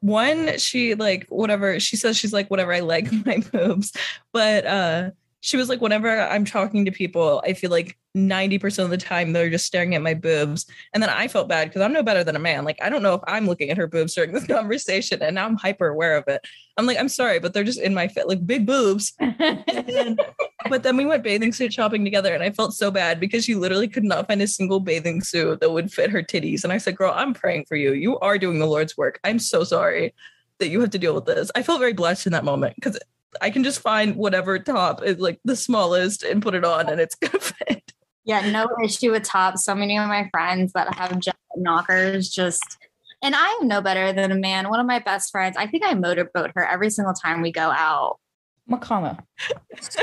one, 0.00 0.58
she 0.58 0.94
like 0.94 1.26
whatever 1.28 1.80
she 1.80 1.96
says 1.96 2.16
she's 2.16 2.32
like 2.32 2.50
whatever 2.50 2.72
I 2.72 2.80
like 2.80 3.10
my 3.26 3.42
boobs. 3.52 3.92
But 4.32 4.66
uh 4.66 5.10
she 5.44 5.58
was 5.58 5.68
like, 5.68 5.82
whenever 5.82 6.22
I'm 6.22 6.46
talking 6.46 6.86
to 6.86 6.90
people, 6.90 7.42
I 7.44 7.52
feel 7.52 7.70
like 7.70 7.98
90% 8.16 8.82
of 8.82 8.88
the 8.88 8.96
time 8.96 9.34
they're 9.34 9.50
just 9.50 9.66
staring 9.66 9.94
at 9.94 10.00
my 10.00 10.14
boobs. 10.14 10.64
And 10.94 11.02
then 11.02 11.10
I 11.10 11.28
felt 11.28 11.50
bad 11.50 11.68
because 11.68 11.82
I'm 11.82 11.92
no 11.92 12.02
better 12.02 12.24
than 12.24 12.34
a 12.34 12.38
man. 12.38 12.64
Like, 12.64 12.78
I 12.80 12.88
don't 12.88 13.02
know 13.02 13.12
if 13.12 13.20
I'm 13.26 13.46
looking 13.46 13.68
at 13.68 13.76
her 13.76 13.86
boobs 13.86 14.14
during 14.14 14.32
this 14.32 14.46
conversation. 14.48 15.20
And 15.22 15.34
now 15.34 15.44
I'm 15.44 15.58
hyper 15.58 15.88
aware 15.88 16.16
of 16.16 16.24
it. 16.28 16.40
I'm 16.78 16.86
like, 16.86 16.98
I'm 16.98 17.10
sorry, 17.10 17.40
but 17.40 17.52
they're 17.52 17.62
just 17.62 17.78
in 17.78 17.92
my 17.92 18.08
fit, 18.08 18.26
like 18.26 18.46
big 18.46 18.64
boobs. 18.64 19.12
Then- 19.20 20.16
but 20.70 20.82
then 20.82 20.96
we 20.96 21.04
went 21.04 21.22
bathing 21.22 21.52
suit 21.52 21.74
shopping 21.74 22.04
together 22.04 22.32
and 22.32 22.42
I 22.42 22.48
felt 22.48 22.72
so 22.72 22.90
bad 22.90 23.20
because 23.20 23.44
she 23.44 23.54
literally 23.54 23.86
could 23.86 24.02
not 24.02 24.26
find 24.26 24.40
a 24.40 24.46
single 24.46 24.80
bathing 24.80 25.20
suit 25.20 25.60
that 25.60 25.70
would 25.70 25.92
fit 25.92 26.08
her 26.08 26.22
titties. 26.22 26.64
And 26.64 26.72
I 26.72 26.78
said, 26.78 26.96
Girl, 26.96 27.12
I'm 27.14 27.34
praying 27.34 27.66
for 27.66 27.76
you. 27.76 27.92
You 27.92 28.18
are 28.20 28.38
doing 28.38 28.60
the 28.60 28.66
Lord's 28.66 28.96
work. 28.96 29.20
I'm 29.24 29.38
so 29.38 29.62
sorry 29.62 30.14
that 30.58 30.68
you 30.68 30.80
have 30.80 30.88
to 30.90 30.98
deal 30.98 31.14
with 31.14 31.26
this. 31.26 31.50
I 31.54 31.62
felt 31.62 31.80
very 31.80 31.92
blessed 31.92 32.24
in 32.24 32.32
that 32.32 32.46
moment 32.46 32.76
because 32.76 32.98
I 33.40 33.50
can 33.50 33.64
just 33.64 33.80
find 33.80 34.16
whatever 34.16 34.58
top 34.58 35.02
is 35.02 35.18
like 35.18 35.40
the 35.44 35.56
smallest 35.56 36.22
and 36.22 36.42
put 36.42 36.54
it 36.54 36.64
on 36.64 36.88
and 36.88 37.00
it's 37.00 37.14
gonna 37.20 37.40
fit. 37.40 37.92
Yeah, 38.24 38.50
no 38.50 38.66
issue 38.82 39.10
with 39.10 39.24
tops. 39.24 39.64
So 39.64 39.74
many 39.74 39.98
of 39.98 40.08
my 40.08 40.28
friends 40.30 40.72
that 40.72 40.94
have 40.94 41.18
giant 41.18 41.36
knockers 41.56 42.30
just 42.30 42.78
and 43.22 43.34
I 43.34 43.58
am 43.60 43.68
no 43.68 43.80
better 43.80 44.12
than 44.12 44.32
a 44.32 44.36
man. 44.36 44.68
One 44.68 44.80
of 44.80 44.86
my 44.86 44.98
best 44.98 45.30
friends, 45.30 45.56
I 45.56 45.66
think 45.66 45.82
I 45.84 45.94
motorboat 45.94 46.52
her 46.54 46.66
every 46.66 46.90
single 46.90 47.14
time 47.14 47.40
we 47.40 47.52
go 47.52 47.70
out. 47.70 48.18
Makana. 48.70 49.18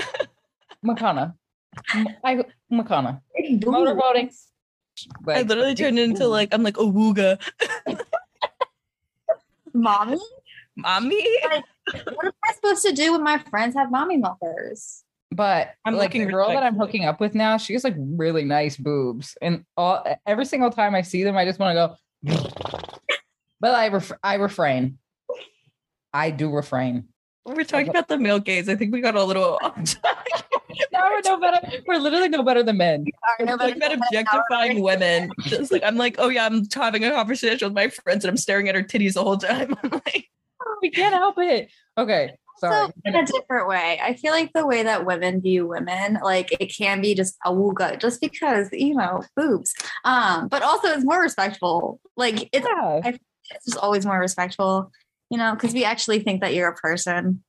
Makana. 0.85 1.35
M- 1.93 2.07
I 2.23 2.43
Makana. 2.71 3.21
Motorboating. 3.39 4.35
I 5.27 5.41
literally 5.43 5.75
turned 5.75 5.99
into 5.99 6.27
like 6.27 6.49
I'm 6.51 6.63
like 6.63 6.75
awooga. 6.75 7.39
Mommy? 9.73 10.19
Mommy. 10.75 11.37
What 11.85 12.25
am 12.25 12.31
I 12.43 12.53
supposed 12.53 12.85
to 12.85 12.93
do 12.93 13.13
when 13.13 13.23
my 13.23 13.37
friends 13.49 13.75
have 13.75 13.91
mommy 13.91 14.17
milkers? 14.17 15.03
but 15.31 15.75
I'm 15.85 15.95
like 15.95 16.09
looking 16.09 16.25
the 16.25 16.31
girl 16.31 16.49
that 16.49 16.63
I'm 16.63 16.75
hooking 16.75 17.05
up 17.05 17.19
with 17.19 17.33
now, 17.33 17.57
she 17.57 17.73
has 17.73 17.83
like 17.83 17.95
really 17.97 18.43
nice 18.43 18.75
boobs, 18.75 19.37
and 19.41 19.65
all 19.77 20.05
every 20.25 20.45
single 20.45 20.69
time 20.69 20.93
I 20.93 21.01
see 21.01 21.23
them, 21.23 21.37
I 21.37 21.45
just 21.45 21.59
want 21.59 21.75
to 21.75 21.97
go. 22.27 22.47
but 23.59 23.73
I 23.73 23.87
ref- 23.87 24.11
I 24.21 24.35
refrain. 24.35 24.97
I 26.13 26.31
do 26.31 26.51
refrain. 26.51 27.07
We're 27.45 27.63
talking 27.63 27.89
about 27.89 28.09
the 28.09 28.17
male 28.17 28.39
gaze. 28.39 28.69
I 28.69 28.75
think 28.75 28.93
we 28.93 29.01
got 29.01 29.15
a 29.15 29.23
little 29.23 29.57
now 30.91 31.09
we're 31.09 31.21
no 31.23 31.39
better. 31.39 31.81
We're 31.87 31.99
literally 31.99 32.29
no 32.29 32.43
better 32.43 32.61
than 32.61 32.77
men. 32.77 33.05
Sorry, 33.37 33.49
no 33.49 33.57
talking 33.57 33.77
about 33.77 33.93
objectifying 33.93 34.81
women. 34.81 35.31
Just 35.43 35.71
like 35.71 35.83
I'm 35.83 35.95
like, 35.95 36.17
oh 36.19 36.27
yeah, 36.27 36.45
I'm 36.45 36.67
having 36.73 37.05
a 37.05 37.11
conversation 37.11 37.69
with 37.69 37.75
my 37.75 37.87
friends 37.87 38.25
and 38.25 38.29
I'm 38.29 38.37
staring 38.37 38.67
at 38.67 38.75
her 38.75 38.83
titties 38.83 39.13
the 39.13 39.23
whole 39.23 39.37
time. 39.37 39.75
I'm 39.81 39.91
like, 39.91 40.29
We 40.81 40.91
can't 40.91 41.13
help 41.13 41.35
it. 41.37 41.69
Okay, 41.97 42.35
sorry. 42.59 42.87
So 42.87 42.93
in 43.05 43.15
a 43.15 43.25
different 43.25 43.67
way. 43.67 43.99
I 44.01 44.13
feel 44.13 44.31
like 44.31 44.51
the 44.53 44.65
way 44.65 44.83
that 44.83 45.05
women 45.05 45.41
view 45.41 45.67
women, 45.67 46.19
like 46.23 46.51
it 46.59 46.67
can 46.67 47.01
be 47.01 47.13
just 47.15 47.35
a 47.45 47.51
wooga, 47.51 47.99
just 47.99 48.21
because, 48.21 48.69
you 48.71 48.95
know, 48.95 49.23
boobs. 49.35 49.73
Um, 50.05 50.47
but 50.47 50.61
also 50.61 50.89
it's 50.89 51.03
more 51.05 51.21
respectful. 51.21 51.99
Like 52.15 52.49
it's, 52.53 52.65
Yeah, 52.67 53.01
it's 53.03 53.65
just 53.65 53.77
always 53.77 54.05
more 54.05 54.19
respectful, 54.19 54.91
you 55.29 55.37
know, 55.37 55.53
because 55.53 55.73
we 55.73 55.83
actually 55.83 56.19
think 56.19 56.41
that 56.41 56.53
you're 56.53 56.69
a 56.69 56.75
person. 56.75 57.43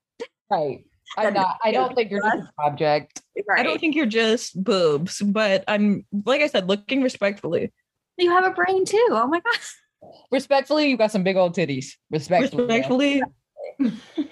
right. 0.51 0.85
I'm 1.17 1.35
not. 1.35 1.59
I 1.63 1.73
don't 1.73 1.95
think 1.95 2.11
you're 2.11 2.23
just 2.23 2.37
an 2.37 2.49
object. 2.59 3.21
Right. 3.47 3.61
I 3.61 3.63
don't 3.63 3.79
think 3.79 3.95
you're 3.95 4.07
just 4.07 4.63
boobs, 4.63 5.21
but 5.21 5.63
I'm 5.69 6.07
like 6.25 6.41
I 6.41 6.47
said, 6.47 6.69
looking 6.69 7.03
respectfully. 7.03 7.71
you 8.17 8.31
have 8.31 8.45
a 8.45 8.51
brain 8.51 8.87
too. 8.87 9.09
Oh 9.11 9.27
my 9.27 9.41
gosh. 9.41 9.75
Respectfully, 10.31 10.89
you 10.89 10.97
got 10.97 11.13
some 11.13 11.23
big 11.23 11.37
old 11.37 11.55
titties. 11.55 11.93
Respectfully. 12.11 12.65
Respectfully, 12.65 13.23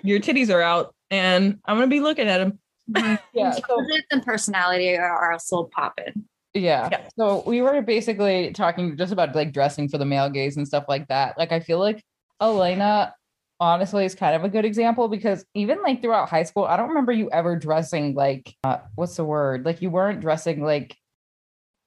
your 0.02 0.20
titties 0.20 0.52
are 0.52 0.62
out, 0.62 0.94
and 1.10 1.58
I'm 1.64 1.76
gonna 1.76 1.86
be 1.86 2.00
looking 2.00 2.28
at 2.28 2.38
them. 2.38 2.58
Yeah. 3.32 3.52
So 3.52 3.86
and 4.10 4.22
personality 4.24 4.96
are, 4.96 5.32
are 5.32 5.38
still 5.38 5.70
popping. 5.72 6.24
Yeah. 6.54 6.88
Yeah. 6.90 7.08
So 7.16 7.44
we 7.46 7.62
were 7.62 7.80
basically 7.82 8.52
talking 8.52 8.96
just 8.96 9.12
about 9.12 9.34
like 9.34 9.52
dressing 9.52 9.88
for 9.88 9.98
the 9.98 10.04
male 10.04 10.28
gaze 10.28 10.56
and 10.56 10.66
stuff 10.66 10.84
like 10.88 11.06
that. 11.08 11.38
Like 11.38 11.52
I 11.52 11.60
feel 11.60 11.78
like 11.78 12.02
Elena 12.40 13.14
honestly 13.60 14.04
is 14.04 14.14
kind 14.14 14.34
of 14.34 14.42
a 14.42 14.48
good 14.48 14.64
example 14.64 15.08
because 15.08 15.44
even 15.54 15.82
like 15.82 16.02
throughout 16.02 16.28
high 16.28 16.42
school, 16.42 16.64
I 16.64 16.76
don't 16.76 16.88
remember 16.88 17.12
you 17.12 17.30
ever 17.30 17.56
dressing 17.56 18.14
like 18.14 18.52
uh, 18.64 18.78
what's 18.96 19.16
the 19.16 19.24
word? 19.24 19.64
Like 19.64 19.82
you 19.82 19.90
weren't 19.90 20.20
dressing 20.20 20.62
like 20.62 20.96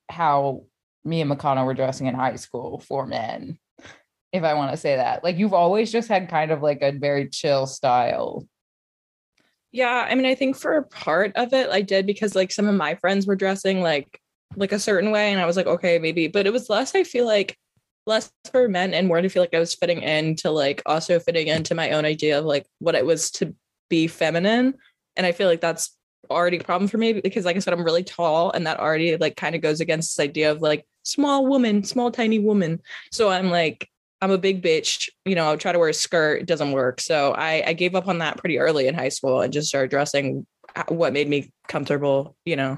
how 0.10 0.64
me 1.04 1.22
and 1.22 1.30
Makana 1.30 1.66
were 1.66 1.74
dressing 1.74 2.08
in 2.08 2.16
high 2.16 2.36
school 2.36 2.80
for 2.80 3.06
men. 3.06 3.58
If 4.34 4.44
I 4.44 4.56
want 4.56 4.72
to 4.72 4.78
say 4.78 4.96
that. 4.96 5.24
Like 5.24 5.38
you've 5.38 5.54
always 5.54 5.92
just 5.92 6.10
had 6.10 6.28
kind 6.28 6.50
of 6.50 6.64
like 6.64 6.82
a 6.82 6.92
very 6.92 7.30
chill 7.30 7.68
style. 7.68 8.48
Yeah, 9.72 10.08
I 10.10 10.16
mean, 10.16 10.26
I 10.26 10.34
think 10.34 10.58
for 10.58 10.76
a 10.76 10.84
part 10.84 11.32
of 11.36 11.54
it, 11.54 11.70
I 11.70 11.82
did 11.82 12.08
because 12.08 12.34
like 12.36 12.52
some 12.52 12.68
of 12.68 12.74
my 12.74 12.96
friends 12.96 13.28
were 13.28 13.36
dressing 13.36 13.82
like 13.82 14.20
like 14.56 14.72
a 14.72 14.80
certain 14.80 15.12
way, 15.12 15.32
and 15.32 15.40
I 15.40 15.46
was 15.46 15.56
like, 15.56 15.68
okay, 15.68 16.00
maybe. 16.00 16.28
But 16.28 16.48
it 16.48 16.54
was 16.54 16.68
less. 16.68 16.96
I 16.96 17.04
feel 17.04 17.26
like 17.28 17.56
less 18.08 18.32
for 18.52 18.68
men 18.68 18.96
and 18.96 19.08
more 19.08 19.22
to 19.22 19.30
feel 19.30 19.44
like 19.44 19.54
I 19.54 19.60
was 19.60 19.76
fitting 19.76 20.02
into 20.02 20.50
like 20.50 20.82
also 20.88 21.20
fitting 21.20 21.48
into 21.48 21.76
my 21.76 21.92
own 21.92 22.04
idea 22.04 22.40
of 22.40 22.46
like 22.46 22.66
what 22.80 22.96
it 22.96 23.06
was 23.06 23.30
to 23.32 23.56
be 23.88 24.08
feminine, 24.08 24.74
and 25.16 25.28
I 25.28 25.32
feel 25.32 25.48
like 25.48 25.62
that's 25.62 25.96
already 26.32 26.58
a 26.58 26.64
problem 26.64 26.88
for 26.88 26.98
me 26.98 27.14
because 27.14 27.46
like 27.46 27.56
I 27.56 27.60
said, 27.60 27.74
I'm 27.74 27.84
really 27.84 28.04
tall, 28.04 28.50
and 28.52 28.66
that 28.66 28.80
already 28.80 29.16
like 29.18 29.36
kind 29.36 29.54
of 29.54 29.62
goes 29.62 29.80
against 29.80 30.18
this 30.18 30.24
idea 30.24 30.52
of 30.52 30.62
like 30.62 30.88
small 31.04 31.46
woman, 31.46 31.84
small 31.84 32.10
tiny 32.10 32.40
woman. 32.40 32.82
So 33.12 33.30
I'm 33.30 33.52
like. 33.52 33.90
I'm 34.24 34.32
a 34.32 34.38
big 34.38 34.64
bitch. 34.64 35.10
You 35.26 35.36
know, 35.36 35.44
I'll 35.44 35.58
try 35.58 35.74
to 35.74 35.80
wear 35.80 35.90
a 35.90 35.94
skirt. 35.94 36.40
It 36.40 36.48
doesn't 36.48 36.72
work. 36.72 37.02
So 37.02 37.34
I, 37.34 37.62
I 37.68 37.74
gave 37.74 37.94
up 37.94 38.08
on 38.08 38.20
that 38.20 38.38
pretty 38.38 38.58
early 38.58 38.88
in 38.88 38.96
high 38.96 39.10
school 39.10 39.42
and 39.42 39.52
just 39.52 39.68
started 39.68 39.90
dressing 39.90 40.48
uh, 40.78 40.84
what 40.88 41.12
made 41.12 41.28
me 41.28 41.52
comfortable, 41.68 42.34
you 42.46 42.56
know. 42.56 42.78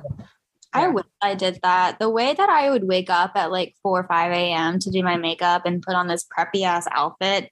I 0.74 0.88
wish 0.88 1.06
I 1.22 1.36
did 1.36 1.60
that. 1.62 2.00
The 2.00 2.10
way 2.10 2.34
that 2.34 2.50
I 2.50 2.72
would 2.72 2.88
wake 2.88 3.12
up 3.12 3.34
at 3.36 3.52
like 3.52 3.76
4 3.84 4.00
or 4.00 4.08
5 4.08 4.32
a.m. 4.32 4.80
to 4.80 4.90
do 4.90 5.04
my 5.04 5.18
makeup 5.18 5.68
and 5.68 5.84
put 5.84 5.94
on 5.94 6.08
this 6.08 6.26
preppy 6.36 6.64
ass 6.64 6.88
outfit. 6.92 7.52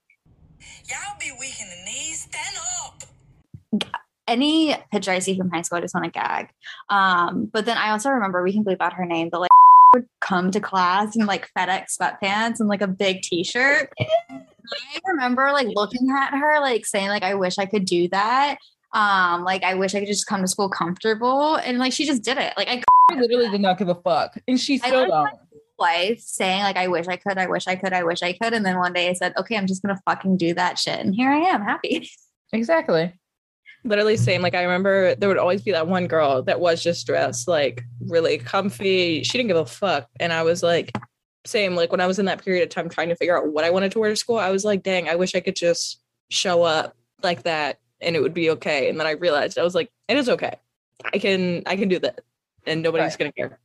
Y'all 0.90 1.16
be 1.20 1.32
weak 1.40 1.54
in 1.62 1.70
the 1.70 1.86
knees. 1.86 2.28
Stand 2.28 2.58
up. 2.84 3.90
Any 4.28 4.76
picture 4.92 5.12
I 5.12 5.20
see 5.20 5.38
from 5.38 5.52
high 5.52 5.62
school, 5.62 5.78
I 5.78 5.82
just 5.82 5.94
want 5.94 6.06
to 6.06 6.12
gag. 6.12 6.50
Um, 6.90 7.46
but 7.46 7.66
then 7.66 7.78
I 7.78 7.92
also 7.92 8.10
remember 8.10 8.42
we 8.42 8.54
can 8.54 8.64
bleep 8.64 8.78
out 8.80 8.94
her 8.94 9.06
name, 9.06 9.30
but 9.30 9.40
like 9.42 9.52
would 9.94 10.06
come 10.22 10.52
to 10.52 10.60
class 10.60 11.16
in 11.16 11.26
like 11.26 11.50
FedEx 11.58 11.98
sweatpants 12.00 12.60
and 12.60 12.68
like 12.68 12.82
a 12.82 12.88
big 12.88 13.22
t-shirt. 13.22 13.92
I 14.00 15.00
remember 15.08 15.52
like 15.52 15.68
looking 15.68 16.10
at 16.10 16.32
her, 16.32 16.60
like 16.60 16.86
saying, 16.86 17.10
like, 17.10 17.24
I 17.24 17.36
wish 17.36 17.58
I 17.58 17.66
could 17.66 17.86
do 17.86 18.08
that. 18.10 18.58
Um, 18.94 19.44
like 19.44 19.64
I 19.64 19.74
wish 19.74 19.96
I 19.96 20.00
could 20.00 20.08
just 20.08 20.28
come 20.28 20.42
to 20.42 20.48
school 20.48 20.70
comfortable. 20.70 21.56
And 21.56 21.80
like 21.80 21.94
she 21.94 22.06
just 22.06 22.24
did 22.24 22.38
it. 22.38 22.54
Like 22.58 22.68
I 22.68 22.82
I 23.12 23.20
literally 23.20 23.50
did 23.50 23.62
not 23.62 23.78
give 23.78 23.90
a 23.90 23.96
fuck, 23.96 24.38
and 24.48 24.60
she 24.60 24.78
still 24.78 25.08
don't. 25.08 25.30
life 25.78 26.20
saying 26.20 26.62
like 26.62 26.78
I 26.78 26.88
wish 26.88 27.08
I 27.08 27.18
could, 27.18 27.38
I 27.38 27.48
wish 27.48 27.68
I 27.68 27.76
could, 27.76 27.92
I 27.92 28.04
wish 28.04 28.22
I 28.22 28.34
could. 28.34 28.54
And 28.54 28.66
then 28.66 28.78
one 28.78 28.94
day 28.94 29.10
I 29.10 29.14
said, 29.14 29.34
okay, 29.38 29.58
I'm 29.58 29.68
just 29.68 29.82
gonna 29.82 30.00
fucking 30.06 30.38
do 30.38 30.54
that 30.54 30.80
shit. 30.80 31.00
And 31.00 31.14
here 31.14 31.30
I 31.30 31.40
am, 31.40 31.62
happy. 31.62 32.10
Exactly. 32.56 33.12
Literally 33.84 34.18
same. 34.18 34.42
Like 34.42 34.56
I 34.56 34.64
remember 34.64 35.16
there 35.16 35.30
would 35.30 35.38
always 35.38 35.62
be 35.62 35.72
that 35.72 35.88
one 35.88 36.08
girl 36.08 36.42
that 36.44 36.60
was 36.60 36.82
just 36.82 37.06
dressed 37.06 37.48
like 37.48 37.84
really 38.08 38.38
comfy. 38.38 39.24
She 39.24 39.38
didn't 39.38 39.48
give 39.50 39.58
a 39.58 39.66
fuck. 39.66 40.08
And 40.20 40.32
I 40.32 40.44
was 40.44 40.64
like, 40.64 40.92
same. 41.46 41.76
Like 41.76 41.92
when 41.92 42.00
I 42.02 42.08
was 42.08 42.20
in 42.20 42.26
that 42.26 42.44
period 42.44 42.64
of 42.64 42.70
time 42.70 42.90
trying 42.90 43.10
to 43.10 43.16
figure 43.16 43.38
out 43.38 43.52
what 43.52 43.66
I 43.66 43.70
wanted 43.70 43.92
to 43.94 44.00
wear 44.00 44.10
to 44.10 44.16
school, 44.16 44.38
I 44.38 44.50
was 44.50 44.64
like, 44.64 44.84
dang, 44.84 45.10
I 45.10 45.16
wish 45.16 45.36
I 45.36 45.40
could 45.42 45.56
just 45.56 46.02
show 46.30 46.64
up 46.64 46.96
like 47.22 47.44
that 47.44 47.80
and 48.02 48.16
it 48.16 48.22
would 48.22 48.34
be 48.34 48.50
okay. 48.52 48.90
And 48.90 49.00
then 49.00 49.08
I 49.08 49.12
realized 49.12 49.58
I 49.58 49.64
was 49.64 49.76
like, 49.76 49.92
it 50.08 50.18
is 50.18 50.30
okay. 50.30 50.56
I 51.14 51.18
can 51.18 51.64
I 51.66 51.76
can 51.76 51.90
do 51.90 52.00
that. 52.00 52.22
And 52.66 52.82
nobody's 52.82 53.12
Right. 53.12 53.20
gonna 53.20 53.32
care. 53.34 53.60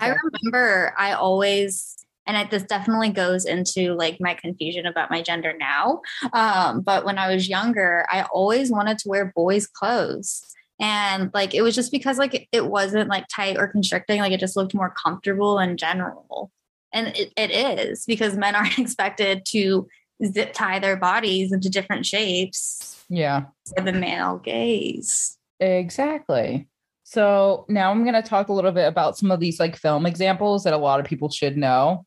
I 0.00 0.14
remember 0.44 0.94
I 0.96 1.12
always, 1.12 1.96
and 2.30 2.36
it, 2.46 2.50
this 2.52 2.62
definitely 2.62 3.08
goes 3.10 3.44
into 3.44 3.94
like 3.94 4.18
my 4.20 4.34
confusion 4.34 4.86
about 4.86 5.10
my 5.10 5.20
gender 5.20 5.52
now. 5.58 6.00
Um, 6.32 6.80
but 6.80 7.04
when 7.04 7.18
I 7.18 7.34
was 7.34 7.48
younger, 7.48 8.06
I 8.08 8.22
always 8.32 8.70
wanted 8.70 8.98
to 8.98 9.08
wear 9.08 9.32
boys' 9.34 9.66
clothes. 9.66 10.40
And 10.78 11.32
like 11.34 11.54
it 11.54 11.62
was 11.62 11.74
just 11.74 11.90
because 11.90 12.18
like 12.18 12.46
it 12.52 12.66
wasn't 12.66 13.10
like 13.10 13.26
tight 13.34 13.58
or 13.58 13.66
constricting, 13.66 14.20
like 14.20 14.30
it 14.30 14.38
just 14.38 14.54
looked 14.56 14.74
more 14.74 14.94
comfortable 15.04 15.58
in 15.58 15.76
general. 15.76 16.52
And 16.92 17.08
it, 17.16 17.32
it 17.36 17.50
is 17.50 18.04
because 18.06 18.36
men 18.36 18.54
aren't 18.56 18.78
expected 18.78 19.44
to 19.46 19.88
zip 20.24 20.52
tie 20.52 20.78
their 20.78 20.96
bodies 20.96 21.50
into 21.52 21.68
different 21.68 22.06
shapes 22.06 23.04
Yeah. 23.08 23.46
for 23.76 23.82
the 23.82 23.92
male 23.92 24.38
gaze. 24.38 25.36
Exactly. 25.58 26.68
So 27.02 27.64
now 27.68 27.90
I'm 27.90 28.04
going 28.04 28.14
to 28.14 28.22
talk 28.22 28.46
a 28.46 28.52
little 28.52 28.70
bit 28.70 28.86
about 28.86 29.18
some 29.18 29.32
of 29.32 29.40
these 29.40 29.58
like 29.58 29.74
film 29.74 30.06
examples 30.06 30.62
that 30.62 30.72
a 30.74 30.78
lot 30.78 31.00
of 31.00 31.06
people 31.06 31.28
should 31.28 31.56
know. 31.56 32.04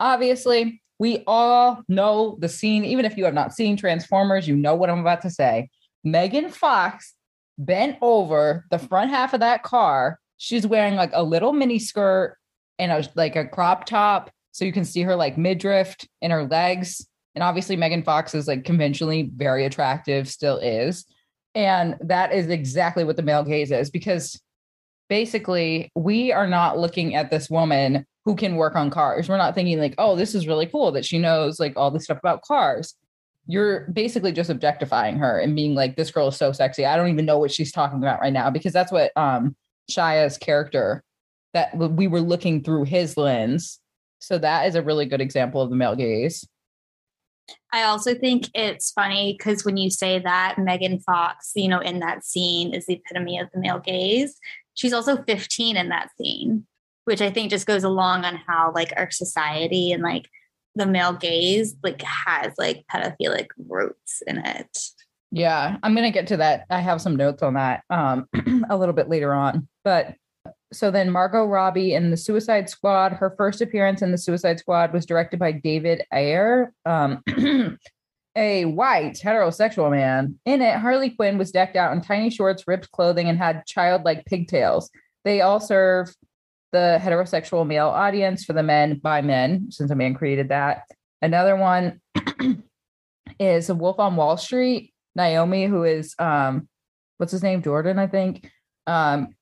Obviously, 0.00 0.82
we 0.98 1.22
all 1.26 1.82
know 1.88 2.36
the 2.40 2.48
scene. 2.48 2.84
Even 2.84 3.04
if 3.04 3.16
you 3.16 3.24
have 3.24 3.34
not 3.34 3.52
seen 3.52 3.76
Transformers, 3.76 4.48
you 4.48 4.56
know 4.56 4.74
what 4.74 4.90
I'm 4.90 5.00
about 5.00 5.22
to 5.22 5.30
say. 5.30 5.68
Megan 6.04 6.48
Fox 6.48 7.14
bent 7.58 7.96
over 8.00 8.66
the 8.70 8.78
front 8.78 9.10
half 9.10 9.34
of 9.34 9.40
that 9.40 9.62
car. 9.62 10.18
She's 10.38 10.66
wearing 10.66 10.94
like 10.94 11.10
a 11.12 11.22
little 11.22 11.52
mini 11.52 11.78
skirt 11.78 12.36
and 12.78 12.92
a 12.92 13.08
like 13.14 13.36
a 13.36 13.46
crop 13.46 13.86
top, 13.86 14.30
so 14.52 14.64
you 14.64 14.72
can 14.72 14.84
see 14.84 15.02
her 15.02 15.16
like 15.16 15.38
midriff 15.38 15.96
and 16.20 16.32
her 16.32 16.44
legs. 16.44 17.06
And 17.34 17.42
obviously, 17.42 17.76
Megan 17.76 18.02
Fox 18.02 18.34
is 18.34 18.46
like 18.46 18.64
conventionally 18.64 19.30
very 19.34 19.64
attractive, 19.64 20.28
still 20.28 20.58
is. 20.58 21.06
And 21.54 21.96
that 22.02 22.32
is 22.32 22.48
exactly 22.48 23.04
what 23.04 23.16
the 23.16 23.22
male 23.22 23.42
gaze 23.42 23.70
is 23.72 23.90
because 23.90 24.40
basically 25.08 25.90
we 25.94 26.32
are 26.32 26.46
not 26.46 26.78
looking 26.78 27.14
at 27.14 27.30
this 27.30 27.48
woman 27.50 28.06
who 28.24 28.34
can 28.34 28.56
work 28.56 28.74
on 28.74 28.90
cars. 28.90 29.28
We're 29.28 29.36
not 29.36 29.54
thinking 29.54 29.78
like, 29.78 29.94
oh, 29.98 30.16
this 30.16 30.34
is 30.34 30.48
really 30.48 30.66
cool 30.66 30.92
that 30.92 31.04
she 31.04 31.18
knows 31.18 31.60
like 31.60 31.74
all 31.76 31.90
this 31.90 32.04
stuff 32.04 32.18
about 32.18 32.42
cars. 32.42 32.94
You're 33.46 33.88
basically 33.92 34.32
just 34.32 34.50
objectifying 34.50 35.18
her 35.18 35.38
and 35.38 35.54
being 35.54 35.74
like, 35.74 35.94
this 35.94 36.10
girl 36.10 36.28
is 36.28 36.36
so 36.36 36.50
sexy. 36.50 36.84
I 36.84 36.96
don't 36.96 37.08
even 37.08 37.24
know 37.24 37.38
what 37.38 37.52
she's 37.52 37.70
talking 37.70 37.98
about 37.98 38.20
right 38.20 38.32
now 38.32 38.50
because 38.50 38.72
that's 38.72 38.90
what 38.90 39.12
um 39.16 39.54
Shia's 39.88 40.36
character 40.36 41.04
that 41.54 41.76
we 41.76 42.08
were 42.08 42.20
looking 42.20 42.62
through 42.62 42.84
his 42.84 43.16
lens. 43.16 43.78
So 44.18 44.38
that 44.38 44.66
is 44.66 44.74
a 44.74 44.82
really 44.82 45.06
good 45.06 45.20
example 45.20 45.62
of 45.62 45.70
the 45.70 45.76
male 45.76 45.94
gaze. 45.94 46.46
I 47.72 47.84
also 47.84 48.14
think 48.14 48.48
it's 48.54 48.90
funny 48.90 49.36
because 49.38 49.64
when 49.64 49.76
you 49.76 49.90
say 49.90 50.18
that 50.18 50.56
Megan 50.58 50.98
Fox, 50.98 51.52
you 51.54 51.68
know, 51.68 51.78
in 51.78 52.00
that 52.00 52.24
scene 52.24 52.74
is 52.74 52.86
the 52.86 52.94
epitome 52.94 53.38
of 53.38 53.48
the 53.54 53.60
male 53.60 53.78
gaze. 53.78 54.38
She's 54.76 54.92
also 54.92 55.22
15 55.24 55.76
in 55.76 55.88
that 55.88 56.10
scene, 56.16 56.66
which 57.04 57.20
I 57.20 57.30
think 57.30 57.50
just 57.50 57.66
goes 57.66 57.82
along 57.82 58.24
on 58.24 58.36
how 58.46 58.72
like 58.74 58.92
our 58.96 59.10
society 59.10 59.90
and 59.90 60.02
like 60.02 60.28
the 60.76 60.86
male 60.86 61.14
gaze 61.14 61.74
like 61.82 62.02
has 62.02 62.52
like 62.58 62.84
pedophilic 62.92 63.48
roots 63.68 64.22
in 64.26 64.38
it. 64.38 64.78
Yeah, 65.32 65.78
I'm 65.82 65.94
gonna 65.94 66.12
get 66.12 66.28
to 66.28 66.36
that. 66.36 66.66
I 66.70 66.80
have 66.80 67.00
some 67.00 67.16
notes 67.16 67.42
on 67.42 67.54
that 67.54 67.82
um 67.90 68.28
a 68.70 68.76
little 68.76 68.94
bit 68.94 69.08
later 69.08 69.34
on. 69.34 69.66
But 69.82 70.14
so 70.72 70.90
then 70.90 71.10
Margot 71.10 71.46
Robbie 71.46 71.94
in 71.94 72.10
the 72.10 72.16
Suicide 72.16 72.68
Squad, 72.68 73.12
her 73.12 73.34
first 73.36 73.60
appearance 73.60 74.02
in 74.02 74.12
the 74.12 74.18
Suicide 74.18 74.58
Squad 74.58 74.92
was 74.92 75.06
directed 75.06 75.38
by 75.38 75.52
David 75.52 76.04
Ayer, 76.12 76.72
um, 76.84 77.22
a 78.36 78.66
white 78.66 79.14
heterosexual 79.14 79.90
man. 79.90 80.38
In 80.44 80.62
it, 80.62 80.76
Harley 80.76 81.10
Quinn 81.10 81.38
was 81.38 81.50
decked 81.50 81.74
out 81.74 81.92
in 81.92 82.02
tiny 82.02 82.30
shorts, 82.30 82.64
ripped 82.66 82.92
clothing, 82.92 83.28
and 83.28 83.38
had 83.38 83.66
childlike 83.66 84.26
pigtails. 84.26 84.90
They 85.24 85.40
all 85.40 85.58
serve 85.58 86.14
the 86.72 87.00
heterosexual 87.02 87.66
male 87.66 87.88
audience 87.88 88.44
for 88.44 88.52
the 88.52 88.62
men 88.62 89.00
by 89.02 89.22
men, 89.22 89.68
since 89.70 89.90
a 89.90 89.96
man 89.96 90.14
created 90.14 90.50
that. 90.50 90.82
Another 91.22 91.56
one 91.56 92.00
is 93.40 93.70
a 93.70 93.74
Wolf 93.74 93.98
on 93.98 94.16
Wall 94.16 94.36
Street. 94.36 94.92
Naomi, 95.14 95.64
who 95.64 95.84
is 95.84 96.14
um, 96.18 96.68
what's 97.16 97.32
his 97.32 97.42
name, 97.42 97.62
Jordan, 97.62 97.98
I 97.98 98.06
think. 98.06 98.50
Um, 98.86 99.34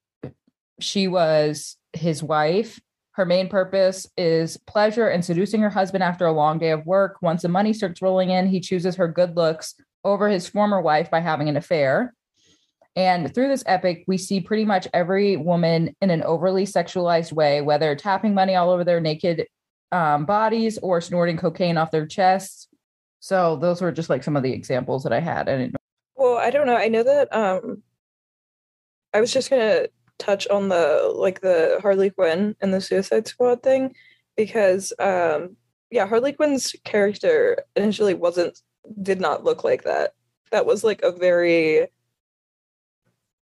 she 0.80 1.08
was 1.08 1.76
his 1.92 2.22
wife. 2.22 2.80
Her 3.14 3.24
main 3.24 3.48
purpose 3.48 4.08
is 4.16 4.56
pleasure 4.66 5.08
and 5.08 5.24
seducing 5.24 5.60
her 5.60 5.70
husband 5.70 6.02
after 6.02 6.26
a 6.26 6.32
long 6.32 6.58
day 6.58 6.70
of 6.70 6.84
work. 6.84 7.18
Once 7.22 7.42
the 7.42 7.48
money 7.48 7.72
starts 7.72 8.02
rolling 8.02 8.30
in, 8.30 8.48
he 8.48 8.60
chooses 8.60 8.96
her 8.96 9.06
good 9.06 9.36
looks 9.36 9.76
over 10.02 10.28
his 10.28 10.48
former 10.48 10.80
wife 10.80 11.10
by 11.10 11.20
having 11.20 11.48
an 11.48 11.56
affair. 11.56 12.12
And 12.96 13.32
through 13.32 13.48
this 13.48 13.64
epic, 13.66 14.04
we 14.08 14.18
see 14.18 14.40
pretty 14.40 14.64
much 14.64 14.88
every 14.92 15.36
woman 15.36 15.94
in 16.00 16.10
an 16.10 16.22
overly 16.22 16.66
sexualized 16.66 17.32
way, 17.32 17.60
whether 17.60 17.94
tapping 17.94 18.34
money 18.34 18.56
all 18.56 18.70
over 18.70 18.84
their 18.84 19.00
naked 19.00 19.46
um, 19.92 20.26
bodies 20.26 20.78
or 20.78 21.00
snorting 21.00 21.36
cocaine 21.36 21.76
off 21.76 21.92
their 21.92 22.06
chests. 22.06 22.68
So 23.20 23.56
those 23.56 23.80
were 23.80 23.92
just 23.92 24.10
like 24.10 24.24
some 24.24 24.36
of 24.36 24.42
the 24.42 24.52
examples 24.52 25.04
that 25.04 25.12
I 25.12 25.20
had. 25.20 25.48
I. 25.48 25.70
Well, 26.16 26.36
I 26.36 26.50
don't 26.50 26.66
know. 26.66 26.76
I 26.76 26.88
know 26.88 27.04
that 27.04 27.34
um 27.34 27.82
I 29.12 29.20
was 29.20 29.32
just 29.32 29.50
gonna 29.50 29.86
touch 30.18 30.46
on 30.48 30.68
the 30.68 31.12
like 31.14 31.40
the 31.40 31.78
Harley 31.82 32.10
Quinn 32.10 32.54
and 32.60 32.72
the 32.72 32.80
Suicide 32.80 33.26
Squad 33.26 33.62
thing 33.62 33.94
because 34.36 34.92
um 34.98 35.56
yeah, 35.90 36.06
Harley 36.06 36.32
Quinn's 36.32 36.74
character 36.84 37.64
initially 37.76 38.14
wasn't 38.14 38.58
did 39.02 39.20
not 39.20 39.44
look 39.44 39.64
like 39.64 39.84
that. 39.84 40.14
That 40.50 40.66
was 40.66 40.84
like 40.84 41.02
a 41.02 41.12
very 41.12 41.88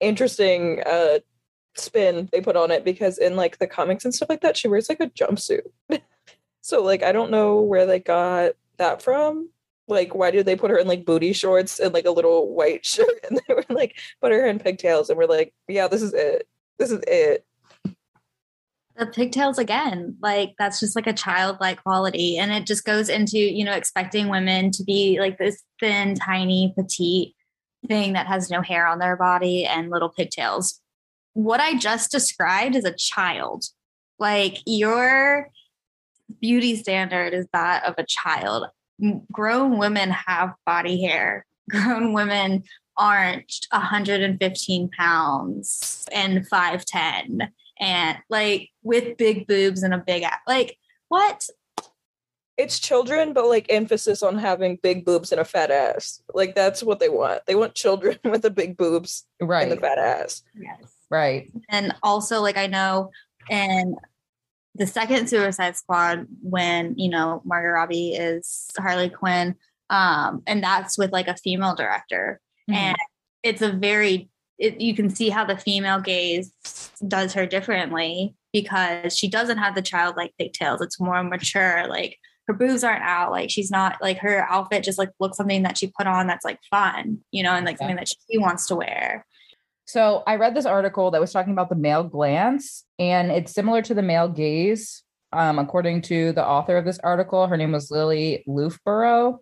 interesting 0.00 0.82
uh 0.86 1.18
spin 1.76 2.28
they 2.32 2.40
put 2.40 2.56
on 2.56 2.70
it 2.70 2.84
because 2.84 3.18
in 3.18 3.36
like 3.36 3.58
the 3.58 3.66
comics 3.66 4.04
and 4.04 4.14
stuff 4.14 4.28
like 4.28 4.40
that, 4.40 4.56
she 4.56 4.68
wears 4.68 4.88
like 4.88 5.00
a 5.00 5.08
jumpsuit. 5.08 5.62
so 6.60 6.82
like 6.82 7.02
I 7.02 7.12
don't 7.12 7.30
know 7.30 7.60
where 7.60 7.86
they 7.86 8.00
got 8.00 8.52
that 8.78 9.02
from 9.02 9.50
like 9.88 10.14
why 10.14 10.30
did 10.30 10.46
they 10.46 10.56
put 10.56 10.70
her 10.70 10.78
in 10.78 10.86
like 10.86 11.04
booty 11.04 11.32
shorts 11.32 11.80
and 11.80 11.92
like 11.92 12.06
a 12.06 12.10
little 12.10 12.52
white 12.54 12.84
shirt? 12.86 13.08
And 13.28 13.40
they 13.46 13.54
were 13.54 13.64
like 13.68 13.98
put 14.20 14.32
her 14.32 14.46
in 14.46 14.58
pigtails 14.58 15.10
and 15.10 15.18
we're 15.18 15.26
like 15.26 15.54
yeah 15.68 15.88
this 15.88 16.02
is 16.02 16.14
it. 16.14 16.48
This 16.78 16.90
is 16.90 17.02
it. 17.06 17.44
The 18.96 19.06
pigtails 19.06 19.58
again 19.58 20.16
like 20.20 20.54
that's 20.58 20.80
just 20.80 20.96
like 20.96 21.06
a 21.06 21.12
childlike 21.12 21.82
quality 21.82 22.36
and 22.36 22.52
it 22.52 22.66
just 22.66 22.84
goes 22.84 23.08
into 23.08 23.38
you 23.38 23.64
know 23.64 23.72
expecting 23.72 24.28
women 24.28 24.70
to 24.72 24.84
be 24.84 25.18
like 25.20 25.38
this 25.38 25.62
thin 25.80 26.14
tiny 26.14 26.72
petite 26.76 27.34
thing 27.86 28.14
that 28.14 28.26
has 28.26 28.50
no 28.50 28.60
hair 28.60 28.86
on 28.86 28.98
their 28.98 29.16
body 29.16 29.64
and 29.64 29.90
little 29.90 30.08
pigtails. 30.08 30.80
What 31.34 31.60
i 31.60 31.78
just 31.78 32.10
described 32.10 32.74
is 32.74 32.84
a 32.84 32.92
child. 32.92 33.64
Like 34.18 34.58
your 34.66 35.48
beauty 36.40 36.76
standard 36.76 37.32
is 37.32 37.46
that 37.52 37.84
of 37.84 37.94
a 37.98 38.04
child 38.04 38.66
grown 39.32 39.78
women 39.78 40.10
have 40.10 40.54
body 40.66 41.02
hair 41.02 41.44
grown 41.70 42.12
women 42.12 42.64
aren't 42.96 43.66
115 43.70 44.90
pounds 44.90 46.04
and 46.12 46.48
5'10 46.50 47.48
and 47.78 48.18
like 48.28 48.70
with 48.82 49.16
big 49.16 49.46
boobs 49.46 49.82
and 49.84 49.94
a 49.94 49.98
big 49.98 50.22
ass. 50.24 50.38
Like 50.46 50.76
what? 51.08 51.48
it's 52.56 52.80
children, 52.80 53.32
but 53.32 53.46
like 53.46 53.66
emphasis 53.68 54.20
on 54.20 54.36
having 54.36 54.80
big 54.82 55.04
boobs 55.04 55.30
and 55.30 55.40
a 55.40 55.44
fat 55.44 55.70
ass. 55.70 56.20
Like 56.34 56.56
that's 56.56 56.82
what 56.82 56.98
they 56.98 57.08
want. 57.08 57.42
They 57.46 57.54
want 57.54 57.76
children 57.76 58.18
with 58.24 58.42
the 58.42 58.50
big 58.50 58.76
boobs 58.76 59.24
Right. 59.40 59.62
and 59.62 59.70
the 59.70 59.80
fat 59.80 59.98
ass. 59.98 60.42
Yes. 60.60 60.92
right. 61.08 61.48
And 61.70 61.94
also, 62.02 62.40
like 62.40 62.56
I 62.56 62.66
know 62.66 63.10
in 63.48 63.94
the 64.78 64.86
second 64.86 65.28
Suicide 65.28 65.76
Squad, 65.76 66.26
when 66.42 66.94
you 66.96 67.10
know 67.10 67.42
Margot 67.44 67.68
Robbie 67.70 68.12
is 68.14 68.70
Harley 68.78 69.10
Quinn, 69.10 69.54
um, 69.90 70.42
and 70.46 70.62
that's 70.62 70.96
with 70.96 71.12
like 71.12 71.28
a 71.28 71.36
female 71.36 71.74
director, 71.74 72.40
Mhm. 72.70 72.74
and 72.74 72.96
it's 73.42 73.62
a 73.62 73.72
very 73.72 74.30
it, 74.58 74.80
you 74.80 74.92
can 74.92 75.08
see 75.08 75.28
how 75.28 75.44
the 75.44 75.56
female 75.56 76.00
gaze 76.00 76.52
does 77.06 77.32
her 77.34 77.46
differently 77.46 78.34
because 78.52 79.16
she 79.16 79.28
doesn't 79.28 79.58
have 79.58 79.76
the 79.76 79.82
childlike 79.82 80.32
pigtails. 80.36 80.80
It's 80.80 80.98
more 80.98 81.22
mature. 81.22 81.86
Like 81.86 82.18
her 82.48 82.54
boobs 82.54 82.82
aren't 82.82 83.04
out. 83.04 83.30
Like 83.30 83.50
she's 83.50 83.70
not 83.70 83.98
like 84.02 84.18
her 84.18 84.44
outfit 84.50 84.82
just 84.82 84.98
like 84.98 85.10
looks 85.20 85.36
something 85.36 85.62
that 85.62 85.78
she 85.78 85.92
put 85.96 86.08
on 86.08 86.26
that's 86.26 86.44
like 86.44 86.58
fun, 86.70 87.18
you 87.30 87.44
know, 87.44 87.52
and 87.52 87.64
like 87.64 87.78
something 87.78 87.94
that 87.94 88.08
she 88.08 88.38
wants 88.38 88.66
to 88.66 88.74
wear. 88.74 89.24
So 89.88 90.22
I 90.26 90.36
read 90.36 90.54
this 90.54 90.66
article 90.66 91.10
that 91.12 91.20
was 91.20 91.32
talking 91.32 91.54
about 91.54 91.70
the 91.70 91.74
male 91.74 92.04
glance, 92.04 92.84
and 92.98 93.32
it's 93.32 93.54
similar 93.54 93.80
to 93.80 93.94
the 93.94 94.02
male 94.02 94.28
gaze. 94.28 95.02
Um, 95.32 95.58
according 95.58 96.02
to 96.02 96.32
the 96.32 96.46
author 96.46 96.76
of 96.76 96.84
this 96.84 96.98
article, 96.98 97.46
her 97.46 97.56
name 97.56 97.72
was 97.72 97.90
Lily 97.90 98.44
Loofbourow, 98.46 99.38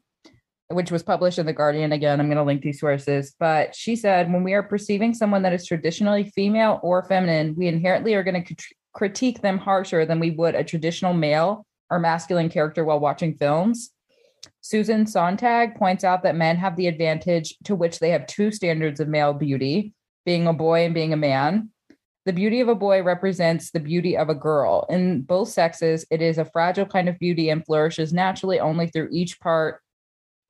which 0.69 0.93
was 0.93 1.03
published 1.03 1.41
in 1.41 1.47
The 1.47 1.53
Guardian. 1.53 1.91
Again, 1.91 2.21
I'm 2.21 2.29
going 2.29 2.37
to 2.37 2.45
link 2.45 2.63
these 2.63 2.79
sources. 2.79 3.35
But 3.41 3.75
she 3.75 3.97
said, 3.97 4.33
when 4.33 4.45
we 4.45 4.55
are 4.55 4.63
perceiving 4.63 5.15
someone 5.15 5.43
that 5.43 5.53
is 5.53 5.67
traditionally 5.67 6.31
female 6.31 6.79
or 6.85 7.03
feminine, 7.03 7.57
we 7.57 7.67
inherently 7.67 8.15
are 8.15 8.23
going 8.23 8.41
to 8.41 8.55
crit- 8.55 8.77
critique 8.95 9.43
them 9.43 9.59
harsher 9.59 10.07
than 10.07 10.21
we 10.21 10.31
would 10.31 10.55
a 10.55 10.63
traditional 10.63 11.13
male 11.13 11.67
or 11.91 11.99
masculine 11.99 12.51
character 12.51 12.85
while 12.85 13.01
watching 13.01 13.35
films. 13.35 13.91
Susan 14.61 15.07
Sontag 15.07 15.75
points 15.75 16.05
out 16.05 16.23
that 16.23 16.37
men 16.37 16.57
have 16.57 16.77
the 16.77 16.87
advantage 16.87 17.57
to 17.65 17.75
which 17.75 17.99
they 17.99 18.11
have 18.11 18.29
two 18.29 18.53
standards 18.53 19.01
of 19.01 19.09
male 19.09 19.33
beauty 19.33 19.93
being 20.27 20.47
a 20.47 20.53
boy 20.53 20.85
and 20.85 20.93
being 20.93 21.15
a 21.15 21.17
man. 21.17 21.71
The 22.27 22.33
beauty 22.33 22.61
of 22.61 22.69
a 22.69 22.75
boy 22.75 23.03
represents 23.05 23.71
the 23.71 23.81
beauty 23.81 24.17
of 24.17 24.29
a 24.29 24.35
girl. 24.35 24.85
In 24.91 25.23
both 25.23 25.49
sexes, 25.49 26.05
it 26.11 26.21
is 26.21 26.39
a 26.39 26.45
fragile 26.45 26.85
kind 26.85 27.09
of 27.09 27.21
beauty 27.21 27.49
and 27.49 27.65
flourishes 27.65 28.13
naturally 28.13 28.59
only 28.59 28.89
through 28.89 29.09
each 29.13 29.39
part 29.39 29.81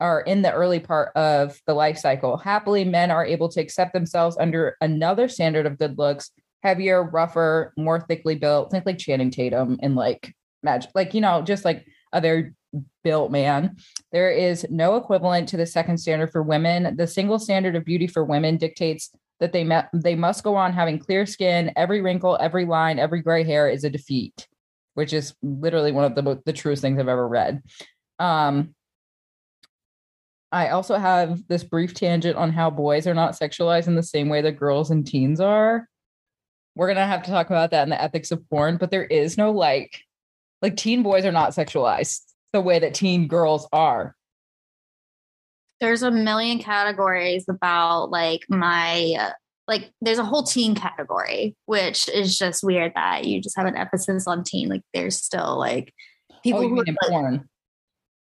or 0.00 0.22
in 0.22 0.42
the 0.42 0.52
early 0.52 0.80
part 0.80 1.14
of 1.16 1.60
the 1.66 1.74
life 1.74 1.98
cycle. 1.98 2.38
Happily, 2.38 2.84
men 2.84 3.10
are 3.10 3.24
able 3.24 3.50
to 3.50 3.60
accept 3.60 3.92
themselves 3.92 4.36
under 4.38 4.76
another 4.80 5.28
standard 5.28 5.66
of 5.66 5.78
good 5.78 5.98
looks, 5.98 6.30
heavier, 6.62 7.02
rougher, 7.02 7.74
more 7.76 8.00
thickly 8.00 8.34
built. 8.34 8.70
Think 8.70 8.86
like 8.86 8.98
Channing 8.98 9.30
Tatum 9.30 9.78
and 9.82 9.94
like 9.94 10.34
magic, 10.62 10.90
like, 10.94 11.12
you 11.12 11.20
know, 11.20 11.42
just 11.42 11.64
like 11.64 11.86
a 12.12 12.20
very 12.22 12.52
built 13.04 13.30
man. 13.30 13.76
There 14.12 14.30
is 14.30 14.66
no 14.70 14.96
equivalent 14.96 15.48
to 15.50 15.56
the 15.58 15.66
second 15.66 15.98
standard 15.98 16.32
for 16.32 16.42
women. 16.42 16.96
The 16.96 17.06
single 17.06 17.38
standard 17.38 17.76
of 17.76 17.84
beauty 17.84 18.06
for 18.06 18.24
women 18.24 18.56
dictates 18.56 19.10
that 19.40 19.52
they 19.52 19.64
met, 19.64 19.88
they 19.92 20.14
must 20.14 20.42
go 20.42 20.56
on 20.56 20.72
having 20.72 20.98
clear 20.98 21.26
skin. 21.26 21.72
Every 21.76 22.00
wrinkle, 22.00 22.38
every 22.40 22.64
line, 22.64 22.98
every 22.98 23.22
gray 23.22 23.44
hair 23.44 23.68
is 23.68 23.84
a 23.84 23.90
defeat, 23.90 24.46
which 24.94 25.12
is 25.12 25.34
literally 25.42 25.92
one 25.92 26.04
of 26.04 26.14
the 26.14 26.42
the 26.44 26.52
truest 26.52 26.82
things 26.82 26.98
I've 26.98 27.08
ever 27.08 27.28
read. 27.28 27.62
Um, 28.18 28.74
I 30.52 30.68
also 30.68 30.96
have 30.96 31.46
this 31.48 31.64
brief 31.64 31.92
tangent 31.92 32.36
on 32.36 32.52
how 32.52 32.70
boys 32.70 33.06
are 33.06 33.14
not 33.14 33.32
sexualized 33.32 33.88
in 33.88 33.94
the 33.94 34.02
same 34.02 34.28
way 34.28 34.42
that 34.42 34.58
girls 34.58 34.90
and 34.90 35.06
teens 35.06 35.40
are. 35.40 35.88
We're 36.74 36.88
gonna 36.88 37.06
have 37.06 37.22
to 37.24 37.30
talk 37.30 37.46
about 37.46 37.72
that 37.72 37.82
in 37.82 37.90
the 37.90 38.00
ethics 38.00 38.30
of 38.30 38.48
porn, 38.48 38.76
but 38.78 38.90
there 38.90 39.04
is 39.04 39.36
no 39.36 39.50
like, 39.50 40.00
like 40.62 40.76
teen 40.76 41.02
boys 41.02 41.24
are 41.24 41.32
not 41.32 41.50
sexualized 41.50 42.20
the 42.52 42.60
way 42.60 42.78
that 42.78 42.94
teen 42.94 43.28
girls 43.28 43.68
are. 43.72 44.14
There's 45.80 46.02
a 46.02 46.10
million 46.10 46.58
categories 46.58 47.44
about 47.48 48.10
like 48.10 48.42
my 48.48 49.14
uh, 49.18 49.30
like 49.68 49.90
there's 50.00 50.18
a 50.18 50.24
whole 50.24 50.42
teen 50.42 50.74
category 50.74 51.56
which 51.66 52.08
is 52.08 52.38
just 52.38 52.64
weird 52.64 52.92
that 52.94 53.24
you 53.24 53.40
just 53.40 53.56
have 53.56 53.66
an 53.66 53.76
emphasis 53.76 54.26
on 54.26 54.44
teen 54.44 54.68
like 54.68 54.82
there's 54.94 55.16
still 55.16 55.58
like 55.58 55.92
people 56.42 56.60
oh, 56.60 56.68
who 56.68 56.80
are, 56.80 56.84
like, 56.84 56.96
porn? 57.02 57.48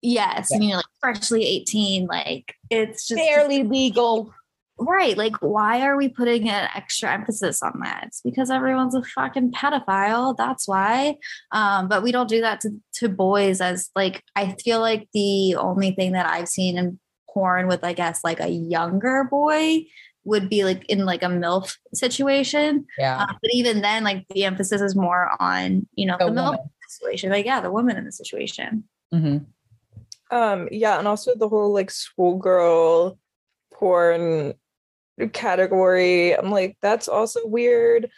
yes 0.02 0.50
Yeah. 0.52 0.56
and 0.56 0.66
you're 0.66 0.78
like 0.78 0.86
freshly 1.00 1.46
18 1.46 2.08
like 2.08 2.54
it's 2.70 3.08
just 3.08 3.20
Barely 3.20 3.64
legal. 3.64 4.34
right 4.80 5.18
like 5.18 5.36
why 5.38 5.82
are 5.82 5.96
we 5.96 6.10
putting 6.10 6.50
an 6.50 6.68
extra 6.76 7.14
emphasis 7.14 7.62
on 7.64 7.80
that 7.84 8.06
it's 8.08 8.22
because 8.22 8.50
everyone's 8.50 8.96
a 8.96 9.04
fucking 9.04 9.52
pedophile 9.52 10.36
that's 10.36 10.68
why 10.68 11.16
um 11.52 11.88
but 11.88 12.04
we 12.04 12.12
don't 12.12 12.28
do 12.28 12.42
that 12.42 12.60
to, 12.62 12.72
to 12.94 13.08
boys 13.08 13.62
as 13.62 13.90
like 13.96 14.22
i 14.36 14.54
feel 14.64 14.80
like 14.80 15.08
the 15.14 15.56
only 15.56 15.92
thing 15.92 16.12
that 16.12 16.26
i've 16.26 16.50
seen 16.50 16.78
in 16.78 17.00
porn 17.36 17.68
with 17.68 17.84
i 17.84 17.94
guess 17.94 18.24
like 18.24 18.40
a 18.40 18.48
younger 18.48 19.26
boy 19.30 19.86
would 20.24 20.50
be 20.50 20.64
like 20.64 20.84
in 20.90 21.06
like 21.06 21.22
a 21.22 21.28
milf 21.28 21.78
situation 21.94 22.86
Yeah. 22.98 23.22
um, 23.30 23.38
but 23.42 23.52
even 23.54 23.82
then 23.82 24.04
like 24.04 24.26
the 24.30 24.44
emphasis 24.46 24.82
is 24.82 24.96
more 24.96 25.30
on 25.40 25.86
you 25.94 26.08
know 26.08 26.16
The 26.18 26.26
the, 26.26 26.32
milf 26.32 26.58
situation 26.88 27.30
like 27.30 27.46
yeah 27.46 27.60
the 27.62 27.70
woman 27.72 27.98
in 27.98 28.06
the 28.06 28.12
situation 28.12 28.86
Mhm. 29.14 29.46
Um, 30.32 30.68
yeah, 30.72 30.98
and 30.98 31.08
also 31.08 31.36
the 31.36 31.48
whole 31.48 31.72
like 31.72 31.92
schoolgirl 31.92 33.20
porn 33.72 34.56
category. 35.34 36.32
I'm 36.36 36.50
like, 36.52 36.78
that's 36.82 37.08
also 37.08 37.46
weird. 37.46 38.10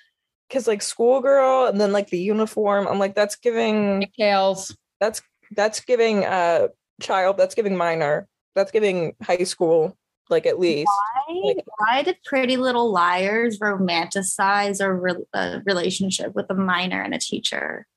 Cause 0.50 0.68
like 0.68 0.82
schoolgirl 0.82 1.66
and 1.68 1.80
then 1.82 1.92
like 1.92 2.10
the 2.10 2.18
uniform, 2.20 2.88
I'm 2.88 3.00
like, 3.00 3.14
that's 3.16 3.36
giving 3.36 4.00
Pigtails. 4.00 4.76
that's 5.02 5.22
that's 5.52 5.82
giving 5.82 6.24
uh 6.24 6.70
child, 7.02 7.38
that's 7.38 7.56
giving 7.56 7.76
minor, 7.76 8.28
that's 8.58 8.72
giving 8.72 9.16
high 9.24 9.44
school, 9.46 9.96
like 10.30 10.46
at 10.46 10.60
least. 10.60 10.88
why, 11.28 11.34
Like- 11.56 11.66
why 11.78 12.04
did 12.04 12.18
Pretty 12.26 12.58
Little 12.58 12.92
Liars 12.92 13.60
romanticize 13.60 14.82
a, 14.84 14.92
re- 14.94 15.26
a 15.34 15.62
relationship 15.66 16.36
with 16.36 16.48
a 16.50 16.54
minor 16.54 17.02
and 17.02 17.14
a 17.14 17.20
teacher? 17.20 17.88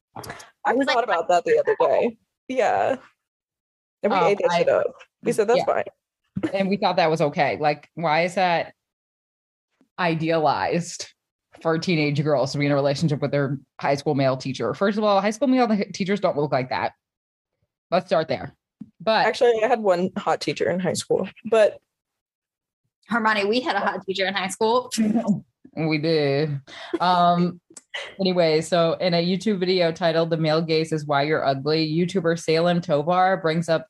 I 0.64 0.72
was 0.74 0.86
thought 0.86 0.96
like- 0.96 1.04
about 1.04 1.28
that 1.28 1.44
the 1.44 1.58
other 1.58 1.76
day. 1.80 2.18
Yeah. 2.48 2.96
And 4.02 4.12
we 4.12 4.18
Um, 4.18 4.24
ate 4.26 4.38
that 4.38 4.50
I- 4.52 4.58
shit 4.58 4.68
up. 4.68 4.86
We 5.22 5.32
said 5.32 5.48
that's 5.48 5.58
Yeah. 5.58 5.64
fine. 5.64 5.84
and 6.54 6.68
we 6.68 6.76
thought 6.76 6.96
that 6.96 7.10
was 7.10 7.20
okay. 7.20 7.58
Like, 7.58 7.88
why 7.94 8.22
is 8.22 8.34
that 8.36 8.72
idealized 9.98 11.06
for 11.60 11.78
teenage 11.78 12.22
girls 12.22 12.52
to 12.52 12.58
be 12.58 12.66
in 12.66 12.72
a 12.72 12.74
relationship 12.74 13.20
with 13.20 13.30
their 13.30 13.58
high 13.80 13.94
school 13.96 14.14
male 14.14 14.36
teacher? 14.36 14.72
First 14.74 14.96
of 14.98 15.04
all, 15.04 15.20
high 15.20 15.30
school 15.30 15.48
male 15.48 15.68
teachers 15.92 16.20
don't 16.20 16.36
look 16.36 16.52
like 16.52 16.70
that. 16.70 16.92
Let's 17.90 18.06
start 18.06 18.28
there. 18.28 18.54
But 19.00 19.26
Actually, 19.26 19.62
I 19.64 19.68
had 19.68 19.80
one 19.80 20.10
hot 20.16 20.40
teacher 20.40 20.70
in 20.70 20.80
high 20.80 20.92
school, 20.92 21.28
but 21.44 21.78
Armoni, 23.10 23.48
we 23.48 23.60
had 23.60 23.76
a 23.76 23.80
hot 23.80 24.04
teacher 24.06 24.26
in 24.26 24.34
high 24.34 24.48
school. 24.48 24.92
we 25.76 25.98
did. 25.98 26.60
Um 27.00 27.60
anyway, 28.18 28.60
so 28.60 28.94
in 28.94 29.14
a 29.14 29.24
YouTube 29.24 29.58
video 29.58 29.90
titled 29.90 30.30
The 30.30 30.36
Male 30.36 30.62
Gaze 30.62 30.92
is 30.92 31.06
Why 31.06 31.22
You're 31.22 31.44
Ugly, 31.44 31.92
YouTuber 31.92 32.38
Salem 32.38 32.80
Tovar 32.80 33.38
brings 33.38 33.68
up 33.68 33.86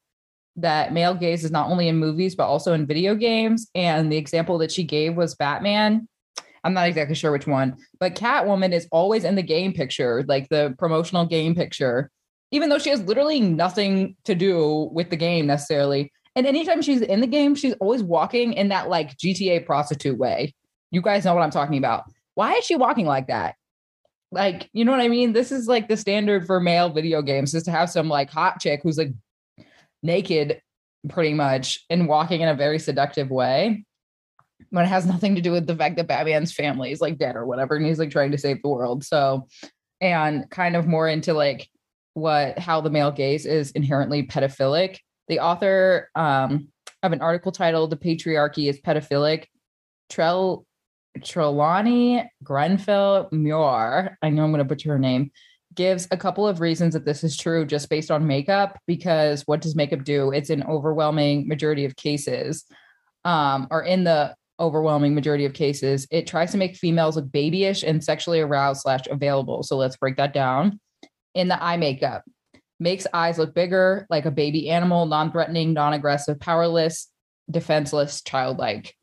that 0.57 0.93
male 0.93 1.15
gaze 1.15 1.45
is 1.45 1.51
not 1.51 1.71
only 1.71 1.89
in 1.89 1.97
movies 1.97 2.35
but 2.35 2.47
also 2.47 2.73
in 2.73 2.87
video 2.87 3.15
games. 3.15 3.69
And 3.75 4.11
the 4.11 4.17
example 4.17 4.59
that 4.59 4.73
she 4.73 4.85
gave 4.85 5.17
was 5.17 5.35
Batman. 5.35 6.09
I'm 6.63 6.75
not 6.75 6.89
exactly 6.89 7.15
sure 7.15 7.33
which 7.33 7.47
one, 7.47 7.77
but 7.99 8.15
Catwoman 8.15 8.73
is 8.73 8.87
always 8.93 9.25
in 9.25 9.35
the 9.35 9.43
game 9.43 9.73
picture, 9.73 10.25
like 10.29 10.49
the 10.51 10.75
promotional 10.79 11.25
game 11.25 11.55
picture, 11.55 12.11
even 12.51 12.69
though 12.69 12.79
she 12.79 12.91
has 12.91 13.03
literally 13.03 13.41
nothing 13.41 14.17
to 14.25 14.35
do 14.35 14.91
with 14.93 15.11
the 15.11 15.17
game 15.17 15.47
necessarily. 15.47 16.13
And 16.37 16.47
anytime 16.47 16.83
she's 16.83 17.01
in 17.01 17.21
the 17.21 17.27
game, 17.27 17.55
she's 17.55 17.75
always 17.75 18.03
walking 18.03 18.53
in 18.55 18.69
that 18.69 18.89
like 18.89 19.17
GTA 19.17 19.67
prostitute 19.67 20.19
way. 20.19 20.55
You 20.91 21.03
guys 21.03 21.25
know 21.25 21.35
what 21.35 21.43
I'm 21.43 21.51
talking 21.51 21.79
about. 21.79 22.05
Why 22.35 22.55
is 22.55 22.65
she 22.65 22.77
walking 22.77 23.07
like 23.07 23.29
that? 23.29 23.55
Like, 24.33 24.69
you 24.73 24.85
know 24.85 24.93
what 24.93 25.01
I 25.01 25.09
mean? 25.09 25.33
This 25.33 25.51
is 25.51 25.67
like 25.67 25.89
the 25.89 25.97
standard 25.97 26.47
for 26.47 26.61
male 26.61 26.89
video 26.89 27.21
games 27.21 27.55
is 27.55 27.65
to 27.65 27.71
have 27.71 27.91
some 27.91 28.09
like 28.09 28.31
hot 28.31 28.61
chick 28.61 28.81
who's 28.83 28.99
like 28.99 29.13
naked 30.03 30.61
pretty 31.09 31.35
much 31.35 31.85
and 31.91 32.09
walking 32.09 32.41
in 32.41 32.49
a 32.49 32.55
very 32.55 32.79
seductive 32.79 33.31
way. 33.31 33.85
But 34.71 34.85
it 34.85 34.89
has 34.89 35.07
nothing 35.07 35.35
to 35.35 35.41
do 35.41 35.53
with 35.53 35.67
the 35.67 35.75
fact 35.75 35.97
that 35.97 36.07
Batman's 36.07 36.53
family 36.53 36.93
is 36.93 37.01
like 37.01 37.19
dead 37.19 37.35
or 37.35 37.47
whatever. 37.47 37.77
And 37.77 37.87
he's 37.87 37.99
like 37.99 38.11
trying 38.11 38.31
to 38.31 38.39
save 38.39 38.63
the 38.63 38.69
world. 38.69 39.05
So, 39.05 39.49
and 40.01 40.49
kind 40.51 40.77
of 40.77 40.87
more 40.87 41.09
into 41.09 41.33
like 41.33 41.69
what 42.15 42.59
how 42.59 42.81
the 42.81 42.91
male 42.91 43.11
gaze 43.11 43.47
is 43.47 43.71
inherently 43.73 44.25
pedophilic. 44.25 44.99
The 45.29 45.41
author 45.41 46.11
um, 46.15 46.69
of 47.03 47.13
an 47.13 47.21
article 47.21 47.53
titled 47.53 47.91
The 47.91 47.97
Patriarchy 47.97 48.69
is 48.69 48.81
Pedophilic, 48.81 49.47
Trell 50.11 50.65
Trelawney 51.25 52.31
Grenfell 52.43 53.29
Muir, 53.33 54.17
I 54.23 54.31
know 54.31 54.45
I'm 54.45 54.51
going 54.51 54.59
to 54.59 54.65
butcher 54.65 54.91
her 54.91 54.99
name, 54.99 55.31
gives 55.75 56.07
a 56.11 56.17
couple 56.17 56.47
of 56.47 56.61
reasons 56.61 56.95
that 56.95 57.05
this 57.05 57.25
is 57.25 57.37
true 57.37 57.65
just 57.65 57.89
based 57.89 58.11
on 58.11 58.27
makeup. 58.27 58.79
Because 58.87 59.43
what 59.47 59.61
does 59.61 59.75
makeup 59.75 60.05
do? 60.05 60.31
It's 60.31 60.51
an 60.51 60.63
overwhelming 60.65 61.49
majority 61.49 61.85
of 61.85 61.97
cases, 61.97 62.65
um, 63.25 63.67
or 63.71 63.83
in 63.83 64.05
the 64.05 64.35
overwhelming 64.61 65.15
majority 65.15 65.47
of 65.47 65.55
cases, 65.55 66.07
it 66.11 66.27
tries 66.27 66.53
to 66.53 66.59
make 66.59 66.77
females 66.77 67.17
look 67.17 67.33
babyish 67.33 67.83
and 67.83 68.05
sexually 68.05 68.41
aroused 68.41 68.83
slash 68.83 69.01
available. 69.11 69.63
So 69.63 69.77
let's 69.77 69.97
break 69.97 70.17
that 70.17 70.35
down. 70.35 70.79
In 71.35 71.49
the 71.49 71.63
eye 71.63 71.77
makeup, 71.77 72.25
makes 72.79 73.07
eyes 73.13 73.39
look 73.39 73.55
bigger, 73.55 74.07
like 74.11 74.27
a 74.27 74.31
baby 74.31 74.71
animal, 74.71 75.07
non 75.07 75.31
threatening, 75.31 75.73
non 75.73 75.93
aggressive, 75.93 76.41
powerless, 76.41 77.09
defenseless, 77.51 78.23
childlike. 78.23 78.95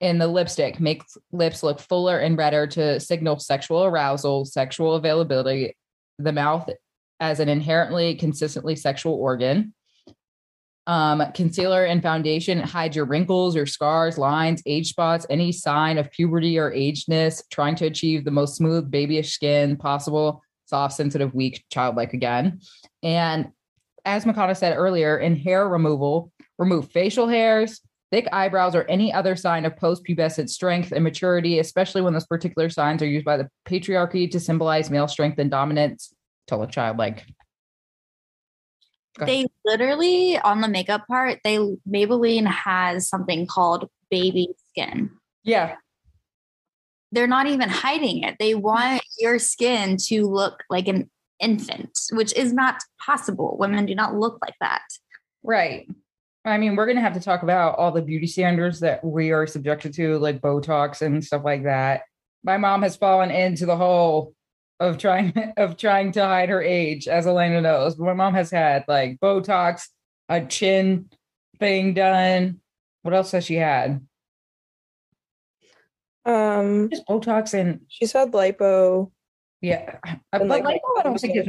In 0.00 0.18
the 0.18 0.26
lipstick, 0.26 0.80
makes 0.80 1.16
lips 1.30 1.62
look 1.62 1.78
fuller 1.78 2.18
and 2.18 2.36
redder 2.36 2.66
to 2.68 2.98
signal 2.98 3.38
sexual 3.38 3.84
arousal, 3.84 4.46
sexual 4.46 4.94
availability. 4.94 5.76
The 6.18 6.32
mouth 6.32 6.68
as 7.20 7.38
an 7.38 7.48
inherently 7.48 8.14
consistently 8.14 8.74
sexual 8.76 9.14
organ. 9.14 9.74
Um, 10.86 11.22
concealer 11.34 11.84
and 11.84 12.02
foundation 12.02 12.58
hide 12.58 12.96
your 12.96 13.04
wrinkles, 13.04 13.54
your 13.54 13.66
scars, 13.66 14.18
lines, 14.18 14.62
age 14.66 14.88
spots, 14.88 15.26
any 15.30 15.52
sign 15.52 15.98
of 15.98 16.10
puberty 16.10 16.58
or 16.58 16.72
agedness, 16.72 17.42
trying 17.50 17.76
to 17.76 17.86
achieve 17.86 18.24
the 18.24 18.30
most 18.30 18.56
smooth, 18.56 18.90
babyish 18.90 19.32
skin 19.32 19.76
possible, 19.76 20.42
soft, 20.70 20.94
sensitive, 20.94 21.34
weak, 21.34 21.62
childlike 21.70 22.14
again. 22.14 22.60
And 23.02 23.48
as 24.06 24.24
Makana 24.24 24.56
said 24.56 24.76
earlier, 24.76 25.18
in 25.18 25.36
hair 25.36 25.68
removal, 25.68 26.32
remove 26.58 26.90
facial 26.90 27.28
hairs, 27.28 27.82
thick 28.10 28.26
eyebrows, 28.32 28.74
or 28.74 28.84
any 28.84 29.12
other 29.12 29.36
sign 29.36 29.66
of 29.66 29.76
post-pubescent 29.76 30.48
strength 30.48 30.92
and 30.92 31.04
maturity, 31.04 31.58
especially 31.58 32.00
when 32.00 32.14
those 32.14 32.26
particular 32.26 32.70
signs 32.70 33.02
are 33.02 33.06
used 33.06 33.26
by 33.26 33.36
the 33.36 33.48
patriarchy 33.66 34.30
to 34.30 34.40
symbolize 34.40 34.90
male 34.90 35.08
strength 35.08 35.38
and 35.38 35.50
dominance. 35.50 36.14
Tell 36.46 36.62
a 36.62 36.66
child 36.66 36.96
like 36.96 37.26
Go 39.18 39.24
ahead. 39.24 39.28
They 39.28 39.46
literally 39.64 40.38
on 40.38 40.60
the 40.60 40.68
makeup 40.68 41.06
part, 41.08 41.40
they 41.44 41.58
Maybelline 41.88 42.46
has 42.46 43.08
something 43.08 43.46
called 43.46 43.88
baby 44.10 44.48
skin. 44.70 45.10
yeah, 45.42 45.76
They're 47.12 47.26
not 47.26 47.46
even 47.46 47.68
hiding 47.68 48.22
it. 48.22 48.36
They 48.38 48.54
want 48.54 49.02
your 49.18 49.38
skin 49.38 49.96
to 50.06 50.26
look 50.26 50.62
like 50.70 50.88
an 50.88 51.10
infant, 51.40 51.98
which 52.12 52.32
is 52.34 52.52
not 52.52 52.76
possible. 53.04 53.56
Women 53.58 53.86
do 53.86 53.94
not 53.94 54.14
look 54.14 54.38
like 54.42 54.54
that. 54.60 54.82
right. 55.42 55.88
I 56.42 56.56
mean, 56.56 56.74
we're 56.74 56.86
gonna 56.86 57.02
have 57.02 57.14
to 57.14 57.20
talk 57.20 57.42
about 57.42 57.76
all 57.76 57.92
the 57.92 58.00
beauty 58.00 58.26
standards 58.26 58.80
that 58.80 59.04
we 59.04 59.30
are 59.30 59.46
subjected 59.46 59.92
to, 59.94 60.18
like 60.18 60.40
Botox 60.40 61.02
and 61.02 61.22
stuff 61.22 61.44
like 61.44 61.64
that. 61.64 62.02
My 62.42 62.56
mom 62.56 62.80
has 62.82 62.96
fallen 62.96 63.30
into 63.30 63.66
the 63.66 63.76
hole 63.76 64.32
of 64.80 64.96
trying 64.96 65.52
of 65.58 65.76
trying 65.76 66.12
to 66.12 66.24
hide 66.24 66.48
her 66.48 66.62
age, 66.62 67.08
as 67.08 67.26
Elena 67.26 67.60
knows. 67.60 67.94
But 67.94 68.04
my 68.04 68.14
mom 68.14 68.34
has 68.34 68.50
had 68.50 68.84
like 68.88 69.20
Botox, 69.20 69.88
a 70.28 70.44
chin 70.44 71.10
thing 71.58 71.92
done. 71.94 72.60
What 73.02 73.14
else 73.14 73.32
has 73.32 73.44
she 73.44 73.56
had? 73.56 74.00
Um, 76.26 76.90
Just 76.90 77.06
Botox 77.06 77.54
and 77.54 77.80
she's 77.88 78.12
had 78.12 78.32
lipo. 78.32 79.10
yeah. 79.60 79.98
But 80.32 80.46
like, 80.46 80.64
lipo, 80.64 80.80
I 80.98 81.02
don't 81.02 81.18
think 81.18 81.36
is 81.36 81.48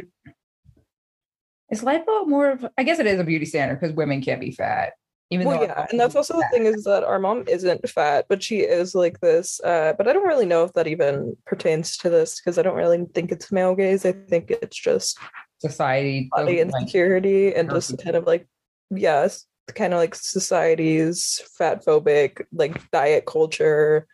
is 1.70 1.82
lipo 1.82 2.28
more 2.28 2.52
of 2.52 2.66
I 2.78 2.84
guess 2.84 3.00
it 3.00 3.08
is 3.08 3.20
a 3.20 3.24
beauty 3.24 3.46
standard 3.46 3.80
because 3.80 3.96
women 3.96 4.22
can't 4.22 4.42
be 4.42 4.52
fat. 4.52 4.94
Even 5.30 5.48
Well, 5.48 5.60
though 5.60 5.64
yeah, 5.64 5.86
and 5.90 5.98
that's 5.98 6.16
also 6.16 6.34
the 6.36 6.48
thing 6.52 6.66
is 6.66 6.84
that 6.84 7.06
our 7.06 7.18
mom 7.18 7.46
isn't 7.48 7.88
fat, 7.90 8.26
but 8.28 8.44
she 8.44 8.60
is 8.60 8.94
like 8.94 9.22
this. 9.22 9.62
Uh, 9.64 9.94
but 9.98 10.06
I 10.10 10.12
don't 10.14 10.28
really 10.28 10.46
know 10.46 10.66
if 10.66 10.74
that 10.74 10.88
even 10.88 11.38
pertains 11.46 11.96
to 11.98 12.10
this 12.10 12.40
because 12.42 12.58
I 12.58 12.64
don't 12.64 12.76
really 12.76 13.06
think 13.14 13.32
it's 13.32 13.50
male 13.50 13.74
gaze. 13.74 14.06
I 14.06 14.12
think 14.12 14.52
it's 14.52 14.76
just 14.76 15.18
society 15.60 16.28
body 16.36 16.56
doesn't 16.58 16.72
like- 16.72 16.82
insecurity 16.82 17.56
and 17.56 17.70
just 17.70 17.98
kind 18.04 18.18
of 18.18 18.26
like, 18.28 18.46
yes, 18.90 19.46
kind 19.74 19.94
of 19.94 20.00
like 20.00 20.16
society's 20.16 21.42
fat 21.58 21.86
phobic, 21.86 22.42
like 22.52 22.92
diet 22.92 23.26
culture. 23.26 24.08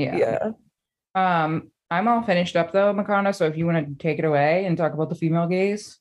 Yeah. 0.00 0.16
Yeah. 0.16 0.50
Um, 1.14 1.70
I'm 1.90 2.08
all 2.08 2.22
finished 2.22 2.56
up 2.56 2.72
though, 2.72 2.94
Makana. 2.94 3.34
So 3.34 3.46
if 3.46 3.56
you 3.56 3.66
want 3.66 3.86
to 3.86 3.94
take 4.02 4.18
it 4.18 4.24
away 4.24 4.64
and 4.64 4.76
talk 4.76 4.94
about 4.94 5.08
the 5.08 5.14
female 5.14 5.46
gaze. 5.46 5.98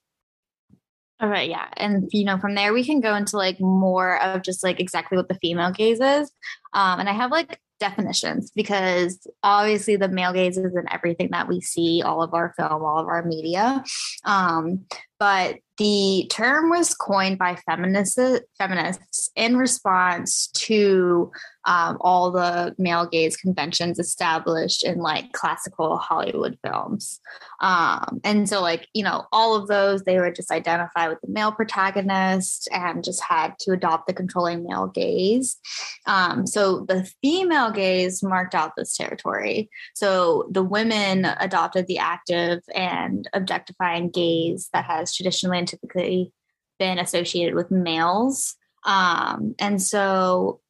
All 1.21 1.27
right, 1.27 1.49
yeah. 1.49 1.67
And 1.75 2.07
you 2.13 2.23
know, 2.23 2.37
from 2.37 2.55
there 2.55 2.73
we 2.73 2.85
can 2.85 3.01
go 3.01 3.15
into 3.15 3.35
like 3.35 3.59
more 3.59 4.21
of 4.21 4.41
just 4.41 4.63
like 4.63 4.79
exactly 4.79 5.17
what 5.17 5.27
the 5.27 5.35
female 5.35 5.71
gaze 5.71 5.99
is. 5.99 6.31
Um, 6.73 6.99
and 6.99 7.09
I 7.09 7.13
have 7.13 7.31
like 7.31 7.59
definitions 7.79 8.51
because 8.51 9.25
obviously 9.41 9.95
the 9.95 10.07
male 10.07 10.33
gaze 10.33 10.57
is 10.57 10.75
in 10.75 10.85
everything 10.91 11.29
that 11.31 11.47
we 11.47 11.61
see, 11.61 12.01
all 12.01 12.21
of 12.21 12.33
our 12.33 12.53
film, 12.55 12.83
all 12.83 12.99
of 12.99 13.07
our 13.07 13.25
media. 13.25 13.83
Um, 14.25 14.85
but 15.17 15.57
the 15.77 16.27
term 16.29 16.69
was 16.69 16.93
coined 16.93 17.37
by 17.37 17.57
feminists 17.65 18.41
feminists 18.57 19.31
in 19.35 19.57
response 19.57 20.47
to 20.47 21.31
um, 21.65 21.97
all 22.01 22.31
the 22.31 22.73
male 22.77 23.05
gaze 23.05 23.35
conventions 23.35 23.99
established 23.99 24.83
in 24.83 24.99
like 24.99 25.31
classical 25.33 25.97
Hollywood 25.97 26.57
films. 26.63 27.19
Um, 27.61 28.21
and 28.23 28.47
so, 28.47 28.61
like, 28.61 28.87
you 28.93 29.03
know, 29.03 29.25
all 29.31 29.55
of 29.55 29.67
those, 29.67 30.03
they 30.03 30.19
would 30.19 30.35
just 30.35 30.51
identify 30.51 31.07
with 31.09 31.19
the 31.21 31.31
male 31.31 31.51
protagonist 31.51 32.69
and 32.71 33.03
just 33.03 33.21
had 33.21 33.57
to 33.59 33.71
adopt 33.71 34.07
the 34.07 34.13
controlling 34.13 34.63
male 34.63 34.87
gaze. 34.87 35.57
Um, 36.05 36.47
so 36.47 36.85
the 36.87 37.09
female 37.21 37.71
gaze 37.71 38.23
marked 38.23 38.55
out 38.55 38.73
this 38.77 38.95
territory. 38.95 39.69
So 39.95 40.47
the 40.51 40.63
women 40.63 41.25
adopted 41.25 41.87
the 41.87 41.97
active 41.97 42.61
and 42.73 43.29
objectifying 43.33 44.09
gaze 44.09 44.69
that 44.73 44.85
has 44.85 45.13
traditionally 45.13 45.59
and 45.59 45.67
typically 45.67 46.31
been 46.79 46.97
associated 46.97 47.55
with 47.55 47.69
males. 47.69 48.55
Um, 48.85 49.55
and 49.59 49.81
so 49.81 50.61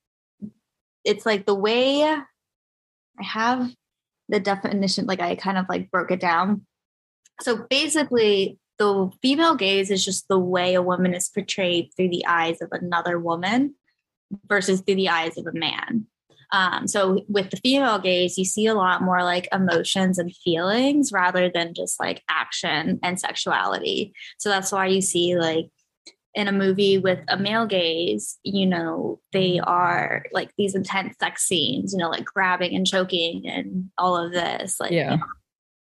it's 1.10 1.26
like 1.26 1.47
the 1.47 1.55
way 1.55 2.03
I 2.03 2.24
have 3.20 3.72
the 4.30 4.39
definition, 4.39 5.07
like 5.07 5.20
I 5.20 5.36
kind 5.36 5.57
of 5.57 5.66
like 5.68 5.89
broke 5.89 6.12
it 6.12 6.20
down. 6.20 6.68
So 7.41 7.66
basically, 7.68 8.60
the 8.78 9.10
female 9.22 9.55
gaze 9.55 9.89
is 9.89 10.05
just 10.05 10.28
the 10.28 10.38
way 10.38 10.76
a 10.76 10.84
woman 10.84 11.16
is 11.16 11.28
portrayed 11.28 11.89
through 11.95 12.10
the 12.10 12.26
eyes 12.28 12.62
of 12.62 12.70
another 12.72 13.18
woman 13.20 13.74
versus 14.47 14.82
through 14.82 14.95
the 14.95 15.10
eyes 15.10 15.36
of 15.38 15.47
a 15.47 15.57
man. 15.57 16.05
Um, 16.51 16.88
so 16.88 17.24
with 17.28 17.49
the 17.49 17.57
female 17.57 17.99
gaze, 17.99 18.38
you 18.38 18.45
see 18.45 18.68
a 18.68 18.76
lot 18.76 19.01
more 19.01 19.24
like 19.24 19.47
emotions 19.51 20.20
and 20.20 20.36
feelings 20.43 21.12
rather 21.12 21.49
than 21.49 21.74
just 21.74 21.99
like 21.99 22.24
action 22.30 22.99
and 23.03 23.20
sexuality. 23.20 24.14
So 24.38 24.49
that's 24.49 24.72
why 24.72 24.88
you 24.88 25.01
see 25.01 25.36
like 25.36 25.70
in 26.36 26.48
a 26.48 26.52
movie 26.52 26.98
with 26.98 27.20
a 27.28 27.38
male 27.38 27.66
gaze, 27.66 28.38
you 28.44 28.66
know, 28.66 29.20
they 29.34 29.60
are 29.60 30.24
like 30.32 30.52
these 30.58 30.76
intense 30.76 31.16
sex 31.20 31.44
scenes, 31.44 31.92
you 31.94 32.00
know, 32.00 32.10
like 32.10 32.26
grabbing 32.26 32.76
and 32.76 32.86
choking 32.86 33.48
and 33.48 33.90
all 33.98 34.16
of 34.16 34.32
this. 34.32 34.80
Like, 34.80 34.92
Yeah. 34.92 35.18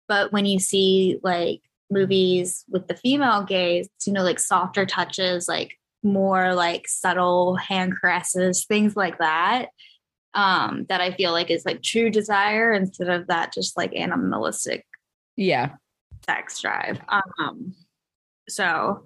but 0.08 0.32
when 0.34 0.46
you 0.46 0.60
see 0.60 1.20
like 1.24 1.62
movies 1.90 2.66
with 2.70 2.88
the 2.88 2.96
female 2.98 3.44
gaze, 3.44 3.88
you 4.06 4.12
know, 4.14 4.24
like 4.24 4.40
softer 4.40 4.86
touches, 4.86 5.48
like 5.48 5.78
more 6.04 6.54
like 6.54 6.88
subtle 6.88 7.56
hand 7.56 7.94
caresses, 8.00 8.66
things 8.66 8.96
like 8.96 9.18
that. 9.20 9.68
Um, 10.34 10.86
that 10.90 11.00
I 11.00 11.12
feel 11.12 11.32
like 11.32 11.50
is 11.50 11.66
like 11.66 11.82
true 11.82 12.10
desire 12.10 12.74
instead 12.74 13.08
of 13.08 13.28
that 13.28 13.54
just 13.54 13.78
like 13.78 13.96
animalistic 13.96 14.86
Yeah. 15.38 15.76
sex 16.26 16.60
drive. 16.60 17.00
Um, 17.40 17.74
so, 18.50 19.06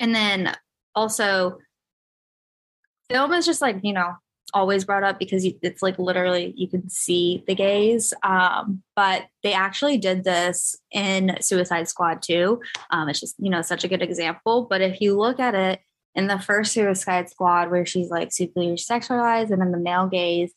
and 0.00 0.14
then 0.14 0.54
also, 0.94 1.58
film 3.08 3.32
is 3.32 3.46
just 3.46 3.62
like 3.62 3.78
you 3.82 3.92
know 3.92 4.14
always 4.52 4.84
brought 4.84 5.04
up 5.04 5.16
because 5.18 5.46
it's 5.62 5.82
like 5.82 5.96
literally 5.98 6.52
you 6.56 6.68
can 6.68 6.88
see 6.90 7.44
the 7.46 7.54
gaze. 7.54 8.12
Um, 8.24 8.82
but 8.96 9.26
they 9.44 9.52
actually 9.52 9.98
did 9.98 10.24
this 10.24 10.76
in 10.90 11.36
Suicide 11.40 11.88
Squad 11.88 12.22
too. 12.22 12.60
Um, 12.90 13.08
it's 13.08 13.20
just 13.20 13.36
you 13.38 13.50
know 13.50 13.62
such 13.62 13.84
a 13.84 13.88
good 13.88 14.02
example. 14.02 14.66
But 14.68 14.80
if 14.80 15.00
you 15.00 15.16
look 15.16 15.38
at 15.38 15.54
it 15.54 15.80
in 16.16 16.26
the 16.26 16.40
first 16.40 16.72
Suicide 16.72 17.30
Squad, 17.30 17.70
where 17.70 17.86
she's 17.86 18.10
like 18.10 18.32
super 18.32 18.60
sexualized, 18.60 19.52
and 19.52 19.60
then 19.60 19.70
the 19.70 19.78
male 19.78 20.08
gaze, 20.08 20.52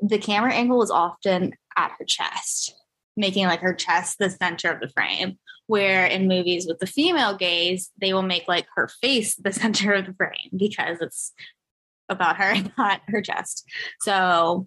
the 0.00 0.18
camera 0.18 0.54
angle 0.54 0.82
is 0.82 0.90
often 0.90 1.52
at 1.76 1.92
her 1.98 2.04
chest 2.06 2.74
making 3.16 3.46
like 3.46 3.60
her 3.60 3.74
chest 3.74 4.18
the 4.18 4.30
center 4.30 4.70
of 4.70 4.80
the 4.80 4.88
frame. 4.88 5.38
Where 5.66 6.04
in 6.04 6.28
movies 6.28 6.66
with 6.66 6.78
the 6.78 6.86
female 6.86 7.36
gaze, 7.36 7.90
they 8.00 8.12
will 8.12 8.22
make 8.22 8.46
like 8.46 8.66
her 8.76 8.88
face 8.88 9.34
the 9.36 9.52
center 9.62 9.92
of 9.94 10.06
the 10.06 10.14
frame 10.14 10.50
because 10.56 10.98
it's 11.00 11.32
about 12.08 12.36
her, 12.36 12.54
not 12.78 13.00
her 13.08 13.22
chest. 13.22 13.68
So, 14.00 14.66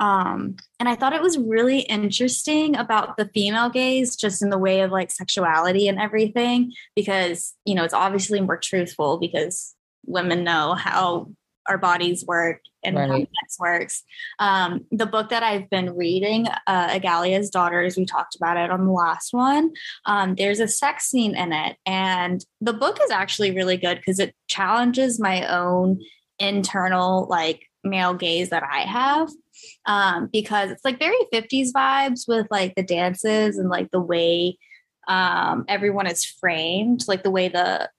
um, 0.00 0.56
and 0.80 0.88
I 0.88 0.96
thought 0.96 1.12
it 1.12 1.22
was 1.22 1.38
really 1.38 1.80
interesting 1.80 2.76
about 2.76 3.16
the 3.16 3.28
female 3.28 3.70
gaze, 3.70 4.16
just 4.16 4.42
in 4.42 4.50
the 4.50 4.58
way 4.58 4.80
of 4.80 4.90
like 4.90 5.10
sexuality 5.10 5.86
and 5.86 6.00
everything, 6.00 6.72
because 6.96 7.54
you 7.64 7.74
know 7.74 7.84
it's 7.84 7.94
obviously 7.94 8.40
more 8.40 8.56
truthful 8.56 9.18
because 9.18 9.74
women 10.04 10.42
know 10.42 10.74
how 10.74 11.28
our 11.68 11.78
bodies 11.78 12.24
work 12.26 12.60
and 12.84 12.98
how 12.98 13.16
sex 13.18 13.56
works. 13.60 14.02
Um, 14.38 14.86
the 14.90 15.06
book 15.06 15.30
that 15.30 15.42
I've 15.42 15.70
been 15.70 15.94
reading, 15.94 16.48
uh, 16.66 16.88
Egalia's 16.88 17.50
Daughters, 17.50 17.96
we 17.96 18.04
talked 18.04 18.34
about 18.34 18.56
it 18.56 18.70
on 18.70 18.86
the 18.86 18.92
last 18.92 19.32
one. 19.32 19.72
Um, 20.04 20.34
there's 20.34 20.60
a 20.60 20.68
sex 20.68 21.04
scene 21.04 21.36
in 21.36 21.52
it, 21.52 21.76
and 21.86 22.44
the 22.60 22.72
book 22.72 22.98
is 23.02 23.10
actually 23.10 23.54
really 23.54 23.76
good 23.76 23.98
because 23.98 24.18
it 24.18 24.34
challenges 24.48 25.20
my 25.20 25.46
own 25.46 26.00
internal 26.38 27.26
like 27.28 27.62
male 27.84 28.14
gaze 28.14 28.50
that 28.50 28.64
I 28.64 28.80
have. 28.80 29.30
Um, 29.86 30.28
because 30.32 30.70
it's 30.70 30.84
like 30.84 30.98
very 30.98 31.18
50s 31.32 31.68
vibes 31.72 32.26
with 32.26 32.48
like 32.50 32.74
the 32.74 32.82
dances 32.82 33.58
and 33.58 33.68
like 33.68 33.90
the 33.90 34.00
way 34.00 34.58
Um, 35.08 35.64
everyone 35.68 36.06
is 36.06 36.24
framed 36.24 37.04
like 37.08 37.22
the 37.24 37.30
way 37.30 37.48
the 37.48 37.90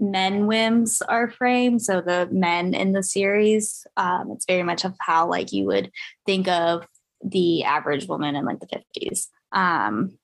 menwim 0.00 0.86
are 1.08 1.30
framed. 1.30 1.82
So 1.82 2.00
the 2.00 2.28
men 2.30 2.74
in 2.74 2.92
the 2.92 3.02
series, 3.02 3.86
um, 3.96 4.30
it's 4.32 4.46
very 4.46 4.62
much 4.62 4.84
of 4.84 4.94
how 5.00 5.28
like 5.28 5.52
you 5.52 5.66
would 5.66 5.90
think 6.26 6.48
of 6.48 6.86
the 7.24 7.64
average 7.64 8.06
woman 8.06 8.36
in 8.36 8.44
like 8.44 8.60
the 8.60 8.82
50s. 9.00 9.28
Um, 9.52 10.18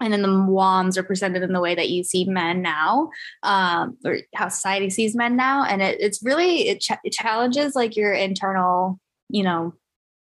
and 0.00 0.12
then 0.12 0.22
the 0.22 0.28
WOMs 0.28 0.96
are 0.96 1.02
presented 1.02 1.42
in 1.42 1.52
the 1.52 1.60
way 1.60 1.74
that 1.74 1.90
you 1.90 2.02
see 2.02 2.24
men 2.24 2.60
now, 2.62 3.10
um, 3.42 3.96
or 4.04 4.18
how 4.34 4.48
society 4.48 4.90
sees 4.90 5.14
men 5.14 5.36
now. 5.36 5.64
And 5.64 5.80
it, 5.80 6.00
it's 6.00 6.22
really, 6.22 6.68
it, 6.68 6.80
ch- 6.80 6.92
it 7.04 7.12
challenges 7.12 7.76
like 7.76 7.96
your 7.96 8.12
internal, 8.12 8.98
you 9.28 9.44
know, 9.44 9.74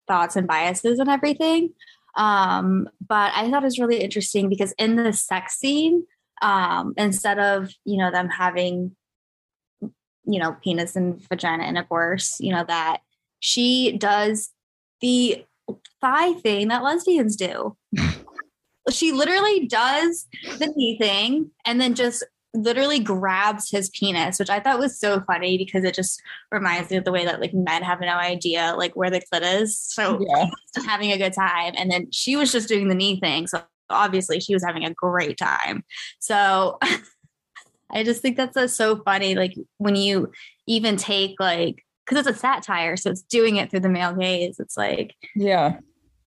thoughts 0.06 0.36
and 0.36 0.46
biases 0.46 0.98
and 0.98 1.10
everything. 1.10 1.74
Um, 2.16 2.88
but 3.06 3.32
I 3.34 3.50
thought 3.50 3.62
it 3.62 3.66
was 3.66 3.78
really 3.78 4.00
interesting 4.00 4.48
because 4.48 4.72
in 4.78 4.96
the 4.96 5.12
sex 5.12 5.58
scene, 5.58 6.04
um, 6.42 6.94
instead 6.96 7.38
of 7.38 7.70
you 7.84 7.98
know 7.98 8.10
them 8.10 8.28
having 8.28 8.94
you 9.80 10.38
know 10.38 10.56
penis 10.62 10.96
and 10.96 11.20
vagina 11.28 11.64
intercourse, 11.64 12.36
you 12.40 12.52
know 12.52 12.64
that 12.64 13.00
she 13.40 13.96
does 13.98 14.50
the 15.00 15.44
thigh 16.00 16.32
thing 16.34 16.68
that 16.68 16.82
lesbians 16.82 17.36
do. 17.36 17.76
she 18.90 19.12
literally 19.12 19.66
does 19.66 20.26
the 20.58 20.72
knee 20.74 20.96
thing 20.98 21.50
and 21.64 21.80
then 21.80 21.94
just 21.94 22.24
literally 22.54 22.98
grabs 22.98 23.70
his 23.70 23.90
penis, 23.90 24.38
which 24.38 24.50
I 24.50 24.60
thought 24.60 24.78
was 24.78 24.98
so 24.98 25.20
funny 25.20 25.58
because 25.58 25.84
it 25.84 25.94
just 25.94 26.22
reminds 26.50 26.90
me 26.90 26.96
of 26.96 27.04
the 27.04 27.12
way 27.12 27.24
that 27.24 27.40
like 27.40 27.52
men 27.52 27.82
have 27.82 28.00
no 28.00 28.06
idea 28.08 28.74
like 28.76 28.96
where 28.96 29.10
the 29.10 29.20
clit 29.20 29.60
is. 29.60 29.78
So 29.78 30.24
Yeah. 30.26 30.46
having 30.86 31.12
a 31.12 31.18
good 31.18 31.34
time. 31.34 31.74
And 31.76 31.90
then 31.90 32.10
she 32.10 32.36
was 32.36 32.50
just 32.50 32.68
doing 32.68 32.88
the 32.88 32.94
knee 32.94 33.20
thing. 33.20 33.46
So 33.46 33.62
obviously 33.90 34.40
she 34.40 34.54
was 34.54 34.64
having 34.64 34.84
a 34.84 34.94
great 34.94 35.38
time. 35.38 35.84
So 36.18 36.78
I 37.90 38.04
just 38.04 38.22
think 38.22 38.36
that's 38.36 38.56
uh, 38.56 38.68
so 38.68 39.02
funny. 39.02 39.34
Like 39.34 39.54
when 39.78 39.96
you 39.96 40.32
even 40.66 40.96
take 40.96 41.36
like 41.40 41.84
because 42.04 42.26
it's 42.26 42.36
a 42.36 42.40
satire, 42.40 42.96
so 42.96 43.10
it's 43.10 43.22
doing 43.22 43.56
it 43.56 43.70
through 43.70 43.80
the 43.80 43.88
male 43.88 44.14
gaze. 44.14 44.58
It's 44.58 44.76
like 44.76 45.14
Yeah, 45.34 45.78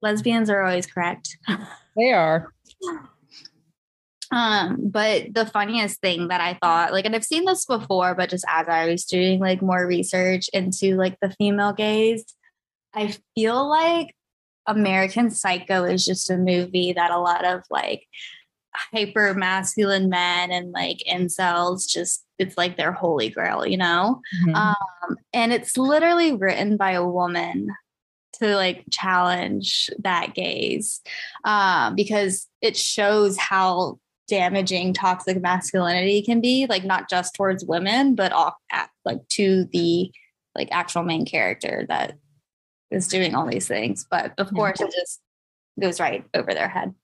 lesbians 0.02 0.50
are 0.50 0.62
always 0.62 0.86
correct. 0.86 1.36
they 1.96 2.12
are. 2.12 2.52
Um, 4.32 4.88
but 4.90 5.32
the 5.32 5.46
funniest 5.46 6.00
thing 6.00 6.28
that 6.28 6.40
I 6.40 6.58
thought, 6.60 6.92
like, 6.92 7.04
and 7.04 7.14
I've 7.14 7.24
seen 7.24 7.44
this 7.44 7.66
before, 7.66 8.16
but 8.16 8.30
just 8.30 8.44
as 8.48 8.68
I 8.68 8.86
was 8.86 9.04
doing 9.04 9.38
like 9.38 9.62
more 9.62 9.86
research 9.86 10.48
into 10.52 10.96
like 10.96 11.18
the 11.20 11.30
female 11.30 11.72
gaze, 11.72 12.24
I 12.92 13.14
feel 13.36 13.68
like 13.68 14.14
American 14.66 15.30
Psycho 15.30 15.84
is 15.84 16.04
just 16.04 16.30
a 16.30 16.36
movie 16.36 16.92
that 16.92 17.10
a 17.10 17.18
lot 17.18 17.44
of 17.44 17.62
like 17.70 18.06
hyper 18.74 19.34
masculine 19.34 20.08
men 20.08 20.50
and 20.50 20.72
like 20.72 20.98
incels 21.10 21.88
just 21.88 22.24
it's 22.38 22.58
like 22.58 22.76
their 22.76 22.92
holy 22.92 23.28
grail, 23.28 23.64
you 23.64 23.76
know? 23.76 24.20
Mhm. 24.44 24.54
Um, 24.54 25.16
and 25.32 25.52
it's 25.52 25.76
literally 25.76 26.34
written 26.34 26.76
by 26.76 26.92
a 26.92 27.06
woman 27.06 27.68
to 28.40 28.56
like 28.56 28.84
challenge 28.90 29.88
that 30.00 30.34
gaze 30.34 31.00
um, 31.44 31.94
because 31.94 32.48
it 32.60 32.76
shows 32.76 33.36
how 33.38 33.98
damaging 34.26 34.92
toxic 34.92 35.40
masculinity 35.40 36.22
can 36.22 36.40
be 36.40 36.66
like 36.66 36.82
not 36.82 37.08
just 37.10 37.34
towards 37.34 37.64
women 37.64 38.14
but 38.14 38.32
all, 38.32 38.56
at, 38.72 38.88
like 39.04 39.20
to 39.28 39.66
the 39.72 40.10
like 40.54 40.68
actual 40.72 41.02
main 41.02 41.26
character 41.26 41.84
that 41.88 42.16
is 42.94 43.08
doing 43.08 43.34
all 43.34 43.46
these 43.46 43.68
things 43.68 44.06
but 44.10 44.32
of 44.38 44.52
course 44.54 44.80
it 44.80 44.92
just 44.92 45.20
goes 45.80 46.00
right 46.00 46.24
over 46.34 46.52
their 46.54 46.68
head. 46.68 46.94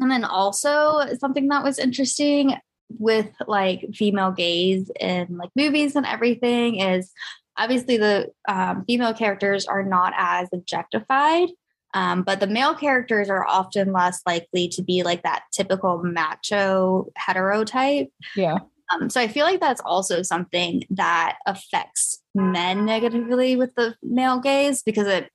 And 0.00 0.10
then 0.10 0.24
also 0.24 1.02
something 1.18 1.48
that 1.48 1.62
was 1.62 1.78
interesting 1.78 2.54
with 2.98 3.30
like 3.46 3.86
female 3.94 4.32
gaze 4.32 4.90
in 5.00 5.36
like 5.36 5.50
movies 5.56 5.96
and 5.96 6.04
everything 6.04 6.80
is 6.80 7.12
obviously 7.56 7.96
the 7.96 8.30
um, 8.48 8.84
female 8.86 9.14
characters 9.14 9.66
are 9.66 9.82
not 9.82 10.12
as 10.16 10.48
objectified 10.52 11.48
um, 11.94 12.22
but 12.22 12.40
the 12.40 12.46
male 12.46 12.74
characters 12.74 13.30
are 13.30 13.46
often 13.46 13.92
less 13.92 14.20
likely 14.26 14.68
to 14.68 14.82
be 14.82 15.02
like 15.02 15.22
that 15.22 15.44
typical 15.50 16.02
macho 16.04 17.06
hetero 17.16 17.64
type 17.64 18.10
yeah, 18.36 18.58
um, 18.92 19.08
so 19.10 19.20
I 19.20 19.28
feel 19.28 19.44
like 19.46 19.60
that's 19.60 19.80
also 19.84 20.22
something 20.22 20.82
that 20.90 21.36
affects 21.46 22.20
men 22.34 22.84
negatively 22.84 23.56
with 23.56 23.74
the 23.74 23.94
male 24.02 24.40
gaze 24.40 24.82
because 24.82 25.06
it 25.06 25.30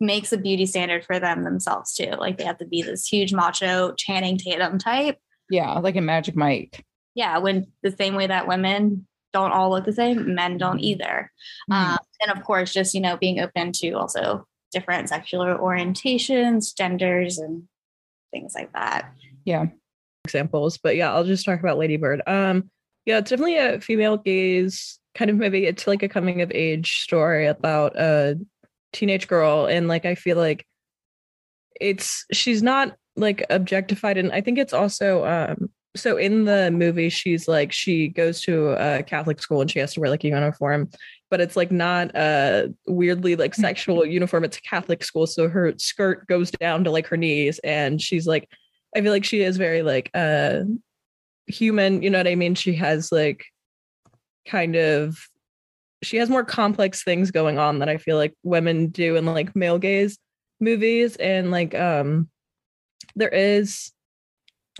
makes 0.00 0.32
a 0.32 0.36
beauty 0.36 0.66
standard 0.66 1.04
for 1.04 1.18
them 1.20 1.44
themselves 1.44 1.94
too. 1.94 2.10
Like 2.18 2.38
they 2.38 2.44
have 2.44 2.58
to 2.58 2.66
be 2.66 2.82
this 2.82 3.06
huge 3.06 3.32
macho 3.32 3.92
Channing 3.92 4.36
Tatum 4.36 4.78
type. 4.78 5.18
yeah. 5.50 5.78
Like 5.78 5.96
a 5.96 6.00
Magic 6.00 6.34
Mike. 6.36 6.84
Yeah, 7.14 7.38
when 7.38 7.66
the 7.82 7.90
same 7.92 8.14
way 8.14 8.26
that 8.26 8.48
women 8.48 9.06
don't 9.32 9.52
all 9.52 9.70
look 9.70 9.84
the 9.84 9.92
same, 9.92 10.34
men 10.34 10.58
don't 10.58 10.80
either. 10.80 11.30
Mhm. 11.70 11.74
Um, 11.74 11.98
and 12.26 12.36
of 12.36 12.44
course, 12.44 12.72
just 12.72 12.94
you 12.94 13.00
know, 13.00 13.16
being 13.16 13.40
open 13.40 13.72
to 13.72 13.92
also 13.92 14.46
different 14.72 15.08
sexual 15.08 15.44
orientations, 15.44 16.76
genders, 16.76 17.38
and 17.38 17.64
things 18.32 18.54
like 18.54 18.72
that. 18.72 19.12
Yeah, 19.44 19.66
examples, 20.24 20.78
but 20.78 20.96
yeah, 20.96 21.12
I'll 21.12 21.24
just 21.24 21.44
talk 21.44 21.60
about 21.60 21.78
Lady 21.78 21.96
Bird. 21.96 22.22
Um, 22.26 22.70
yeah, 23.04 23.18
it's 23.18 23.30
definitely 23.30 23.58
a 23.58 23.80
female 23.80 24.16
gaze 24.16 24.98
kind 25.14 25.30
of 25.30 25.36
movie. 25.36 25.66
It's 25.66 25.86
like 25.86 26.02
a 26.02 26.08
coming 26.08 26.40
of 26.40 26.50
age 26.52 27.00
story 27.02 27.46
about 27.46 27.96
a 27.96 28.38
teenage 28.92 29.28
girl, 29.28 29.66
and 29.66 29.88
like 29.88 30.04
I 30.04 30.14
feel 30.14 30.36
like 30.36 30.66
it's 31.80 32.24
she's 32.32 32.62
not 32.62 32.94
like 33.16 33.44
objectified, 33.50 34.18
and 34.18 34.32
I 34.32 34.40
think 34.40 34.58
it's 34.58 34.72
also 34.72 35.24
um. 35.24 35.70
So 35.94 36.16
in 36.16 36.46
the 36.46 36.70
movie, 36.70 37.10
she's 37.10 37.46
like 37.46 37.70
she 37.70 38.08
goes 38.08 38.40
to 38.42 38.70
a 38.70 39.02
Catholic 39.02 39.42
school 39.42 39.60
and 39.60 39.70
she 39.70 39.78
has 39.78 39.92
to 39.92 40.00
wear 40.00 40.08
like 40.08 40.24
a 40.24 40.28
uniform, 40.28 40.88
but 41.30 41.42
it's 41.42 41.54
like 41.54 41.70
not 41.70 42.10
a 42.16 42.72
weirdly 42.86 43.36
like 43.36 43.54
sexual 43.54 44.06
uniform. 44.06 44.44
It's 44.44 44.56
a 44.56 44.62
Catholic 44.62 45.04
school, 45.04 45.26
so 45.26 45.50
her 45.50 45.74
skirt 45.76 46.26
goes 46.28 46.50
down 46.50 46.84
to 46.84 46.90
like 46.90 47.06
her 47.08 47.18
knees, 47.18 47.58
and 47.58 48.00
she's 48.00 48.26
like 48.26 48.48
I 48.96 49.02
feel 49.02 49.12
like 49.12 49.24
she 49.24 49.42
is 49.42 49.58
very 49.58 49.82
like 49.82 50.10
uh 50.14 50.60
human, 51.46 52.02
you 52.02 52.10
know 52.10 52.18
what 52.18 52.28
I 52.28 52.34
mean? 52.34 52.54
She 52.54 52.74
has 52.76 53.10
like 53.12 53.44
kind 54.46 54.76
of 54.76 55.16
she 56.02 56.16
has 56.16 56.28
more 56.28 56.44
complex 56.44 57.04
things 57.04 57.30
going 57.30 57.58
on 57.58 57.78
that 57.78 57.88
I 57.88 57.96
feel 57.96 58.16
like 58.16 58.34
women 58.42 58.88
do 58.88 59.16
in 59.16 59.24
like 59.26 59.54
male 59.54 59.78
gaze 59.78 60.18
movies. 60.60 61.16
And 61.16 61.50
like 61.50 61.74
um 61.74 62.28
there 63.14 63.28
is 63.28 63.92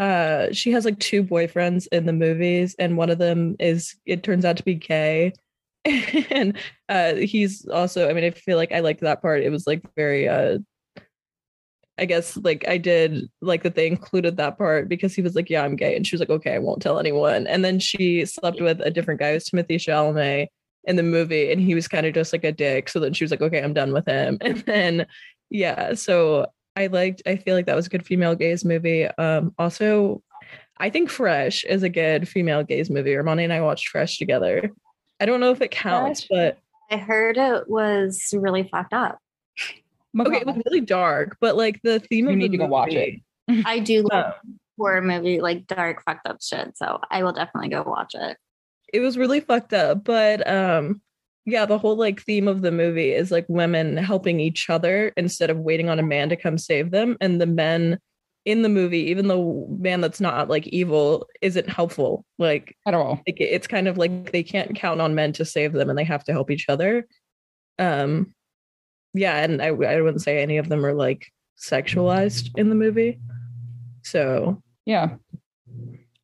uh 0.01 0.49
she 0.53 0.73
has 0.73 0.85
like 0.85 0.99
two 0.99 1.23
boyfriends 1.23 1.87
in 1.93 2.07
the 2.07 2.13
movies 2.13 2.75
and 2.79 2.97
one 2.97 3.11
of 3.11 3.19
them 3.19 3.57
is 3.61 3.95
it 4.07 4.23
turns 4.23 4.45
out 4.45 4.57
to 4.57 4.65
be 4.65 4.75
gay. 4.75 5.33
And 6.31 6.57
uh 6.89 7.15
he's 7.15 7.67
also 7.69 8.09
I 8.09 8.13
mean 8.13 8.25
I 8.25 8.31
feel 8.31 8.57
like 8.57 8.73
I 8.73 8.81
liked 8.81 9.01
that 9.01 9.23
part. 9.23 9.43
It 9.43 9.51
was 9.51 9.67
like 9.67 9.83
very 9.95 10.29
uh 10.29 10.59
I 11.99 12.07
guess 12.07 12.37
like 12.39 12.67
I 12.67 12.79
did 12.79 13.29
like 13.41 13.63
that 13.65 13.75
they 13.75 13.87
included 13.87 14.37
that 14.37 14.57
part 14.57 14.89
because 14.89 15.15
he 15.15 15.23
was 15.23 15.35
like, 15.35 15.51
Yeah, 15.51 15.63
I'm 15.63 15.77
gay. 15.77 15.95
And 15.95 16.07
she 16.07 16.15
was 16.15 16.21
like, 16.21 16.31
Okay, 16.31 16.55
I 16.55 16.59
won't 16.59 16.83
tell 16.83 16.99
anyone. 16.99 17.47
And 17.47 17.65
then 17.65 17.79
she 17.79 18.25
slept 18.25 18.61
with 18.61 18.81
a 18.81 18.91
different 18.91 19.21
guy, 19.21 19.31
it 19.31 19.35
was 19.35 19.45
Timothée 19.45 19.77
Chalamet 19.77 20.49
in 20.85 20.97
the 20.97 21.03
movie, 21.03 21.53
and 21.53 21.61
he 21.61 21.75
was 21.75 21.87
kind 21.89 22.07
of 22.07 22.15
just 22.15 22.33
like 22.33 22.45
a 22.45 22.53
dick. 22.53 22.89
So 22.89 22.99
then 22.99 23.13
she 23.13 23.25
was 23.25 23.31
like, 23.31 23.43
Okay, 23.43 23.63
I'm 23.63 23.75
done 23.75 23.93
with 23.93 24.07
him. 24.07 24.39
And 24.43 24.59
then 24.59 25.07
yeah, 25.51 25.95
so 25.95 26.47
I 26.77 26.87
liked 26.87 27.23
I 27.27 27.37
feel 27.37 27.55
like 27.55 27.67
that 27.67 27.77
was 27.77 27.87
a 27.87 27.91
good 27.91 28.07
female 28.07 28.35
gaze 28.35 28.65
movie. 28.65 29.07
Um 29.07 29.55
also 29.59 30.23
I 30.79 30.89
think 30.91 31.11
Fresh 31.11 31.65
is 31.65 31.83
a 31.83 31.91
good 31.91 32.27
female 32.27 32.65
gaze 32.65 32.91
movie. 32.91 33.13
Armoni 33.13 33.45
and 33.45 33.53
I 33.53 33.61
watched 33.61 33.89
Fresh 33.89 34.19
together. 34.19 34.71
I 35.21 35.27
don't 35.27 35.41
know 35.41 35.53
if 35.53 35.61
it 35.61 35.71
counts, 35.71 36.25
Fresh? 36.25 36.55
but 36.57 36.59
I 36.91 36.99
heard 36.99 37.37
it 37.37 37.69
was 37.69 38.35
really 38.37 38.65
fucked 38.65 38.93
up. 38.93 39.19
Okay, 40.21 40.39
it 40.41 40.47
was 40.47 40.57
really 40.67 40.81
dark, 40.81 41.37
but 41.41 41.57
like 41.57 41.81
the 41.83 42.01
theme 42.01 42.27
You 42.27 42.33
of 42.33 42.39
need 42.39 42.53
the 42.53 42.59
to 42.59 42.65
go 42.65 42.67
watch 42.67 42.93
it. 42.93 43.21
I 43.65 43.79
do 43.81 44.03
love 44.11 44.35
Um, 44.45 44.59
horror 44.79 45.03
movie, 45.03 45.41
like 45.41 45.67
dark, 45.67 46.03
fucked 46.05 46.27
up 46.27 46.39
shit. 46.43 46.77
So 46.77 47.01
I 47.11 47.23
will 47.23 47.33
definitely 47.33 47.69
go 47.69 47.83
watch 47.83 48.15
it. 48.15 48.37
it 48.93 49.01
was 49.01 49.17
really 49.17 49.41
fucked 49.41 49.73
up 49.73 50.05
but 50.05 50.47
um 50.49 51.01
yeah 51.47 51.65
the 51.67 51.79
whole 51.79 51.97
like 51.97 52.21
theme 52.23 52.47
of 52.47 52.61
the 52.63 52.71
movie 52.71 53.11
is 53.13 53.31
like 53.31 53.47
women 53.49 53.97
helping 53.97 54.39
each 54.39 54.69
other 54.71 55.13
instead 55.17 55.51
of 55.51 55.59
waiting 55.59 55.89
on 55.89 55.99
a 55.99 56.03
man 56.03 56.29
to 56.29 56.37
come 56.37 56.59
save 56.59 56.91
them 56.91 57.17
and 57.21 57.41
the 57.41 57.47
men 57.47 57.99
in 58.45 58.63
the 58.63 58.69
movie 58.69 58.99
even 59.11 59.29
the 59.29 59.67
man 59.79 60.01
that's 60.01 60.21
not 60.21 60.49
like 60.49 60.67
evil 60.69 61.27
isn't 61.41 61.69
helpful 61.69 62.25
like, 62.39 62.77
at 62.87 62.93
all. 62.95 63.21
like 63.27 63.41
it's 63.41 63.67
kind 63.67 63.89
of 63.89 63.97
like 63.99 64.31
they 64.33 64.43
can't 64.43 64.75
count 64.75 65.01
on 65.01 65.15
men 65.15 65.33
to 65.33 65.45
save 65.45 65.73
them 65.73 65.89
and 65.89 65.99
they 65.99 66.05
have 66.05 66.25
to 66.25 66.33
help 66.33 66.51
each 66.51 66.69
other 66.69 67.07
um 67.79 68.33
yeah 69.15 69.39
and 69.39 69.63
i, 69.63 69.67
I 69.67 70.01
wouldn't 70.01 70.23
say 70.23 70.43
any 70.43 70.59
of 70.59 70.69
them 70.69 70.85
are 70.85 70.95
like 70.95 71.27
sexualized 71.59 72.51
in 72.57 72.69
the 72.69 72.75
movie 72.75 73.21
so 74.03 74.63
Yeah. 74.85 75.17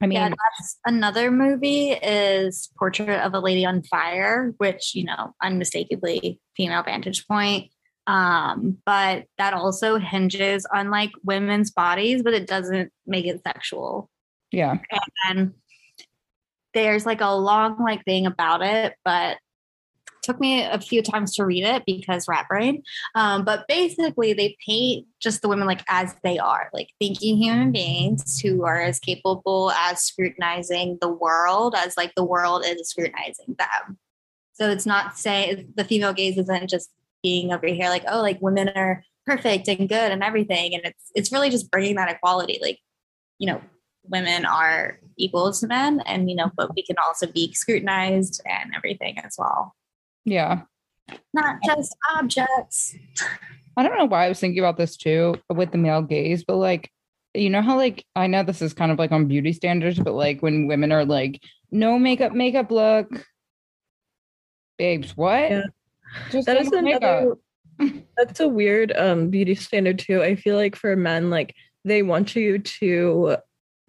I 0.00 0.06
mean, 0.06 0.16
yeah, 0.16 0.28
that's 0.28 0.78
another 0.86 1.30
movie 1.32 1.90
is 1.90 2.70
Portrait 2.78 3.20
of 3.20 3.34
a 3.34 3.40
Lady 3.40 3.66
on 3.66 3.82
Fire, 3.82 4.54
which, 4.58 4.94
you 4.94 5.04
know, 5.04 5.34
unmistakably 5.42 6.40
female 6.56 6.84
vantage 6.84 7.26
point. 7.26 7.72
Um, 8.06 8.78
but 8.86 9.24
that 9.38 9.54
also 9.54 9.98
hinges 9.98 10.64
on 10.72 10.90
like 10.90 11.10
women's 11.24 11.72
bodies, 11.72 12.22
but 12.22 12.32
it 12.32 12.46
doesn't 12.46 12.92
make 13.06 13.26
it 13.26 13.42
sexual. 13.42 14.08
Yeah. 14.52 14.78
And 15.28 15.54
there's 16.74 17.04
like 17.04 17.20
a 17.20 17.34
long 17.34 17.82
like 17.82 18.04
thing 18.04 18.24
about 18.24 18.62
it, 18.62 18.94
but 19.04 19.38
took 20.28 20.40
me 20.40 20.62
a 20.62 20.78
few 20.78 21.02
times 21.02 21.34
to 21.34 21.44
read 21.44 21.64
it 21.64 21.84
because 21.86 22.28
rat 22.28 22.46
brain. 22.48 22.82
Um, 23.14 23.44
but 23.44 23.66
basically, 23.66 24.34
they 24.34 24.56
paint 24.66 25.06
just 25.20 25.40
the 25.40 25.48
women 25.48 25.66
like 25.66 25.82
as 25.88 26.14
they 26.22 26.38
are, 26.38 26.68
like 26.74 26.90
thinking 27.00 27.38
human 27.38 27.72
beings 27.72 28.38
who 28.38 28.64
are 28.64 28.80
as 28.80 29.00
capable 29.00 29.70
as 29.70 30.02
scrutinizing 30.02 30.98
the 31.00 31.08
world 31.08 31.74
as 31.76 31.96
like 31.96 32.14
the 32.14 32.24
world 32.24 32.64
is 32.66 32.90
scrutinizing 32.90 33.56
them. 33.58 33.98
So 34.52 34.68
it's 34.70 34.86
not 34.86 35.16
saying 35.16 35.72
the 35.76 35.84
female 35.84 36.12
gaze 36.12 36.36
isn't 36.36 36.68
just 36.68 36.90
being 37.22 37.52
over 37.52 37.66
here 37.66 37.88
like 37.88 38.04
oh 38.06 38.22
like 38.22 38.40
women 38.40 38.68
are 38.76 39.02
perfect 39.26 39.66
and 39.66 39.88
good 39.88 40.12
and 40.12 40.22
everything, 40.22 40.74
and 40.74 40.84
it's 40.84 41.10
it's 41.14 41.32
really 41.32 41.48
just 41.48 41.70
bringing 41.70 41.96
that 41.96 42.10
equality, 42.10 42.58
like 42.60 42.78
you 43.38 43.46
know 43.46 43.62
women 44.04 44.44
are 44.44 44.98
equal 45.16 45.52
to 45.52 45.66
men 45.66 46.00
and 46.06 46.30
you 46.30 46.36
know 46.36 46.50
but 46.56 46.74
we 46.74 46.82
can 46.82 46.96
also 47.04 47.26
be 47.26 47.52
scrutinized 47.52 48.40
and 48.46 48.72
everything 48.74 49.18
as 49.18 49.34
well 49.38 49.74
Yeah. 50.30 50.62
not 51.32 51.56
just 51.64 51.96
objects 52.14 52.94
I 53.78 53.84
don't 53.84 53.96
know 53.96 54.06
why 54.06 54.26
I 54.26 54.28
was 54.28 54.40
thinking 54.40 54.58
about 54.58 54.76
this 54.76 54.96
too 54.96 55.36
with 55.48 55.70
the 55.70 55.78
male 55.78 56.02
gaze, 56.02 56.42
but 56.42 56.56
like, 56.56 56.90
you 57.32 57.48
know 57.48 57.62
how 57.62 57.76
like 57.76 58.04
I 58.16 58.26
know 58.26 58.42
this 58.42 58.60
is 58.60 58.74
kind 58.74 58.90
of 58.90 58.98
like 58.98 59.12
on 59.12 59.28
beauty 59.28 59.52
standards, 59.52 60.00
but 60.00 60.14
like 60.14 60.42
when 60.42 60.66
women 60.66 60.90
are 60.90 61.04
like, 61.04 61.40
no 61.70 61.96
makeup, 61.96 62.32
makeup 62.32 62.72
look, 62.72 63.08
babes, 64.78 65.16
what? 65.16 65.48
Yeah. 65.48 65.62
Just 66.32 66.46
That 66.46 66.54
no 66.54 66.60
is 66.62 66.72
another. 66.72 67.34
That's 68.16 68.40
a 68.40 68.48
weird 68.48 68.92
um 68.96 69.30
beauty 69.30 69.54
standard 69.54 70.00
too. 70.00 70.24
I 70.24 70.34
feel 70.34 70.56
like 70.56 70.74
for 70.74 70.96
men, 70.96 71.30
like 71.30 71.54
they 71.84 72.02
want 72.02 72.34
you 72.34 72.58
to, 72.58 73.36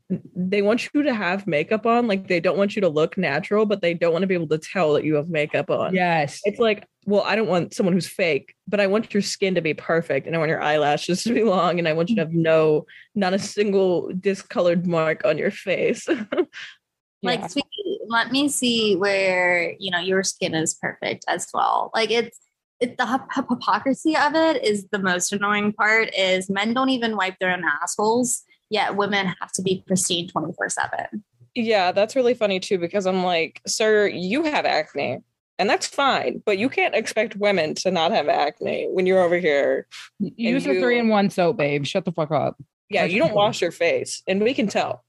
they 0.10 0.62
want 0.62 0.90
you 0.94 1.04
to 1.04 1.14
have 1.14 1.46
makeup 1.46 1.86
on. 1.86 2.08
Like 2.08 2.28
they 2.28 2.40
don't 2.40 2.58
want 2.58 2.76
you 2.76 2.82
to 2.82 2.90
look 2.90 3.18
natural, 3.18 3.66
but 3.66 3.82
they 3.82 3.94
don't 3.94 4.12
want 4.12 4.24
to 4.24 4.28
be 4.28 4.34
able 4.34 4.48
to 4.48 4.58
tell 4.58 4.94
that 4.94 5.04
you 5.04 5.16
have 5.16 5.30
makeup 5.30 5.70
on. 5.70 5.94
Yes. 5.94 6.42
It's 6.46 6.60
like, 6.60 6.88
well, 7.06 7.22
I 7.22 7.36
don't 7.36 7.48
want 7.48 7.74
someone 7.74 7.94
who's 7.94 8.08
fake, 8.08 8.56
but 8.68 8.80
I 8.80 8.88
want 8.88 9.14
your 9.14 9.22
skin 9.22 9.56
to 9.56 9.62
be 9.62 9.74
perfect, 9.74 10.28
and 10.28 10.36
I 10.36 10.40
want 10.40 10.50
your 10.50 10.62
eyelashes 10.62 11.24
to 11.24 11.34
be 11.34 11.44
long, 11.44 11.80
and 11.80 11.88
I 11.88 11.94
want 11.94 12.10
you 12.10 12.16
to 12.16 12.22
have 12.22 12.34
no, 12.34 12.86
not 13.16 13.34
a 13.34 13.40
single 13.40 14.12
discolored 14.20 14.86
mark 14.88 15.26
on 15.26 15.38
your 15.38 15.52
face. 15.52 16.08
like 17.24 17.40
Yeah. 17.42 17.48
sweetie, 17.48 18.00
let 18.08 18.32
me 18.32 18.50
see 18.50 18.96
where 18.96 19.76
you 19.80 19.92
know 19.92 20.00
your 20.00 20.24
skin 20.24 20.56
is 20.56 20.74
perfect 20.74 21.26
as 21.28 21.48
well 21.54 21.92
like 21.94 22.12
it's 22.12 22.40
it, 22.80 22.98
the 22.98 23.04
hyp- 23.04 23.28
hyp- 23.30 23.50
hypocrisy 23.50 24.16
of 24.16 24.36
it 24.36 24.64
is 24.64 24.88
the 24.92 25.00
most 25.00 25.34
annoying 25.34 25.74
part 25.74 26.10
is 26.18 26.50
men 26.50 26.74
don't 26.74 26.90
even 26.90 27.18
wipe 27.18 27.38
their 27.40 27.52
own 27.52 27.64
assholes 27.82 28.44
yet 28.70 28.96
women 28.96 29.34
have 29.40 29.52
to 29.54 29.62
be 29.62 29.84
pristine 29.88 30.28
24 30.28 30.70
7 30.70 31.24
Yeah, 31.56 31.92
that's 31.92 32.16
really 32.16 32.34
funny 32.34 32.60
too 32.60 32.78
because 32.78 33.06
I'm 33.06 33.24
like, 33.24 33.62
sir, 33.68 34.08
you 34.08 34.44
have 34.44 34.66
acne. 34.66 35.20
And 35.58 35.70
that's 35.70 35.86
fine, 35.88 36.42
but 36.46 36.58
you 36.58 36.70
can't 36.70 36.96
expect 36.96 37.36
women 37.36 37.76
to 37.76 37.92
not 37.92 38.12
have 38.12 38.30
acne 38.30 38.88
when 38.92 39.06
you're 39.06 39.22
over 39.22 39.38
here. 39.38 39.88
Use 40.20 40.66
a 40.66 40.80
three 40.80 40.98
in 40.98 41.10
one 41.10 41.30
soap, 41.30 41.58
babe. 41.58 41.86
Shut 41.86 42.06
the 42.06 42.14
fuck 42.14 42.32
up. 42.32 42.56
Yeah, 42.90 43.02
That's 43.02 43.14
you 43.14 43.20
don't 43.20 43.30
true. 43.30 43.38
wash 43.38 43.62
your 43.62 43.72
face, 43.72 44.24
and 44.26 44.42
we 44.42 44.54
can 44.54 44.68
tell. 44.68 45.04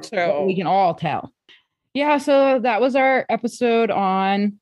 So 0.00 0.44
we 0.44 0.56
can 0.56 0.66
all 0.66 0.94
tell. 0.94 1.32
Yeah, 1.92 2.16
so 2.16 2.60
that 2.60 2.80
was 2.80 2.96
our 2.96 3.26
episode 3.28 3.90
on 3.90 4.58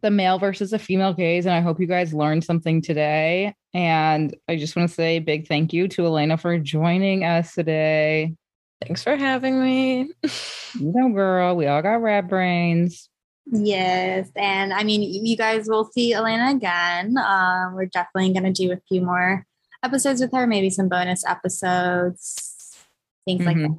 the 0.00 0.10
male 0.10 0.38
versus 0.38 0.70
the 0.70 0.78
female 0.78 1.12
gaze. 1.12 1.44
And 1.44 1.54
I 1.54 1.60
hope 1.60 1.78
you 1.78 1.86
guys 1.86 2.14
learned 2.14 2.42
something 2.44 2.80
today. 2.80 3.54
And 3.76 4.34
I 4.48 4.56
just 4.56 4.74
want 4.74 4.88
to 4.88 4.94
say 4.94 5.16
a 5.16 5.20
big 5.20 5.46
thank 5.46 5.74
you 5.74 5.86
to 5.88 6.06
Elena 6.06 6.38
for 6.38 6.58
joining 6.58 7.24
us 7.24 7.54
today. 7.54 8.34
thanks 8.80 9.02
for 9.02 9.16
having 9.16 9.62
me. 9.62 10.10
You 10.78 10.92
know, 10.94 11.08
girl, 11.08 11.56
we 11.56 11.66
all 11.66 11.80
got 11.80 12.02
rat 12.02 12.28
brains. 12.28 13.08
yes 13.50 14.28
and 14.36 14.74
i 14.74 14.82
mean 14.82 15.00
you 15.02 15.36
guys 15.36 15.68
will 15.68 15.88
see 15.94 16.12
elena 16.12 16.50
again 16.50 17.16
um, 17.16 17.74
we're 17.74 17.86
definitely 17.86 18.32
going 18.32 18.42
to 18.42 18.52
do 18.52 18.72
a 18.72 18.80
few 18.88 19.00
more 19.00 19.46
episodes 19.84 20.20
with 20.20 20.32
her 20.32 20.46
maybe 20.46 20.68
some 20.68 20.88
bonus 20.88 21.24
episodes 21.24 22.76
things 23.24 23.44
like 23.46 23.56
that. 23.56 23.76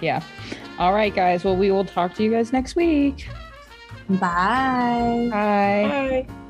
Yeah. 0.00 0.22
All 0.78 0.92
right, 0.92 1.14
guys. 1.14 1.44
Well, 1.44 1.56
we 1.56 1.70
will 1.70 1.84
talk 1.84 2.14
to 2.14 2.22
you 2.22 2.30
guys 2.30 2.52
next 2.52 2.76
week. 2.76 3.26
bye 4.08 5.28
Bye. 5.30 6.26
Bye. 6.26 6.47